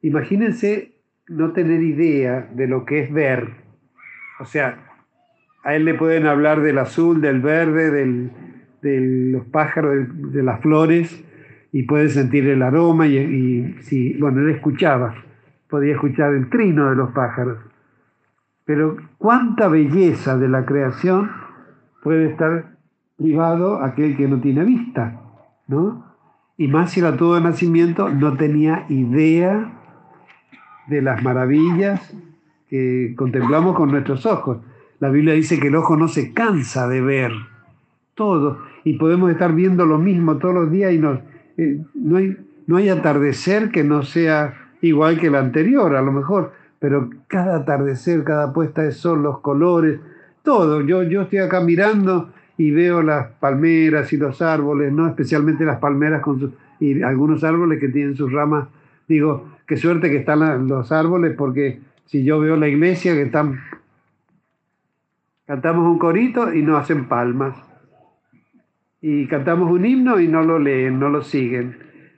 imagínense 0.01 0.93
no 1.27 1.51
tener 1.51 1.81
idea 1.83 2.47
de 2.53 2.67
lo 2.67 2.85
que 2.85 3.01
es 3.01 3.11
ver. 3.11 3.49
O 4.39 4.45
sea, 4.45 4.77
a 5.63 5.75
él 5.75 5.83
le 5.83 5.93
pueden 5.93 6.25
hablar 6.25 6.61
del 6.61 6.77
azul, 6.77 7.19
del 7.19 7.41
verde, 7.41 7.91
de 8.81 9.01
los 9.31 9.45
pájaros, 9.47 10.07
de, 10.31 10.43
las 10.43 10.61
flores, 10.61 11.25
y 11.73 11.83
puede 11.83 12.07
sentir 12.09 12.47
el 12.47 12.61
aroma, 12.61 13.07
y, 13.07 13.17
y 13.17 13.75
si, 13.81 14.13
bueno, 14.19 14.39
él 14.39 14.51
escuchaba, 14.51 15.15
podía 15.69 15.93
escuchar 15.93 16.33
el 16.33 16.49
trino 16.49 16.89
de 16.89 16.95
los 16.95 17.11
pájaros. 17.11 17.57
Pero 18.63 18.97
cuánta 19.17 19.67
belleza 19.67 20.37
de 20.37 20.47
la 20.47 20.65
creación 20.65 21.29
puede 22.01 22.29
estar 22.29 22.72
privado 23.17 23.83
aquel 23.83 24.17
que 24.17 24.27
no 24.27 24.39
tiene 24.39 24.63
vista, 24.63 25.21
¿no? 25.67 26.13
Y 26.57 26.67
más 26.67 26.91
si 26.91 26.99
era 26.99 27.17
todo 27.17 27.39
nacimiento, 27.39 28.09
no 28.09 28.37
tenía 28.37 28.85
idea 28.89 29.71
de 30.87 31.01
las 31.01 31.23
maravillas 31.23 32.15
que 32.69 33.13
contemplamos 33.15 33.75
con 33.75 33.91
nuestros 33.91 34.25
ojos. 34.25 34.57
La 34.99 35.09
Biblia 35.09 35.33
dice 35.33 35.59
que 35.59 35.67
el 35.67 35.75
ojo 35.75 35.97
no 35.97 36.07
se 36.07 36.33
cansa 36.33 36.87
de 36.87 37.01
ver 37.01 37.31
todo 38.15 38.59
y 38.83 38.97
podemos 38.97 39.31
estar 39.31 39.53
viendo 39.53 39.85
lo 39.85 39.97
mismo 39.97 40.37
todos 40.37 40.53
los 40.53 40.71
días 40.71 40.93
y 40.93 40.99
no, 40.99 41.19
eh, 41.57 41.81
no, 41.93 42.17
hay, 42.17 42.37
no 42.67 42.77
hay 42.77 42.89
atardecer 42.89 43.71
que 43.71 43.83
no 43.83 44.03
sea 44.03 44.53
igual 44.81 45.19
que 45.19 45.27
el 45.27 45.35
anterior, 45.35 45.95
a 45.95 46.01
lo 46.01 46.11
mejor, 46.11 46.53
pero 46.79 47.09
cada 47.27 47.57
atardecer, 47.57 48.23
cada 48.23 48.53
puesta 48.53 48.83
de 48.83 48.91
sol, 48.91 49.23
los 49.23 49.39
colores, 49.39 49.99
todo. 50.43 50.81
Yo, 50.81 51.03
yo 51.03 51.21
estoy 51.21 51.39
acá 51.39 51.61
mirando 51.61 52.29
y 52.57 52.71
veo 52.71 53.01
las 53.01 53.31
palmeras 53.39 54.13
y 54.13 54.17
los 54.17 54.41
árboles, 54.41 54.91
¿no? 54.91 55.07
especialmente 55.07 55.65
las 55.65 55.79
palmeras 55.79 56.21
y 56.79 57.01
algunos 57.01 57.43
árboles 57.43 57.79
que 57.79 57.89
tienen 57.89 58.15
sus 58.15 58.31
ramas. 58.31 58.67
Digo, 59.07 59.49
qué 59.67 59.77
suerte 59.77 60.09
que 60.09 60.17
están 60.17 60.67
los 60.67 60.91
árboles, 60.91 61.35
porque 61.37 61.79
si 62.05 62.23
yo 62.23 62.39
veo 62.39 62.55
la 62.55 62.67
iglesia 62.67 63.13
que 63.13 63.23
están, 63.23 63.59
cantamos 65.45 65.89
un 65.89 65.97
corito 65.97 66.53
y 66.53 66.61
no 66.61 66.77
hacen 66.77 67.07
palmas. 67.07 67.55
Y 69.01 69.27
cantamos 69.27 69.69
un 69.69 69.85
himno 69.85 70.19
y 70.19 70.27
no 70.27 70.43
lo 70.43 70.59
leen, 70.59 70.99
no 70.99 71.09
lo 71.09 71.23
siguen. 71.23 71.77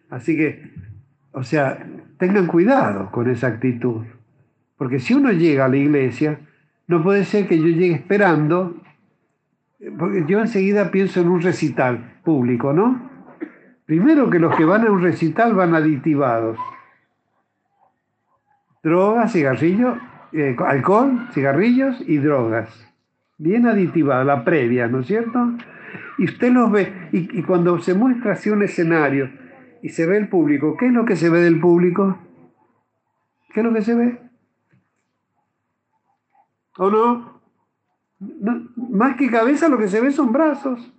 Así 0.09 0.37
que, 0.37 0.71
o 1.31 1.43
sea, 1.43 1.85
tengan 2.17 2.45
cuidado 2.45 3.09
con 3.11 3.29
esa 3.29 3.47
actitud. 3.47 4.03
Porque 4.77 4.99
si 4.99 5.13
uno 5.13 5.31
llega 5.31 5.65
a 5.65 5.69
la 5.69 5.77
iglesia, 5.77 6.39
no 6.87 7.01
puede 7.01 7.23
ser 7.23 7.47
que 7.47 7.57
yo 7.57 7.67
llegue 7.67 7.95
esperando 7.95 8.75
porque 9.97 10.25
yo 10.27 10.39
enseguida 10.39 10.91
pienso 10.91 11.21
en 11.21 11.29
un 11.29 11.41
recital 11.41 12.19
público, 12.23 12.73
¿no? 12.73 13.09
Primero 13.85 14.29
que 14.29 14.39
los 14.39 14.55
que 14.55 14.65
van 14.65 14.85
a 14.85 14.91
un 14.91 15.01
recital 15.01 15.53
van 15.53 15.75
aditivados. 15.75 16.57
Drogas, 18.83 19.31
cigarrillos, 19.31 19.97
eh, 20.31 20.55
alcohol, 20.65 21.27
cigarrillos 21.33 22.01
y 22.07 22.17
drogas. 22.17 22.69
Bien 23.37 23.67
aditivada, 23.67 24.23
la 24.23 24.43
previa, 24.43 24.87
¿no 24.87 25.01
es 25.01 25.07
cierto? 25.07 25.51
Y 26.17 26.25
usted 26.25 26.51
los 26.51 26.71
ve, 26.71 27.09
y, 27.11 27.39
y 27.39 27.43
cuando 27.43 27.79
se 27.79 27.93
muestra 27.93 28.33
así 28.33 28.49
un 28.49 28.63
escenario 28.63 29.29
y 29.81 29.89
se 29.89 30.05
ve 30.05 30.17
el 30.17 30.29
público, 30.29 30.77
¿qué 30.77 30.87
es 30.87 30.93
lo 30.93 31.05
que 31.05 31.15
se 31.15 31.29
ve 31.29 31.41
del 31.41 31.59
público? 31.59 32.17
¿Qué 33.53 33.59
es 33.59 33.65
lo 33.65 33.73
que 33.73 33.81
se 33.81 33.95
ve? 33.95 34.19
¿O 36.77 36.89
no? 36.89 37.34
Más 38.19 39.17
que 39.17 39.29
cabeza 39.29 39.67
lo 39.67 39.77
que 39.77 39.87
se 39.87 40.01
ve 40.01 40.11
son 40.11 40.31
brazos. 40.31 40.93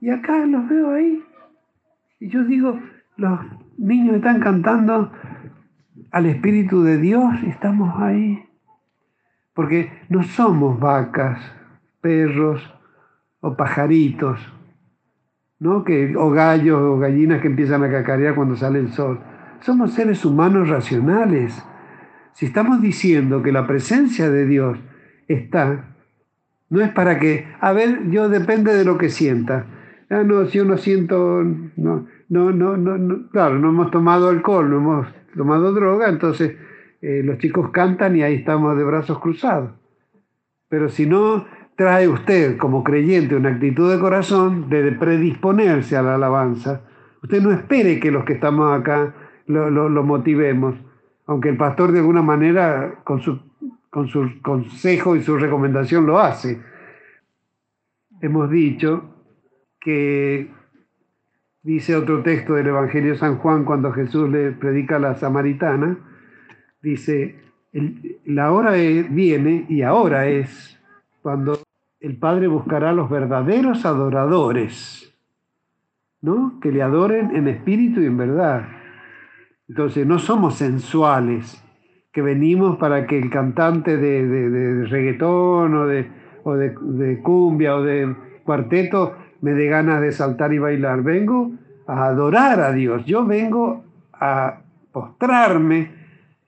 Y 0.00 0.10
acá 0.10 0.46
los 0.46 0.68
veo 0.68 0.92
ahí. 0.92 1.22
Y 2.20 2.28
yo 2.28 2.44
digo, 2.44 2.78
los 3.16 3.40
niños 3.76 4.16
están 4.16 4.40
cantando 4.40 5.12
al 6.10 6.26
Espíritu 6.26 6.82
de 6.82 6.98
Dios 6.98 7.34
y 7.42 7.50
estamos 7.50 7.94
ahí. 8.00 8.44
Porque 9.54 9.92
no 10.08 10.22
somos 10.22 10.78
vacas, 10.78 11.38
perros 12.00 12.72
o 13.40 13.56
pajaritos, 13.56 14.40
¿no? 15.58 15.84
Que, 15.84 16.16
o 16.16 16.30
gallos 16.30 16.80
o 16.80 16.98
gallinas 16.98 17.40
que 17.40 17.48
empiezan 17.48 17.82
a 17.82 17.90
cacarear 17.90 18.34
cuando 18.34 18.56
sale 18.56 18.78
el 18.78 18.92
sol. 18.92 19.20
Somos 19.60 19.92
seres 19.92 20.24
humanos 20.24 20.68
racionales. 20.68 21.62
Si 22.32 22.46
estamos 22.46 22.80
diciendo 22.80 23.42
que 23.42 23.52
la 23.52 23.66
presencia 23.66 24.30
de 24.30 24.46
Dios 24.46 24.78
está 25.28 25.96
no 26.70 26.80
es 26.80 26.90
para 26.90 27.18
que, 27.18 27.46
a 27.60 27.72
ver, 27.72 28.08
yo 28.10 28.28
depende 28.28 28.72
de 28.72 28.84
lo 28.84 28.96
que 28.96 29.10
sienta. 29.10 29.66
Ah, 30.08 30.22
no, 30.24 30.46
si 30.46 30.60
uno 30.60 30.78
siento, 30.78 31.42
no, 31.76 32.06
no, 32.28 32.52
no, 32.52 32.76
no, 32.76 33.28
claro, 33.30 33.58
no 33.58 33.70
hemos 33.70 33.90
tomado 33.90 34.28
alcohol, 34.28 34.70
no 34.70 34.76
hemos 34.76 35.06
tomado 35.36 35.72
droga, 35.72 36.08
entonces 36.08 36.56
eh, 37.02 37.22
los 37.24 37.38
chicos 37.38 37.70
cantan 37.70 38.16
y 38.16 38.22
ahí 38.22 38.36
estamos 38.36 38.76
de 38.76 38.84
brazos 38.84 39.18
cruzados. 39.18 39.72
Pero 40.68 40.88
si 40.88 41.06
no 41.06 41.44
trae 41.76 42.06
usted 42.06 42.56
como 42.56 42.84
creyente 42.84 43.34
una 43.34 43.50
actitud 43.50 43.90
de 43.90 43.98
corazón 43.98 44.68
de 44.68 44.92
predisponerse 44.92 45.96
a 45.96 46.02
la 46.02 46.14
alabanza, 46.14 46.82
usted 47.22 47.42
no 47.42 47.50
espere 47.50 47.98
que 47.98 48.12
los 48.12 48.24
que 48.24 48.34
estamos 48.34 48.78
acá 48.78 49.14
lo, 49.46 49.70
lo 49.70 50.02
motivemos, 50.04 50.76
aunque 51.26 51.48
el 51.48 51.56
pastor 51.56 51.90
de 51.90 51.98
alguna 51.98 52.22
manera 52.22 53.00
con 53.02 53.20
su 53.20 53.49
con 53.90 54.08
su 54.08 54.40
consejo 54.40 55.16
y 55.16 55.22
su 55.22 55.36
recomendación 55.36 56.06
lo 56.06 56.18
hace. 56.18 56.62
Hemos 58.20 58.50
dicho 58.50 59.16
que 59.80 60.50
dice 61.62 61.96
otro 61.96 62.22
texto 62.22 62.54
del 62.54 62.68
Evangelio 62.68 63.12
de 63.12 63.18
San 63.18 63.38
Juan 63.38 63.64
cuando 63.64 63.92
Jesús 63.92 64.30
le 64.30 64.52
predica 64.52 64.96
a 64.96 65.00
la 65.00 65.14
samaritana, 65.16 65.98
dice, 66.80 67.40
la 68.24 68.52
hora 68.52 68.72
viene 68.72 69.66
y 69.68 69.82
ahora 69.82 70.28
es 70.28 70.78
cuando 71.22 71.58
el 72.00 72.16
Padre 72.16 72.46
buscará 72.46 72.90
a 72.90 72.94
los 72.94 73.10
verdaderos 73.10 73.84
adoradores, 73.84 75.14
¿no? 76.22 76.58
Que 76.60 76.72
le 76.72 76.82
adoren 76.82 77.36
en 77.36 77.48
espíritu 77.48 78.00
y 78.00 78.06
en 78.06 78.16
verdad. 78.16 78.68
Entonces, 79.68 80.06
no 80.06 80.18
somos 80.18 80.56
sensuales, 80.56 81.62
venimos 82.20 82.76
para 82.78 83.06
que 83.06 83.18
el 83.18 83.30
cantante 83.30 83.96
de, 83.96 84.86
reggaetón 84.86 85.74
o, 85.74 85.86
de, 85.86 86.06
de, 86.44 87.18
cumbia 87.22 87.76
o 87.76 87.82
de 87.82 88.14
cuarteto 88.44 89.14
me 89.40 89.52
dé 89.52 89.66
ganas 89.66 90.00
de 90.00 90.12
saltar 90.12 90.52
y 90.52 90.58
bailar. 90.58 91.02
Vengo 91.02 91.52
a 91.86 92.06
adorar 92.06 92.60
a 92.60 92.72
Dios. 92.72 93.04
Yo 93.04 93.24
vengo 93.24 93.84
a 94.12 94.60
postrarme 94.92 95.92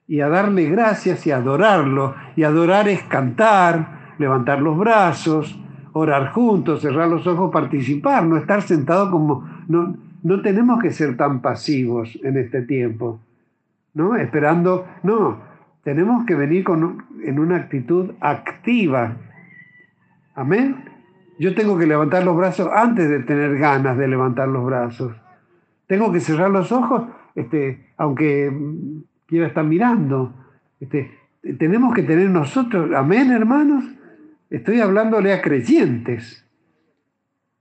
y 0.07 0.19
a 0.19 0.29
darle 0.29 0.69
gracias 0.69 1.25
y 1.27 1.31
adorarlo. 1.31 2.15
Y 2.35 2.43
adorar 2.43 2.87
es 2.87 3.03
cantar, 3.03 4.13
levantar 4.19 4.61
los 4.61 4.77
brazos, 4.77 5.59
orar 5.93 6.31
juntos, 6.31 6.81
cerrar 6.81 7.07
los 7.07 7.25
ojos, 7.25 7.51
participar, 7.51 8.25
no 8.25 8.37
estar 8.37 8.61
sentado 8.61 9.09
como... 9.09 9.49
No, 9.67 9.95
no 10.23 10.41
tenemos 10.41 10.81
que 10.81 10.91
ser 10.91 11.17
tan 11.17 11.41
pasivos 11.41 12.17
en 12.23 12.37
este 12.37 12.61
tiempo, 12.61 13.19
¿no? 13.93 14.15
Esperando, 14.15 14.87
no, 15.03 15.37
tenemos 15.83 16.25
que 16.25 16.35
venir 16.35 16.63
con, 16.63 17.05
en 17.23 17.39
una 17.39 17.57
actitud 17.57 18.13
activa. 18.21 19.17
Amén. 20.33 20.85
Yo 21.37 21.53
tengo 21.53 21.77
que 21.77 21.85
levantar 21.85 22.23
los 22.23 22.37
brazos 22.37 22.69
antes 22.73 23.09
de 23.09 23.19
tener 23.19 23.57
ganas 23.57 23.97
de 23.97 24.07
levantar 24.07 24.47
los 24.47 24.65
brazos. 24.65 25.15
Tengo 25.87 26.11
que 26.11 26.19
cerrar 26.19 26.51
los 26.51 26.71
ojos, 26.71 27.03
este, 27.35 27.87
aunque 27.97 28.51
quiera 29.25 29.47
estar 29.47 29.65
mirando. 29.65 30.33
Este, 30.79 31.11
tenemos 31.59 31.93
que 31.93 32.03
tener 32.03 32.29
nosotros, 32.29 32.91
amén, 32.95 33.31
hermanos. 33.31 33.83
Estoy 34.49 34.79
hablándole 34.79 35.33
a 35.33 35.41
creyentes, 35.41 36.47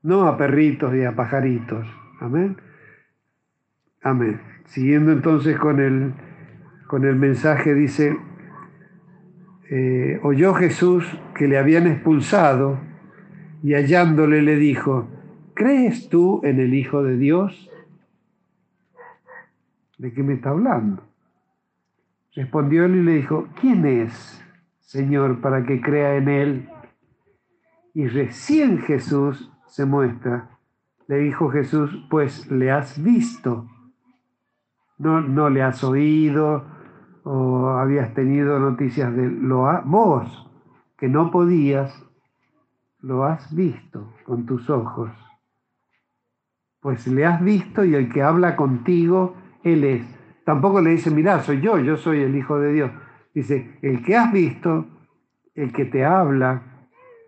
no 0.02 0.26
a 0.26 0.36
perritos 0.36 0.94
y 0.94 1.02
a 1.04 1.16
pajaritos. 1.16 1.86
Amén. 2.20 2.56
Amén. 4.02 4.40
Siguiendo 4.66 5.12
entonces 5.12 5.58
con 5.58 5.80
el, 5.80 6.12
con 6.92 7.06
el 7.06 7.16
mensaje, 7.16 7.72
dice, 7.72 8.18
eh, 9.70 10.20
oyó 10.22 10.52
Jesús 10.52 11.06
que 11.34 11.48
le 11.48 11.56
habían 11.56 11.86
expulsado 11.86 12.80
y 13.62 13.72
hallándole 13.72 14.42
le 14.42 14.56
dijo, 14.56 15.08
¿crees 15.54 16.10
tú 16.10 16.42
en 16.44 16.60
el 16.60 16.74
Hijo 16.74 17.02
de 17.02 17.16
Dios? 17.16 17.70
¿De 19.96 20.12
qué 20.12 20.22
me 20.22 20.34
está 20.34 20.50
hablando? 20.50 21.02
Respondió 22.34 22.84
él 22.84 22.96
y 22.96 23.02
le 23.04 23.12
dijo, 23.12 23.48
¿quién 23.58 23.86
es, 23.86 24.44
Señor, 24.80 25.40
para 25.40 25.64
que 25.64 25.80
crea 25.80 26.16
en 26.16 26.28
él? 26.28 26.68
Y 27.94 28.06
recién 28.06 28.80
Jesús 28.80 29.50
se 29.66 29.86
muestra. 29.86 30.58
Le 31.08 31.20
dijo 31.20 31.48
Jesús, 31.48 32.06
pues 32.10 32.50
le 32.50 32.70
has 32.70 33.02
visto. 33.02 33.66
No, 34.98 35.22
no 35.22 35.48
le 35.48 35.62
has 35.62 35.82
oído 35.82 36.81
o 37.24 37.68
habías 37.68 38.14
tenido 38.14 38.58
noticias 38.58 39.14
de 39.14 39.28
lo 39.28 39.66
vos, 39.84 40.50
que 40.98 41.08
no 41.08 41.30
podías, 41.30 42.02
lo 43.00 43.24
has 43.24 43.54
visto 43.54 44.12
con 44.24 44.46
tus 44.46 44.70
ojos. 44.70 45.10
Pues 46.80 47.06
le 47.06 47.24
has 47.24 47.42
visto 47.42 47.84
y 47.84 47.94
el 47.94 48.12
que 48.12 48.22
habla 48.22 48.56
contigo 48.56 49.34
él 49.62 49.84
es. 49.84 50.02
Tampoco 50.44 50.80
le 50.80 50.90
dice, 50.90 51.10
mira, 51.10 51.40
soy 51.40 51.60
yo, 51.60 51.78
yo 51.78 51.96
soy 51.96 52.22
el 52.22 52.34
Hijo 52.34 52.58
de 52.58 52.72
Dios. 52.72 52.90
Dice, 53.34 53.78
el 53.82 54.02
que 54.02 54.16
has 54.16 54.32
visto, 54.32 54.86
el 55.54 55.72
que 55.72 55.84
te 55.84 56.04
habla, 56.04 56.62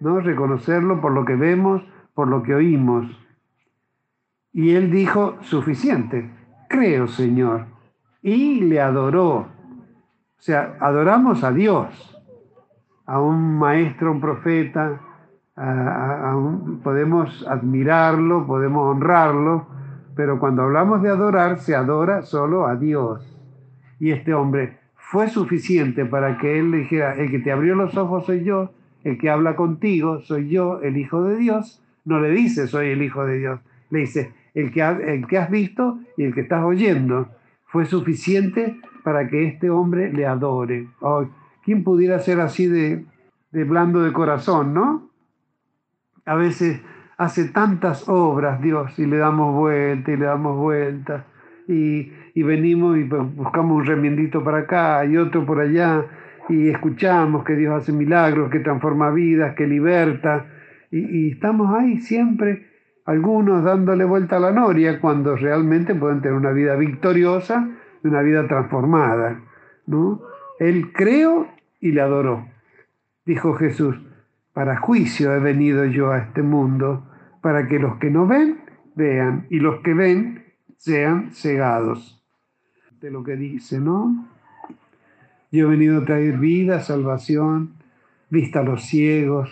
¿no? 0.01 0.20
Reconocerlo 0.20 1.01
por 1.01 1.12
lo 1.12 1.24
que 1.24 1.36
vemos, 1.36 1.82
por 2.14 2.28
lo 2.28 2.42
que 2.42 2.55
oímos. 2.55 3.07
Y 4.53 4.74
él 4.74 4.90
dijo, 4.90 5.36
suficiente, 5.42 6.30
creo, 6.68 7.07
Señor. 7.07 7.66
Y 8.22 8.61
le 8.61 8.80
adoró. 8.80 9.54
Sea, 10.45 10.76
adoramos 10.78 11.42
a 11.42 11.53
Dios, 11.53 11.88
a 13.07 13.18
un 13.18 13.59
maestro, 13.59 14.12
un 14.12 14.20
profeta, 14.20 15.01
podemos 16.82 17.47
admirarlo, 17.49 18.47
podemos 18.47 18.95
honrarlo, 18.95 19.66
pero 20.14 20.38
cuando 20.38 20.64
hablamos 20.64 21.01
de 21.01 21.09
adorar, 21.09 21.61
se 21.61 21.74
adora 21.74 22.20
solo 22.20 22.66
a 22.66 22.76
Dios. 22.76 23.40
Y 23.99 24.11
este 24.11 24.34
hombre 24.34 24.76
fue 24.97 25.28
suficiente 25.28 26.05
para 26.05 26.36
que 26.36 26.59
él 26.59 26.72
dijera, 26.72 27.14
el 27.14 27.30
que 27.30 27.38
te 27.38 27.51
abrió 27.51 27.74
los 27.74 27.97
ojos 27.97 28.26
soy 28.26 28.45
yo, 28.45 28.70
el 29.03 29.16
que 29.16 29.30
habla 29.30 29.57
contigo 29.57 30.20
soy 30.20 30.51
yo, 30.51 30.82
el 30.82 30.99
Hijo 30.99 31.22
de 31.22 31.38
Dios. 31.38 31.82
No 32.05 32.20
le 32.20 32.28
dice 32.28 32.66
soy 32.66 32.88
el 32.88 33.01
Hijo 33.01 33.24
de 33.24 33.38
Dios, 33.38 33.61
le 33.88 34.01
dice 34.01 34.34
el 34.53 34.70
que, 34.72 34.82
el 34.82 35.26
que 35.26 35.38
has 35.38 35.49
visto 35.49 36.01
y 36.18 36.24
el 36.24 36.34
que 36.34 36.42
estás 36.42 36.62
oyendo. 36.62 37.28
Fue 37.64 37.86
suficiente 37.86 38.78
para 39.05 39.29
que 39.29 39.47
este 39.47 39.71
hombre 39.71 40.13
le 40.13 40.27
adore. 40.27 40.89
Oh, 41.01 41.25
¿Quién 41.63 41.85
pudiera 41.85 42.19
ser 42.19 42.41
así 42.41 42.67
de, 42.67 43.05
de 43.53 43.65
blando 43.65 44.03
de 44.03 44.13
corazón, 44.13 44.75
no? 44.75 45.11
A 46.27 46.35
veces 46.35 46.83
hace 47.17 47.49
tantas 47.49 48.09
obras 48.09 48.61
Dios 48.61 48.99
y 48.99 49.07
le 49.07 49.19
damos 49.19 49.55
vuelta 49.55 50.11
y 50.11 50.17
le 50.17 50.25
damos 50.25 50.57
vuelta 50.57 51.27
y, 51.69 52.11
venimos 52.43 52.99
y 52.99 53.05
buscamos 53.05 53.79
un 53.79 53.87
remiendito 53.87 54.43
para 54.43 54.59
acá 54.59 55.05
y 55.05 55.17
otro 55.17 55.47
por 55.47 55.61
allá 55.61 56.05
y 56.49 56.69
escuchamos 56.69 57.45
que 57.45 57.55
Dios 57.55 57.75
hace 57.75 57.93
milagros, 57.93 58.51
que 58.51 58.61
transforma 58.61 59.11
vidas, 59.11 59.55
que 59.55 59.67
liberta 59.67 60.47
y, 60.91 61.31
estamos 61.31 61.75
ahí 61.75 61.99
siempre 61.99 62.67
algunos 63.07 63.65
dándole 63.65 64.05
vuelta 64.05 64.37
a 64.37 64.41
la 64.41 64.51
noria 64.51 65.01
cuando 65.01 65.37
realmente 65.37 65.95
pueden 65.95 66.21
tener 66.21 66.37
una 66.37 66.53
vida 66.53 66.75
victoriosa, 66.75 67.69
una 68.09 68.23
vida 68.23 68.47
transformada. 68.47 69.41
¿no? 69.87 70.23
Él 70.59 70.93
creó 70.93 71.49
y 71.81 71.93
le 71.93 72.01
adoró. 72.01 72.47
Dijo 73.25 73.55
Jesús, 73.55 73.97
para 74.53 74.79
juicio 74.79 75.35
he 75.35 75.41
venido 75.41 75.85
yo 75.85 76.13
a 76.13 76.19
este 76.19 76.43
mundo, 76.43 77.05
para 77.41 77.67
que 77.69 77.79
los 77.79 77.97
que 77.97 78.11
no 78.11 78.27
ven, 78.27 78.61
vean, 78.95 79.47
y 79.51 79.59
los 79.59 79.81
que 79.81 79.95
ven, 79.95 80.45
sean 80.77 81.33
cegados. 81.33 82.23
De 83.01 83.11
lo 83.11 83.23
que 83.25 83.37
dice, 83.37 83.81
¿no? 83.81 84.27
Yo 85.51 85.67
he 85.67 85.71
venido 85.71 86.01
a 86.01 86.05
traer 86.05 86.39
vida, 86.39 86.81
salvación, 86.81 87.75
vista 88.31 88.61
a 88.61 88.65
los 88.65 88.85
ciegos, 88.85 89.51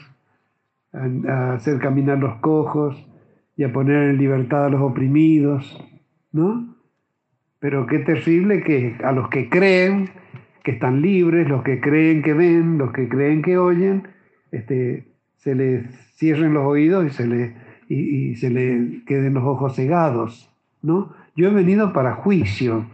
a, 0.92 1.54
hacer 1.54 1.78
caminar 1.78 2.18
los 2.18 2.36
cojos 2.40 3.06
y 3.56 3.64
a 3.64 3.72
poner 3.72 4.10
en 4.10 4.18
libertad 4.18 4.66
a 4.66 4.68
los 4.70 4.80
oprimidos, 4.80 5.78
¿no? 6.32 6.71
Pero 7.62 7.86
qué 7.86 8.00
terrible 8.00 8.64
que 8.64 8.96
a 9.04 9.12
los 9.12 9.28
que 9.28 9.48
creen 9.48 10.10
que 10.64 10.72
están 10.72 11.00
libres, 11.00 11.48
los 11.48 11.62
que 11.62 11.80
creen 11.80 12.20
que 12.20 12.34
ven, 12.34 12.76
los 12.76 12.90
que 12.90 13.08
creen 13.08 13.40
que 13.40 13.56
oyen, 13.56 14.08
este, 14.50 15.12
se 15.36 15.54
les 15.54 15.86
cierren 16.16 16.54
los 16.54 16.66
oídos 16.66 17.06
y 17.06 17.10
se 17.10 17.24
le, 17.24 17.54
y, 17.88 18.34
se 18.34 18.50
le 18.50 19.04
queden 19.06 19.34
los 19.34 19.44
ojos 19.44 19.76
cegados. 19.76 20.52
¿no? 20.82 21.14
Yo 21.36 21.50
he 21.50 21.54
venido 21.54 21.92
para 21.92 22.16
juicio, 22.16 22.84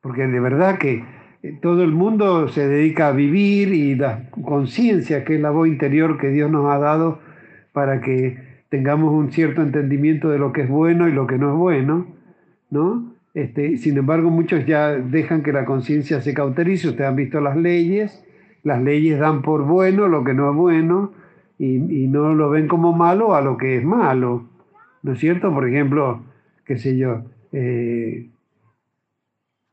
porque 0.00 0.26
de 0.26 0.40
verdad 0.40 0.78
que 0.78 1.04
eh, 1.44 1.56
todo 1.62 1.84
el 1.84 1.92
mundo 1.92 2.48
se 2.48 2.66
dedica 2.66 3.06
a 3.06 3.12
vivir 3.12 3.72
y 3.72 3.94
la 3.94 4.28
conciencia, 4.30 5.24
que 5.24 5.36
es 5.36 5.40
la 5.40 5.50
voz 5.50 5.68
interior 5.68 6.18
que 6.18 6.30
Dios 6.30 6.50
nos 6.50 6.68
ha 6.68 6.78
dado 6.78 7.20
para 7.70 8.00
que 8.00 8.64
tengamos 8.70 9.12
un 9.12 9.30
cierto 9.30 9.62
entendimiento 9.62 10.30
de 10.30 10.38
lo 10.40 10.52
que 10.52 10.62
es 10.62 10.68
bueno 10.68 11.06
y 11.06 11.12
lo 11.12 11.28
que 11.28 11.38
no 11.38 11.52
es 11.52 11.56
bueno, 11.56 12.23
¿no? 12.74 13.14
Este, 13.32 13.78
sin 13.78 13.96
embargo, 13.96 14.28
muchos 14.28 14.66
ya 14.66 14.90
dejan 14.90 15.42
que 15.42 15.52
la 15.52 15.64
conciencia 15.64 16.20
se 16.20 16.34
cauterice. 16.34 16.88
Ustedes 16.88 17.08
han 17.08 17.16
visto 17.16 17.40
las 17.40 17.56
leyes 17.56 18.24
las 18.64 18.82
leyes 18.82 19.20
dan 19.20 19.42
por 19.42 19.64
bueno 19.64 20.08
lo 20.08 20.24
que 20.24 20.34
no 20.34 20.50
es 20.50 20.56
bueno 20.56 21.12
y, 21.58 21.78
no 22.08 22.34
lo 22.34 22.50
ven 22.50 22.66
como 22.66 22.92
malo 22.92 23.34
a 23.34 23.40
lo 23.40 23.56
que 23.56 23.76
es 23.76 23.84
malo. 23.84 24.44
¿No 25.02 25.12
es 25.12 25.20
cierto? 25.20 25.52
Por 25.52 25.68
ejemplo, 25.68 26.22
qué 26.64 26.78
sé 26.78 26.96
yo, 26.96 27.22
eh, 27.52 28.30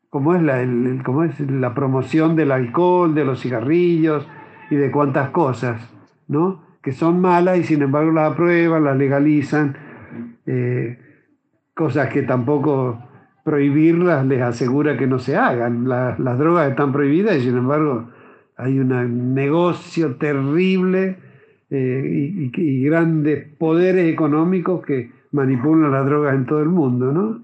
¿cómo, 0.09 0.35
es 0.35 0.43
la, 0.43 0.63
¿cómo 1.03 1.23
es 1.23 1.39
la 1.39 1.73
promoción 1.73 2.35
del 2.35 2.51
alcohol, 2.51 3.15
de 3.15 3.25
los 3.25 3.41
cigarrillos 3.41 4.27
y 4.69 4.75
de 4.75 4.91
cuántas 4.91 5.29
cosas, 5.29 5.89
¿no? 6.27 6.61
Que 6.83 6.91
son 6.91 7.19
malas 7.19 7.57
y 7.59 7.63
sin 7.63 7.81
embargo 7.81 8.11
las 8.11 8.33
aprueban, 8.33 8.83
las 8.83 8.97
legalizan, 8.97 9.75
eh, 10.45 10.99
cosas 11.81 12.09
que 12.09 12.21
tampoco 12.21 13.01
prohibirlas 13.43 14.23
les 14.27 14.39
asegura 14.39 14.95
que 14.97 15.07
no 15.07 15.17
se 15.17 15.35
hagan. 15.35 15.89
las 15.89 16.37
drogas 16.37 16.69
están 16.69 16.91
prohibidas 16.91 17.37
y 17.37 17.41
sin 17.41 17.57
embargo 17.57 18.07
hay 18.55 18.77
un 18.77 19.33
negocio 19.33 20.15
terrible 20.17 21.17
eh, 21.71 22.51
y, 22.55 22.83
grandes 22.83 23.47
poderes 23.57 24.13
económicos 24.13 24.85
que 24.85 25.09
manipulan 25.31 25.91
las 25.91 26.05
drogas 26.05 26.35
en 26.35 26.45
todo 26.45 26.59
el 26.59 26.69
mundo, 26.69 27.11
¿no? 27.11 27.41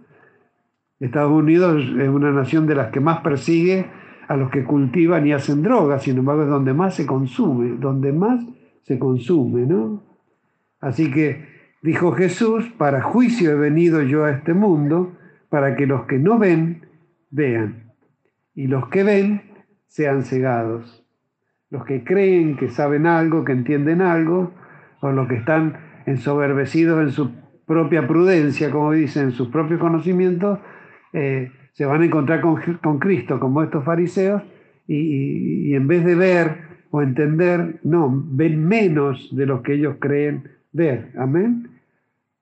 Estados 1.00 1.32
Unidos 1.32 1.84
es 2.00 2.08
una 2.08 2.32
nación 2.32 2.68
de 2.68 2.76
las 2.76 2.92
que 2.92 3.00
más 3.00 3.22
persigue 3.22 3.88
a 4.28 4.38
los 4.38 4.52
que 4.52 4.64
cultivan 4.64 5.26
y 5.26 5.34
hacen 5.34 5.64
drogas, 5.64 6.04
sin 6.04 6.20
embargo 6.20 6.44
es 6.44 6.50
donde 6.50 6.76
más 6.76 6.94
se 6.94 7.08
consume, 7.08 7.78
donde 7.80 8.14
más 8.14 8.46
se 8.84 9.00
consume, 9.00 9.66
¿no? 9.66 10.04
Así 10.80 11.10
que 11.10 11.57
dijo 11.82 12.12
Jesús, 12.14 12.70
para 12.78 13.02
juicio 13.02 13.52
he 13.52 13.56
venido 13.56 14.02
yo 14.02 14.26
a 14.26 14.32
este 14.32 14.54
mundo, 14.54 15.18
para 15.50 15.76
que 15.76 15.86
los 15.86 16.06
que 16.06 16.20
no 16.20 16.38
ven, 16.38 16.86
vean, 17.30 17.94
y 18.54 18.68
los 18.68 18.90
que 18.90 19.04
ven, 19.04 19.42
sean 19.88 20.24
cegados. 20.24 21.06
Los 21.70 21.86
que 21.86 22.04
creen 22.04 22.58
que 22.58 22.70
saben 22.70 23.06
algo, 23.06 23.44
que 23.44 23.52
entienden 23.52 24.02
algo, 24.02 24.54
o 25.02 25.12
los 25.12 25.28
que 25.28 25.36
están 25.36 25.78
ensoberbecidos 26.06 27.02
en 27.02 27.12
su 27.12 27.32
propia 27.66 28.08
prudencia, 28.08 28.72
como 28.72 28.94
dicen, 28.94 29.26
en 29.26 29.32
sus 29.32 29.50
propios 29.50 29.80
conocimientos, 29.80 30.60
eh, 31.14 31.52
se 31.74 31.86
van 31.86 32.02
a 32.02 32.06
encontrar 32.06 32.42
con, 32.42 33.00
Cristo, 33.00 33.40
como 33.40 33.62
estos 33.62 33.84
fariseos, 33.84 34.42
y, 34.88 35.76
en 35.76 35.88
vez 35.88 36.06
de 36.06 36.16
ver 36.16 36.58
o 36.90 37.02
entender, 37.02 37.82
no, 37.84 38.10
ven 38.10 38.66
menos 38.66 39.36
de 39.36 39.46
lo 39.46 39.62
que 39.62 39.74
ellos 39.74 39.98
creen 40.00 40.57
ver. 40.78 41.12
Amén. 41.18 41.68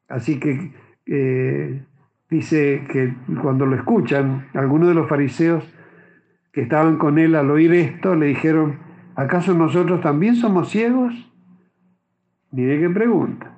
Así 0.07 0.39
que 0.39 0.71
eh, 1.07 1.81
dice 2.29 2.83
que 2.91 3.13
cuando 3.41 3.65
lo 3.65 3.75
escuchan, 3.75 4.47
algunos 4.53 4.89
de 4.89 4.93
los 4.93 5.09
fariseos 5.09 5.63
que 6.51 6.61
estaban 6.61 6.97
con 6.97 7.17
él 7.17 7.36
al 7.36 7.49
oír 7.49 7.73
esto 7.73 8.15
le 8.15 8.27
dijeron, 8.27 8.79
¿acaso 9.15 9.53
nosotros 9.53 10.01
también 10.01 10.36
somos 10.36 10.69
ciegos? 10.69 11.13
de 12.51 12.79
qué 12.79 12.89
pregunta. 12.89 13.57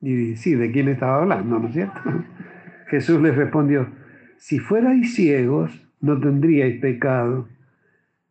Y 0.00 0.36
sí, 0.36 0.54
¿de 0.54 0.70
quién 0.72 0.88
estaba 0.88 1.20
hablando, 1.20 1.58
no 1.58 1.68
es 1.68 1.74
cierto? 1.74 2.00
Jesús 2.88 3.20
les 3.20 3.36
respondió, 3.36 3.88
si 4.38 4.58
fuerais 4.58 5.14
ciegos, 5.14 5.86
no 6.00 6.18
tendríais 6.18 6.80
pecado, 6.80 7.46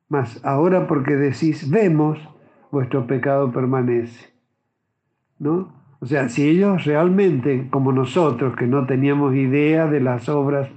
mas 0.07 0.43
ahora 0.43 0.88
porque 0.88 1.15
decís, 1.15 1.70
vemos, 1.70 2.17
vuestro 2.72 3.05
pecado 3.05 3.51
permanece. 3.51 4.39
¿No? 5.40 5.74
O 6.00 6.06
sea, 6.06 6.30
si 6.30 6.48
ellos 6.48 6.86
realmente, 6.86 7.68
como 7.70 7.92
nosotros, 7.92 8.56
que 8.56 8.68
no 8.68 8.86
teníamos 8.86 9.36
idea 9.36 9.88
de 9.88 10.00
las 10.00 10.30
obras, 10.30 10.70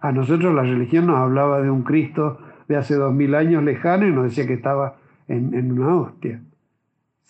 a 0.00 0.12
nosotros 0.12 0.54
la 0.54 0.62
religión 0.62 1.06
nos 1.06 1.18
hablaba 1.18 1.60
de 1.60 1.70
un 1.70 1.82
Cristo 1.82 2.38
de 2.68 2.76
hace 2.76 2.94
dos 2.94 3.12
mil 3.12 3.34
años 3.34 3.62
lejano 3.62 4.06
y 4.06 4.12
nos 4.12 4.24
decía 4.24 4.46
que 4.46 4.54
estaba 4.54 4.96
en, 5.28 5.54
en 5.54 5.72
una 5.72 5.94
hostia. 5.96 6.40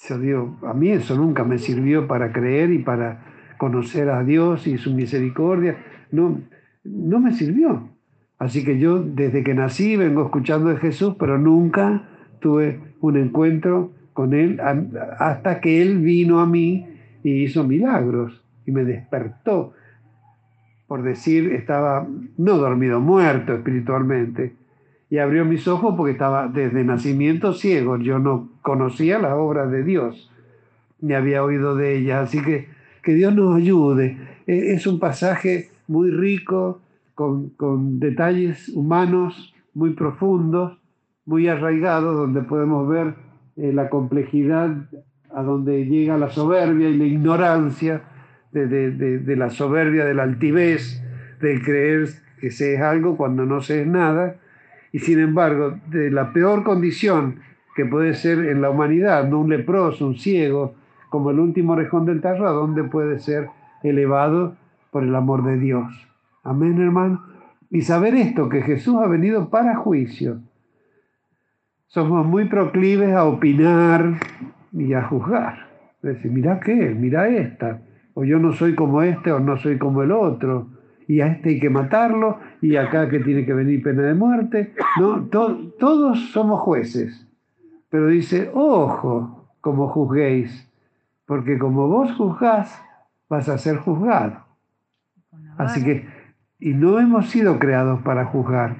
Yo 0.08 0.18
digo, 0.18 0.58
a 0.66 0.74
mí 0.74 0.90
eso 0.90 1.16
nunca 1.16 1.44
me 1.44 1.58
sirvió 1.58 2.06
para 2.06 2.32
creer 2.32 2.70
y 2.70 2.78
para 2.78 3.24
conocer 3.58 4.08
a 4.08 4.22
Dios 4.24 4.66
y 4.66 4.78
su 4.78 4.94
misericordia. 4.94 5.76
No, 6.10 6.40
no 6.84 7.20
me 7.20 7.32
sirvió. 7.32 7.88
Así 8.38 8.64
que 8.64 8.78
yo 8.78 9.02
desde 9.02 9.44
que 9.44 9.54
nací 9.54 9.96
vengo 9.96 10.24
escuchando 10.24 10.70
de 10.70 10.76
Jesús, 10.76 11.16
pero 11.18 11.36
nunca 11.36 12.08
tuve 12.40 12.80
un 13.00 13.18
encuentro 13.18 13.92
con 14.20 14.34
Él 14.34 14.60
hasta 15.18 15.62
que 15.62 15.80
Él 15.80 15.96
vino 15.98 16.40
a 16.40 16.46
mí 16.46 16.86
y 17.24 17.44
hizo 17.44 17.64
milagros 17.64 18.44
y 18.66 18.70
me 18.70 18.84
despertó. 18.84 19.72
Por 20.86 21.02
decir, 21.02 21.52
estaba 21.54 22.06
no 22.36 22.58
dormido, 22.58 23.00
muerto 23.00 23.54
espiritualmente, 23.54 24.56
y 25.08 25.16
abrió 25.16 25.46
mis 25.46 25.66
ojos 25.66 25.94
porque 25.96 26.12
estaba 26.12 26.48
desde 26.48 26.84
nacimiento 26.84 27.54
ciego. 27.54 27.96
Yo 27.96 28.18
no 28.18 28.50
conocía 28.60 29.18
las 29.18 29.32
obras 29.32 29.70
de 29.70 29.84
Dios, 29.84 30.30
ni 31.00 31.14
había 31.14 31.42
oído 31.42 31.74
de 31.76 31.96
ellas. 31.96 32.28
Así 32.28 32.42
que 32.42 32.68
que 33.02 33.14
Dios 33.14 33.34
nos 33.34 33.56
ayude. 33.56 34.18
E, 34.46 34.74
es 34.74 34.86
un 34.86 34.98
pasaje 34.98 35.70
muy 35.88 36.10
rico, 36.10 36.82
con, 37.14 37.98
detalles 37.98 38.68
humanos 38.68 39.54
muy 39.72 39.94
profundos, 39.94 40.78
muy 41.24 41.48
arraigados, 41.48 42.14
donde 42.14 42.42
podemos 42.42 42.86
ver 42.86 43.14
eh, 43.60 43.72
la 43.72 43.88
complejidad 43.88 44.70
a 45.32 45.42
donde 45.42 45.86
llega 45.86 46.16
la 46.18 46.30
soberbia 46.30 46.88
y 46.88 46.96
la 46.96 47.04
ignorancia 47.04 48.02
de, 48.52 48.66
de, 48.66 49.36
la 49.36 49.50
soberbia, 49.50 50.04
de 50.04 50.14
la 50.14 50.24
altivez, 50.24 51.02
de 51.40 51.60
creer 51.62 52.08
que 52.40 52.50
se 52.50 52.74
es 52.74 52.80
algo 52.80 53.16
cuando 53.16 53.46
no 53.46 53.60
se 53.60 53.82
es 53.82 53.86
nada 53.86 54.36
y 54.92 54.98
sin 54.98 55.20
embargo, 55.20 55.78
de 55.88 56.10
la 56.10 56.32
peor 56.32 56.64
condición 56.64 57.36
que 57.76 57.86
puede 57.86 58.14
ser 58.14 58.38
en 58.46 58.60
la 58.60 58.70
humanidad, 58.70 59.28
no 59.28 59.40
un 59.40 59.50
leproso, 59.50 60.06
un 60.06 60.16
ciego, 60.16 60.74
como 61.08 61.30
el 61.30 61.38
último 61.38 61.74
orejón 61.74 62.06
del 62.06 62.20
tarro, 62.20 62.48
a 62.48 62.52
dónde 62.52 62.82
puede 62.84 63.20
ser 63.20 63.48
elevado 63.82 64.56
por 64.90 65.04
el 65.04 65.14
amor 65.14 65.44
de 65.44 65.58
Dios. 65.58 66.08
Amén, 66.42 66.80
hermano. 66.80 67.22
Y 67.70 67.82
saber 67.82 68.14
esto, 68.14 68.48
que 68.48 68.62
Jesús 68.62 68.96
ha 68.96 69.06
venido 69.06 69.48
para 69.48 69.76
juicio. 69.76 70.40
Somos 71.90 72.24
muy 72.24 72.44
proclives 72.46 73.12
a 73.14 73.24
opinar 73.24 74.14
y 74.72 74.94
a 74.94 75.02
juzgar. 75.02 75.68
Decir, 76.02 76.30
mira 76.30 76.60
qué, 76.60 76.94
mira 76.94 77.28
esta, 77.28 77.82
o 78.14 78.24
yo 78.24 78.38
no 78.38 78.52
soy 78.52 78.74
como 78.74 79.02
este 79.02 79.32
o 79.32 79.40
no 79.40 79.56
soy 79.56 79.76
como 79.76 80.02
el 80.02 80.12
otro 80.12 80.68
y 81.08 81.20
a 81.20 81.26
este 81.26 81.48
hay 81.48 81.58
que 81.58 81.70
matarlo, 81.70 82.38
y 82.60 82.76
acá 82.76 83.08
que 83.08 83.18
tiene 83.18 83.44
que 83.44 83.52
venir 83.52 83.82
pena 83.82 84.02
de 84.02 84.14
muerte. 84.14 84.74
No, 85.00 85.24
todos 85.24 86.30
somos 86.30 86.60
jueces. 86.60 87.26
Pero 87.88 88.06
dice, 88.06 88.48
ojo, 88.54 89.50
como 89.60 89.88
juzguéis, 89.88 90.70
porque 91.26 91.58
como 91.58 91.88
vos 91.88 92.12
juzgás, 92.12 92.80
vas 93.28 93.48
a 93.48 93.58
ser 93.58 93.78
juzgado. 93.78 94.44
Así 95.58 95.82
que, 95.82 96.06
y 96.60 96.74
no 96.74 97.00
hemos 97.00 97.28
sido 97.28 97.58
creados 97.58 98.00
para 98.02 98.26
juzgar. 98.26 98.76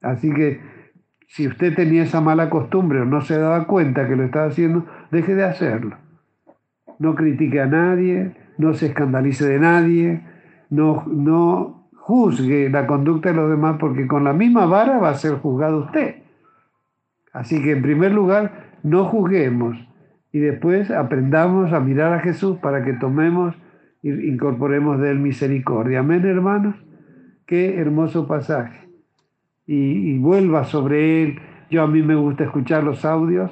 Así 0.00 0.32
que, 0.32 0.62
si 1.26 1.46
usted 1.48 1.74
tenía 1.74 2.04
esa 2.04 2.20
mala 2.20 2.50
costumbre 2.50 3.00
o 3.00 3.04
no 3.04 3.20
se 3.20 3.38
daba 3.38 3.66
cuenta 3.66 4.08
que 4.08 4.16
lo 4.16 4.24
estaba 4.24 4.46
haciendo, 4.46 4.86
deje 5.10 5.34
de 5.34 5.44
hacerlo. 5.44 5.96
No 6.98 7.14
critique 7.14 7.60
a 7.60 7.66
nadie, 7.66 8.34
no 8.58 8.74
se 8.74 8.86
escandalice 8.86 9.46
de 9.46 9.58
nadie, 9.58 10.22
no, 10.70 11.04
no 11.06 11.88
juzgue 11.94 12.70
la 12.70 12.86
conducta 12.86 13.30
de 13.30 13.36
los 13.36 13.50
demás 13.50 13.76
porque 13.78 14.06
con 14.06 14.24
la 14.24 14.32
misma 14.32 14.66
vara 14.66 14.98
va 14.98 15.10
a 15.10 15.14
ser 15.14 15.34
juzgado 15.34 15.84
usted. 15.84 16.16
Así 17.32 17.62
que 17.62 17.72
en 17.72 17.82
primer 17.82 18.12
lugar, 18.12 18.70
no 18.82 19.04
juzguemos 19.04 19.76
y 20.32 20.38
después 20.38 20.90
aprendamos 20.90 21.72
a 21.72 21.80
mirar 21.80 22.12
a 22.12 22.20
Jesús 22.20 22.58
para 22.58 22.84
que 22.84 22.92
tomemos 22.94 23.54
e 24.02 24.08
incorporemos 24.08 25.00
de 25.00 25.10
él 25.10 25.18
misericordia. 25.18 26.00
Amén, 26.00 26.24
hermanos. 26.24 26.76
Qué 27.46 27.78
hermoso 27.78 28.26
pasaje. 28.26 28.85
Y, 29.66 30.18
vuelva 30.18 30.64
sobre 30.64 31.22
él. 31.22 31.38
Yo 31.70 31.82
a 31.82 31.86
mí 31.86 32.02
me 32.02 32.14
gusta 32.14 32.44
escuchar 32.44 32.84
los 32.84 33.04
audios 33.04 33.50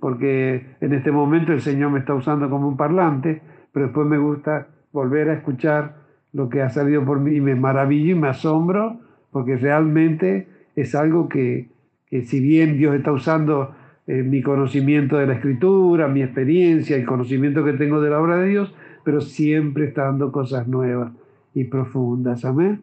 porque 0.00 0.76
en 0.80 0.92
este 0.92 1.10
momento 1.10 1.52
el 1.52 1.60
Señor 1.60 1.90
me 1.90 1.98
está 1.98 2.14
usando 2.14 2.48
como 2.48 2.68
un 2.68 2.76
parlante, 2.76 3.42
pero 3.72 3.86
después 3.86 4.06
me 4.06 4.18
gusta 4.18 4.68
volver 4.92 5.30
a 5.30 5.34
escuchar 5.34 5.96
lo 6.32 6.48
que 6.48 6.62
ha 6.62 6.68
salido 6.68 7.04
por 7.04 7.18
mí 7.18 7.36
y 7.36 7.40
me 7.40 7.54
maravillo 7.54 8.12
y 8.12 8.18
me 8.18 8.28
asombro 8.28 9.00
porque 9.32 9.56
realmente 9.56 10.48
es 10.76 10.94
algo 10.94 11.28
que, 11.28 11.68
si 12.10 12.40
bien 12.40 12.76
Dios 12.76 12.94
está 12.94 13.12
usando 13.12 13.74
eh, 14.06 14.22
mi 14.22 14.42
conocimiento 14.42 15.16
de 15.16 15.26
la 15.26 15.34
escritura, 15.34 16.06
mi 16.08 16.22
experiencia, 16.22 16.96
el 16.96 17.06
conocimiento 17.06 17.64
que 17.64 17.72
tengo 17.72 18.00
de 18.00 18.10
la 18.10 18.20
obra 18.20 18.36
de 18.36 18.48
Dios, 18.48 18.74
pero 19.04 19.20
siempre 19.20 19.86
está 19.86 20.04
dando 20.04 20.30
cosas 20.30 20.68
nuevas 20.68 21.12
y 21.54 21.64
profundas. 21.64 22.44
Amén. 22.44 22.82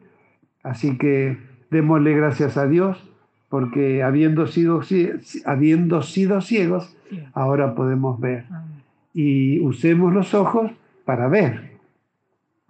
Así 0.64 0.98
que 0.98 1.38
démosle 1.74 2.16
gracias 2.16 2.56
a 2.56 2.68
Dios 2.68 3.10
porque 3.50 4.02
habiendo 4.02 4.48
sido, 4.48 4.82
habiendo 5.46 6.02
sido 6.02 6.40
ciegos, 6.42 6.96
ahora 7.34 7.76
podemos 7.76 8.20
ver. 8.20 8.46
Y 9.14 9.60
usemos 9.60 10.14
los 10.14 10.34
ojos 10.34 10.72
para 11.06 11.28
ver 11.28 11.74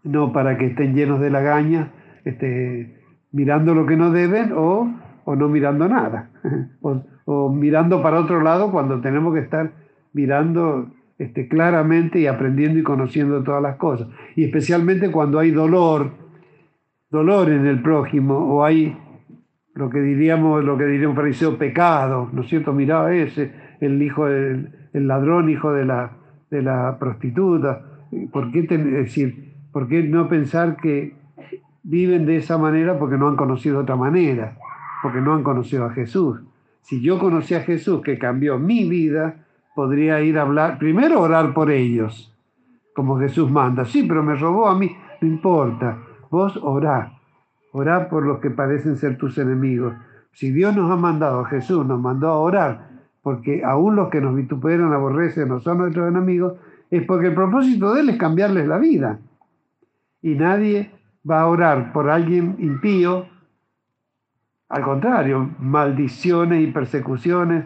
no 0.04 0.34
para 0.34 0.58
que 0.58 0.68
estén 0.68 0.95
llenos 0.95 1.20
de 1.20 1.30
lagaña, 1.30 1.91
este, 2.26 2.99
mirando 3.32 3.74
lo 3.74 3.86
que 3.86 3.95
no 3.95 4.12
deben 4.12 4.51
o, 4.56 4.93
no 5.26 5.49
mirando 5.49 5.88
nada, 5.88 6.30
o, 7.26 7.49
mirando 7.49 8.01
para 8.01 8.20
otro 8.20 8.41
lado 8.41 8.72
cuando 8.72 8.99
tenemos 9.01 9.34
que 9.34 9.39
estar 9.39 9.72
mirando 10.12 10.91
este, 11.18 11.47
claramente 11.47 12.20
y 12.20 12.28
aprendiendo 12.28 12.80
y 12.80 12.84
conociendo 12.84 13.41
todas 13.43 13.62
las 13.62 13.78
cosas. 13.78 14.08
Y 14.36 14.43
especialmente 14.43 15.10
cuando 15.10 15.39
hay 15.39 15.51
dolor, 15.51 16.12
dolor 17.14 17.51
en 17.51 17.68
el 17.68 17.80
prójimo, 17.80 18.36
o 18.36 18.66
hay 18.66 18.97
lo 19.76 19.88
que 19.88 19.99
diríamos, 19.99 20.64
lo 20.64 20.76
que 20.78 20.86
diría 20.86 21.07
un 21.07 21.16
fariseo, 21.16 21.57
pecado, 21.59 22.28
¿no 22.34 22.41
es 22.41 22.49
cierto? 22.49 22.74
Miraba 22.74 23.14
ese, 23.14 23.53
el 23.80 24.01
hijo 24.01 24.26
del 24.26 24.70
el 24.93 25.07
ladrón, 25.07 25.49
hijo 25.49 25.72
de 25.72 25.86
la, 25.86 26.11
de 26.49 26.64
la 26.64 26.97
prostituta. 26.99 27.82
¿Por 28.32 28.51
qué 28.51 28.64
decir, 28.64 29.53
¿Por 29.72 29.88
qué 29.88 30.03
no 30.03 30.28
pensar 30.28 30.78
que 30.78 31.16
viven 31.84 32.26
de 32.26 32.38
esa 32.38 32.57
manera 32.57 32.97
porque 32.97 33.18
no 33.18 33.28
han 33.28 33.36
conocido 33.36 33.80
otra 33.80 33.95
manera? 33.95 34.57
Porque 35.01 35.22
no 35.22 35.34
han 35.34 35.43
conocido 35.43 35.86
a 35.86 35.91
Jesús. 35.91 36.41
Si 36.82 37.01
yo 37.01 37.18
conocí 37.18 37.53
a 37.53 37.61
Jesús 37.61 38.01
que 38.01 38.20
cambió 38.20 38.59
mi 38.59 38.88
vida, 38.88 39.45
podría 39.76 40.22
ir 40.22 40.38
a 40.38 40.43
hablar, 40.43 40.78
primero 40.78 41.22
orar 41.22 41.53
por 41.53 41.72
ellos, 41.72 42.36
como 42.95 43.20
Jesús 43.20 43.49
manda. 43.49 43.86
Sí, 43.86 44.03
pero 44.03 44.22
me 44.22 44.36
robó 44.36 44.68
a 44.68 44.78
mí, 44.78 44.95
no 45.22 45.28
importa. 45.28 45.97
Vos 46.34 46.59
orá, 46.63 47.11
orá 47.73 48.09
por 48.09 48.25
los 48.25 48.39
que 48.39 48.49
parecen 48.49 48.97
ser 48.97 49.19
tus 49.19 49.38
enemigos. 49.38 49.93
Si 50.31 50.49
Dios 50.49 50.75
nos 50.75 50.89
ha 50.89 50.95
mandado 50.95 51.41
a 51.41 51.45
Jesús, 51.45 51.86
nos 51.86 52.01
mandó 52.01 52.29
a 52.29 52.39
orar 52.39 52.88
porque 53.21 53.63
aún 53.63 53.95
los 53.95 54.09
que 54.09 54.19
nos 54.19 54.36
vituperan, 54.36 54.91
aborrecen, 54.93 55.47
no 55.47 55.59
son 55.59 55.77
nuestros 55.77 56.09
enemigos, 56.09 56.53
es 56.89 57.05
porque 57.05 57.27
el 57.27 57.36
propósito 57.36 57.93
de 57.93 58.01
Él 58.01 58.09
es 58.09 58.17
cambiarles 58.17 58.67
la 58.67 58.79
vida. 58.79 59.19
Y 60.23 60.34
nadie 60.34 60.89
va 61.29 61.41
a 61.41 61.45
orar 61.45 61.93
por 61.93 62.09
alguien 62.09 62.55
impío, 62.57 63.27
al 64.69 64.81
contrario, 64.81 65.51
maldiciones 65.59 66.67
y 66.67 66.71
persecuciones, 66.71 67.65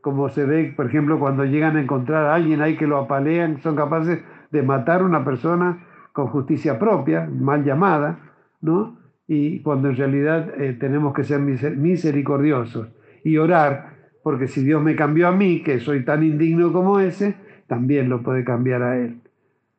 como 0.00 0.30
se 0.30 0.44
ve, 0.46 0.74
por 0.76 0.86
ejemplo, 0.86 1.20
cuando 1.20 1.44
llegan 1.44 1.76
a 1.76 1.80
encontrar 1.80 2.26
a 2.26 2.34
alguien 2.34 2.60
ahí 2.60 2.76
que 2.76 2.88
lo 2.88 2.98
apalean, 2.98 3.62
son 3.62 3.76
capaces 3.76 4.18
de 4.50 4.62
matar 4.64 5.02
a 5.02 5.04
una 5.04 5.24
persona 5.24 5.86
con 6.12 6.26
justicia 6.28 6.78
propia, 6.78 7.26
mal 7.26 7.64
llamada, 7.64 8.18
¿no? 8.60 8.98
Y 9.26 9.60
cuando 9.60 9.88
en 9.88 9.96
realidad 9.96 10.60
eh, 10.60 10.76
tenemos 10.78 11.14
que 11.14 11.24
ser 11.24 11.40
misericordiosos 11.40 12.88
y 13.22 13.36
orar, 13.36 13.94
porque 14.22 14.48
si 14.48 14.64
Dios 14.64 14.82
me 14.82 14.96
cambió 14.96 15.28
a 15.28 15.32
mí, 15.32 15.62
que 15.62 15.78
soy 15.80 16.04
tan 16.04 16.22
indigno 16.22 16.72
como 16.72 17.00
ese, 17.00 17.36
también 17.66 18.08
lo 18.08 18.22
puede 18.22 18.44
cambiar 18.44 18.82
a 18.82 18.98
Él. 18.98 19.20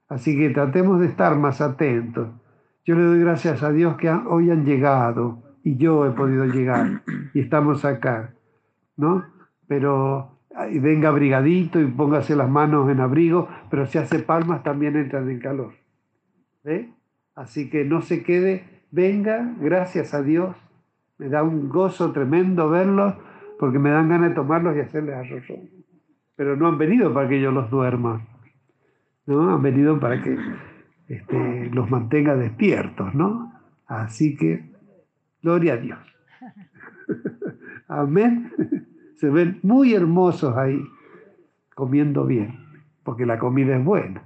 Así 0.07 0.37
que 0.37 0.49
tratemos 0.49 0.99
de 0.99 1.07
estar 1.07 1.37
más 1.37 1.61
atentos. 1.61 2.29
Yo 2.85 2.95
le 2.95 3.03
doy 3.03 3.19
gracias 3.19 3.63
a 3.63 3.71
Dios 3.71 3.95
que 3.97 4.09
hoy 4.09 4.49
han 4.49 4.65
llegado 4.65 5.43
y 5.63 5.77
yo 5.77 6.05
he 6.05 6.11
podido 6.11 6.45
llegar 6.45 7.01
y 7.33 7.39
estamos 7.39 7.85
acá, 7.85 8.33
¿no? 8.97 9.25
Pero 9.67 10.39
venga 10.81 11.09
abrigadito 11.09 11.79
y 11.79 11.85
póngase 11.85 12.35
las 12.35 12.49
manos 12.49 12.89
en 12.89 12.99
abrigo, 12.99 13.47
pero 13.69 13.85
si 13.85 13.97
hace 13.97 14.19
palmas 14.19 14.63
también 14.63 14.95
entran 14.95 15.29
en 15.29 15.39
calor. 15.39 15.80
¿Ve? 16.63 16.93
Así 17.35 17.69
que 17.69 17.85
no 17.85 18.01
se 18.01 18.23
quede, 18.23 18.63
venga, 18.91 19.55
gracias 19.59 20.13
a 20.13 20.21
Dios. 20.21 20.55
Me 21.17 21.29
da 21.29 21.43
un 21.43 21.69
gozo 21.69 22.11
tremendo 22.11 22.69
verlos 22.69 23.15
porque 23.59 23.79
me 23.79 23.91
dan 23.91 24.09
ganas 24.09 24.29
de 24.29 24.35
tomarlos 24.35 24.75
y 24.75 24.79
hacerles 24.79 25.15
arroz. 25.15 25.43
Pero 26.35 26.55
no 26.55 26.67
han 26.67 26.77
venido 26.77 27.13
para 27.13 27.29
que 27.29 27.39
yo 27.39 27.51
los 27.51 27.69
duerma, 27.69 28.25
¿no? 29.27 29.53
Han 29.53 29.61
venido 29.61 29.99
para 29.99 30.21
que 30.21 30.37
este, 31.07 31.69
los 31.71 31.89
mantenga 31.89 32.35
despiertos, 32.35 33.13
¿no? 33.13 33.53
Así 33.85 34.35
que, 34.35 34.71
gloria 35.41 35.73
a 35.73 35.77
Dios. 35.77 35.99
Amén. 37.87 38.51
Se 39.17 39.29
ven 39.29 39.59
muy 39.61 39.93
hermosos 39.93 40.57
ahí, 40.57 40.81
comiendo 41.75 42.25
bien, 42.25 42.57
porque 43.03 43.25
la 43.25 43.37
comida 43.37 43.77
es 43.77 43.83
buena. 43.85 44.23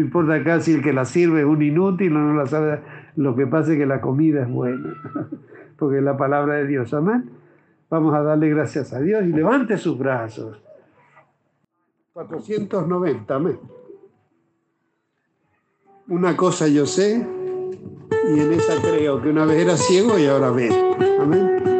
No 0.00 0.06
importa 0.06 0.32
acá 0.32 0.60
si 0.60 0.72
el 0.72 0.82
que 0.82 0.94
la 0.94 1.04
sirve 1.04 1.40
es 1.40 1.46
un 1.46 1.60
inútil 1.60 2.16
o 2.16 2.20
no 2.20 2.34
la 2.34 2.46
sabe, 2.46 2.80
lo 3.16 3.36
que 3.36 3.46
pasa 3.46 3.72
es 3.72 3.78
que 3.78 3.84
la 3.84 4.00
comida 4.00 4.40
es 4.40 4.48
buena, 4.48 4.94
porque 5.78 5.98
es 5.98 6.02
la 6.02 6.16
palabra 6.16 6.54
de 6.54 6.66
Dios. 6.66 6.94
Amén. 6.94 7.28
Vamos 7.90 8.14
a 8.14 8.22
darle 8.22 8.48
gracias 8.48 8.94
a 8.94 9.00
Dios 9.00 9.22
y 9.24 9.26
levante 9.26 9.76
sus 9.76 9.98
brazos. 9.98 10.58
490, 12.14 13.34
amén. 13.34 13.58
Una 16.08 16.34
cosa 16.34 16.66
yo 16.66 16.86
sé, 16.86 17.26
y 18.34 18.40
en 18.40 18.52
esa 18.54 18.80
creo, 18.80 19.20
que 19.20 19.28
una 19.28 19.44
vez 19.44 19.58
era 19.58 19.76
ciego 19.76 20.18
y 20.18 20.24
ahora 20.24 20.50
ve. 20.50 20.70
Amén. 21.20 21.79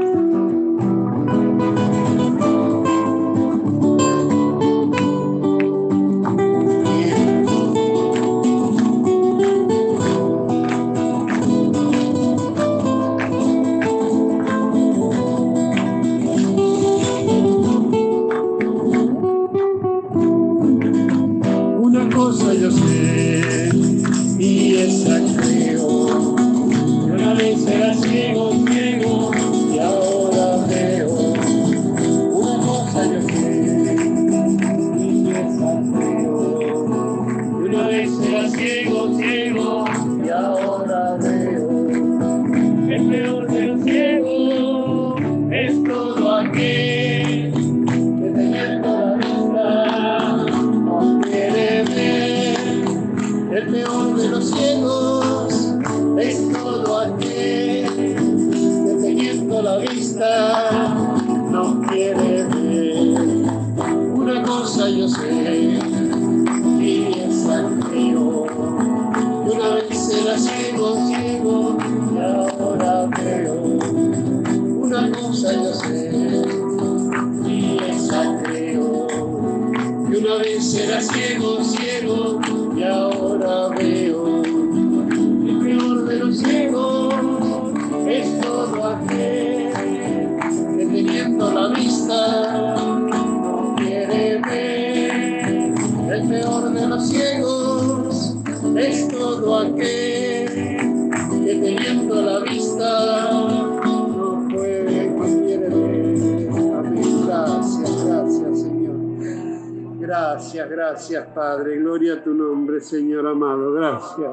Padre. 111.35 111.79
Gloria 111.79 112.15
a 112.15 112.25
tu 112.25 112.35
nombre, 112.35 112.81
Señor 112.81 113.27
amado. 113.27 113.73
Gracias. 113.73 114.31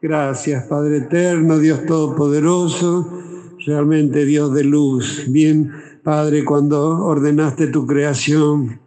Gracias, 0.00 0.64
Padre 0.66 0.98
eterno, 0.98 1.58
Dios 1.58 1.84
todopoderoso, 1.84 3.20
realmente 3.66 4.24
Dios 4.24 4.54
de 4.54 4.62
luz. 4.62 5.24
Bien, 5.28 5.72
Padre, 6.04 6.44
cuando 6.44 7.04
ordenaste 7.04 7.66
tu 7.66 7.84
creación 7.84 8.78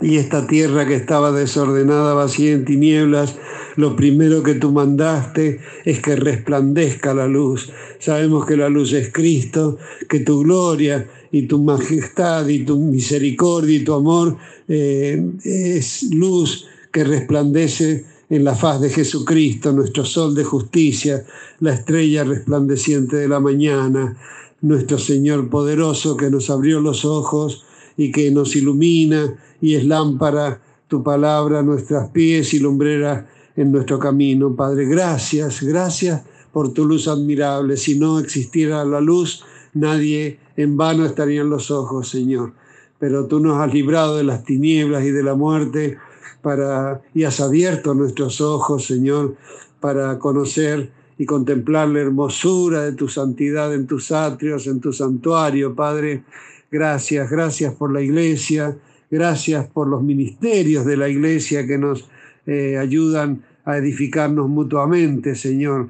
y 0.00 0.18
esta 0.18 0.46
tierra 0.46 0.86
que 0.86 0.94
estaba 0.94 1.32
desordenada, 1.32 2.14
vacía 2.14 2.52
en 2.52 2.64
tinieblas, 2.64 3.36
lo 3.74 3.96
primero 3.96 4.44
que 4.44 4.54
tú 4.54 4.70
mandaste 4.70 5.60
es 5.84 6.00
que 6.00 6.14
resplandezca 6.14 7.12
la 7.12 7.26
luz. 7.26 7.72
Sabemos 7.98 8.46
que 8.46 8.56
la 8.56 8.68
luz 8.68 8.92
es 8.92 9.12
Cristo, 9.12 9.78
que 10.08 10.20
tu 10.20 10.44
gloria 10.44 11.08
y 11.36 11.42
tu 11.42 11.62
majestad 11.62 12.48
y 12.48 12.64
tu 12.64 12.78
misericordia 12.78 13.76
y 13.76 13.84
tu 13.84 13.92
amor 13.92 14.38
eh, 14.68 15.22
es 15.44 16.04
luz 16.14 16.66
que 16.90 17.04
resplandece 17.04 18.06
en 18.30 18.42
la 18.42 18.54
faz 18.54 18.80
de 18.80 18.88
Jesucristo, 18.88 19.70
nuestro 19.70 20.06
sol 20.06 20.34
de 20.34 20.44
justicia, 20.44 21.24
la 21.60 21.74
estrella 21.74 22.24
resplandeciente 22.24 23.16
de 23.16 23.28
la 23.28 23.38
mañana, 23.38 24.16
nuestro 24.62 24.98
Señor 24.98 25.50
poderoso 25.50 26.16
que 26.16 26.30
nos 26.30 26.48
abrió 26.48 26.80
los 26.80 27.04
ojos 27.04 27.66
y 27.98 28.10
que 28.10 28.30
nos 28.30 28.56
ilumina 28.56 29.34
y 29.60 29.74
es 29.74 29.84
lámpara 29.84 30.62
tu 30.88 31.02
palabra, 31.02 31.62
nuestras 31.62 32.08
pies 32.08 32.54
y 32.54 32.60
lumbrera 32.60 33.28
en 33.56 33.72
nuestro 33.72 33.98
camino. 33.98 34.56
Padre, 34.56 34.86
gracias, 34.86 35.62
gracias 35.62 36.22
por 36.50 36.72
tu 36.72 36.86
luz 36.86 37.08
admirable. 37.08 37.76
Si 37.76 37.98
no 37.98 38.18
existiera 38.20 38.86
la 38.86 39.02
luz, 39.02 39.44
nadie 39.74 40.38
en 40.56 40.76
vano 40.76 41.04
estarían 41.04 41.50
los 41.50 41.70
ojos, 41.70 42.08
Señor. 42.08 42.52
Pero 42.98 43.26
tú 43.26 43.40
nos 43.40 43.60
has 43.60 43.72
librado 43.72 44.16
de 44.16 44.24
las 44.24 44.44
tinieblas 44.44 45.04
y 45.04 45.10
de 45.10 45.22
la 45.22 45.34
muerte 45.34 45.98
para, 46.42 47.02
y 47.14 47.24
has 47.24 47.40
abierto 47.40 47.94
nuestros 47.94 48.40
ojos, 48.40 48.86
Señor, 48.86 49.36
para 49.80 50.18
conocer 50.18 50.90
y 51.18 51.26
contemplar 51.26 51.88
la 51.88 52.00
hermosura 52.00 52.82
de 52.82 52.92
tu 52.92 53.08
santidad 53.08 53.74
en 53.74 53.86
tus 53.86 54.12
atrios, 54.12 54.66
en 54.66 54.80
tu 54.80 54.92
santuario, 54.92 55.74
Padre. 55.74 56.24
Gracias, 56.70 57.30
gracias 57.30 57.74
por 57.74 57.92
la 57.92 58.00
iglesia, 58.00 58.76
gracias 59.10 59.66
por 59.66 59.88
los 59.88 60.02
ministerios 60.02 60.84
de 60.84 60.96
la 60.96 61.08
iglesia 61.08 61.66
que 61.66 61.78
nos 61.78 62.08
eh, 62.46 62.76
ayudan 62.78 63.42
a 63.64 63.76
edificarnos 63.76 64.48
mutuamente, 64.48 65.34
Señor. 65.34 65.88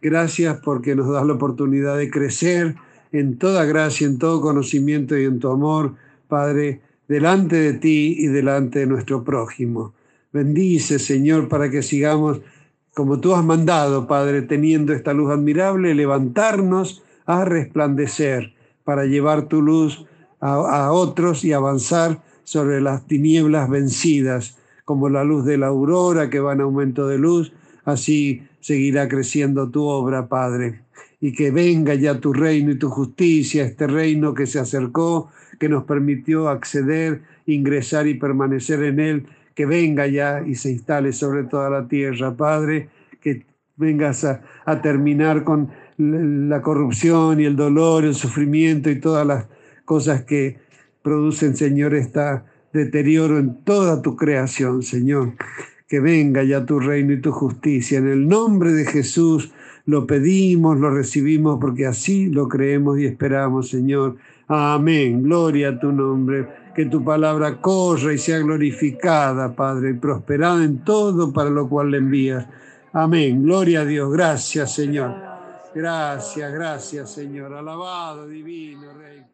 Gracias 0.00 0.58
porque 0.62 0.94
nos 0.94 1.10
das 1.10 1.26
la 1.26 1.32
oportunidad 1.32 1.96
de 1.96 2.10
crecer 2.10 2.74
en 3.18 3.38
toda 3.38 3.64
gracia, 3.64 4.06
en 4.06 4.18
todo 4.18 4.40
conocimiento 4.40 5.16
y 5.16 5.24
en 5.24 5.38
tu 5.38 5.48
amor, 5.48 5.94
Padre, 6.26 6.80
delante 7.06 7.56
de 7.56 7.74
ti 7.74 8.16
y 8.18 8.26
delante 8.26 8.80
de 8.80 8.86
nuestro 8.86 9.22
prójimo. 9.22 9.94
Bendice, 10.32 10.98
Señor, 10.98 11.48
para 11.48 11.70
que 11.70 11.82
sigamos 11.82 12.40
como 12.92 13.20
tú 13.20 13.34
has 13.34 13.44
mandado, 13.44 14.08
Padre, 14.08 14.42
teniendo 14.42 14.92
esta 14.92 15.12
luz 15.12 15.30
admirable, 15.30 15.94
levantarnos 15.94 17.04
a 17.24 17.44
resplandecer 17.44 18.52
para 18.82 19.04
llevar 19.04 19.46
tu 19.48 19.62
luz 19.62 20.06
a, 20.40 20.92
otros 20.92 21.44
y 21.44 21.52
avanzar 21.52 22.20
sobre 22.42 22.80
las 22.80 23.06
tinieblas 23.06 23.70
vencidas, 23.70 24.58
como 24.84 25.08
la 25.08 25.24
luz 25.24 25.44
de 25.44 25.56
la 25.56 25.68
aurora 25.68 26.30
que 26.30 26.40
va 26.40 26.52
en 26.52 26.60
aumento 26.60 27.06
de 27.06 27.18
luz, 27.18 27.52
así 27.84 28.42
seguirá 28.60 29.08
creciendo 29.08 29.70
tu 29.70 29.84
obra, 29.84 30.28
Padre. 30.28 30.83
Y 31.24 31.32
que 31.32 31.50
venga 31.50 31.94
ya 31.94 32.20
tu 32.20 32.34
reino 32.34 32.70
y 32.70 32.78
tu 32.78 32.90
justicia, 32.90 33.64
este 33.64 33.86
reino 33.86 34.34
que 34.34 34.44
se 34.44 34.58
acercó, 34.58 35.30
que 35.58 35.70
nos 35.70 35.84
permitió 35.84 36.50
acceder, 36.50 37.22
ingresar 37.46 38.06
y 38.06 38.12
permanecer 38.12 38.82
en 38.82 39.00
él, 39.00 39.26
que 39.54 39.64
venga 39.64 40.06
ya 40.06 40.42
y 40.46 40.54
se 40.54 40.70
instale 40.70 41.14
sobre 41.14 41.44
toda 41.44 41.70
la 41.70 41.88
tierra, 41.88 42.36
Padre, 42.36 42.90
que 43.22 43.46
vengas 43.74 44.22
a, 44.26 44.82
terminar 44.82 45.44
con 45.44 45.70
la 45.96 46.60
corrupción 46.60 47.40
y 47.40 47.46
el 47.46 47.56
dolor, 47.56 48.04
el 48.04 48.14
sufrimiento 48.14 48.90
y 48.90 49.00
todas 49.00 49.26
las 49.26 49.46
cosas 49.86 50.24
que 50.24 50.58
producen, 51.00 51.56
Señor, 51.56 51.94
este 51.94 52.42
deterioro 52.70 53.38
en 53.38 53.64
toda 53.64 54.02
tu 54.02 54.14
creación, 54.14 54.82
Señor. 54.82 55.32
Que 55.88 56.00
venga 56.00 56.42
ya 56.42 56.66
tu 56.66 56.80
reino 56.80 57.14
y 57.14 57.20
tu 57.22 57.32
justicia. 57.32 57.96
En 57.96 58.08
el 58.08 58.28
nombre 58.28 58.72
de 58.72 58.84
Jesús 58.84 59.54
lo 59.86 60.06
pedimos, 60.06 60.78
lo 60.78 60.90
recibimos, 60.90 61.58
porque 61.60 61.86
así 61.86 62.26
lo 62.28 62.48
creemos 62.48 62.98
y 62.98 63.06
esperamos, 63.06 63.68
Señor. 63.68 64.16
Amén. 64.48 65.22
Gloria 65.22 65.70
a 65.70 65.78
tu 65.78 65.92
nombre. 65.92 66.64
Que 66.74 66.86
tu 66.86 67.04
palabra 67.04 67.60
corra 67.60 68.12
y 68.12 68.18
sea 68.18 68.38
glorificada, 68.38 69.54
Padre, 69.54 69.90
y 69.90 69.94
prosperada 69.94 70.64
en 70.64 70.78
todo 70.78 71.32
para 71.32 71.50
lo 71.50 71.68
cual 71.68 71.92
le 71.92 71.98
envías. 71.98 72.46
Amén. 72.92 73.42
Gloria 73.42 73.82
a 73.82 73.84
Dios. 73.84 74.12
Gracias, 74.12 74.74
Señor. 74.74 75.14
Gracias, 75.74 76.52
gracias, 76.52 77.12
Señor. 77.12 77.52
Alabado, 77.52 78.26
divino, 78.26 78.92
Rey. 78.94 79.33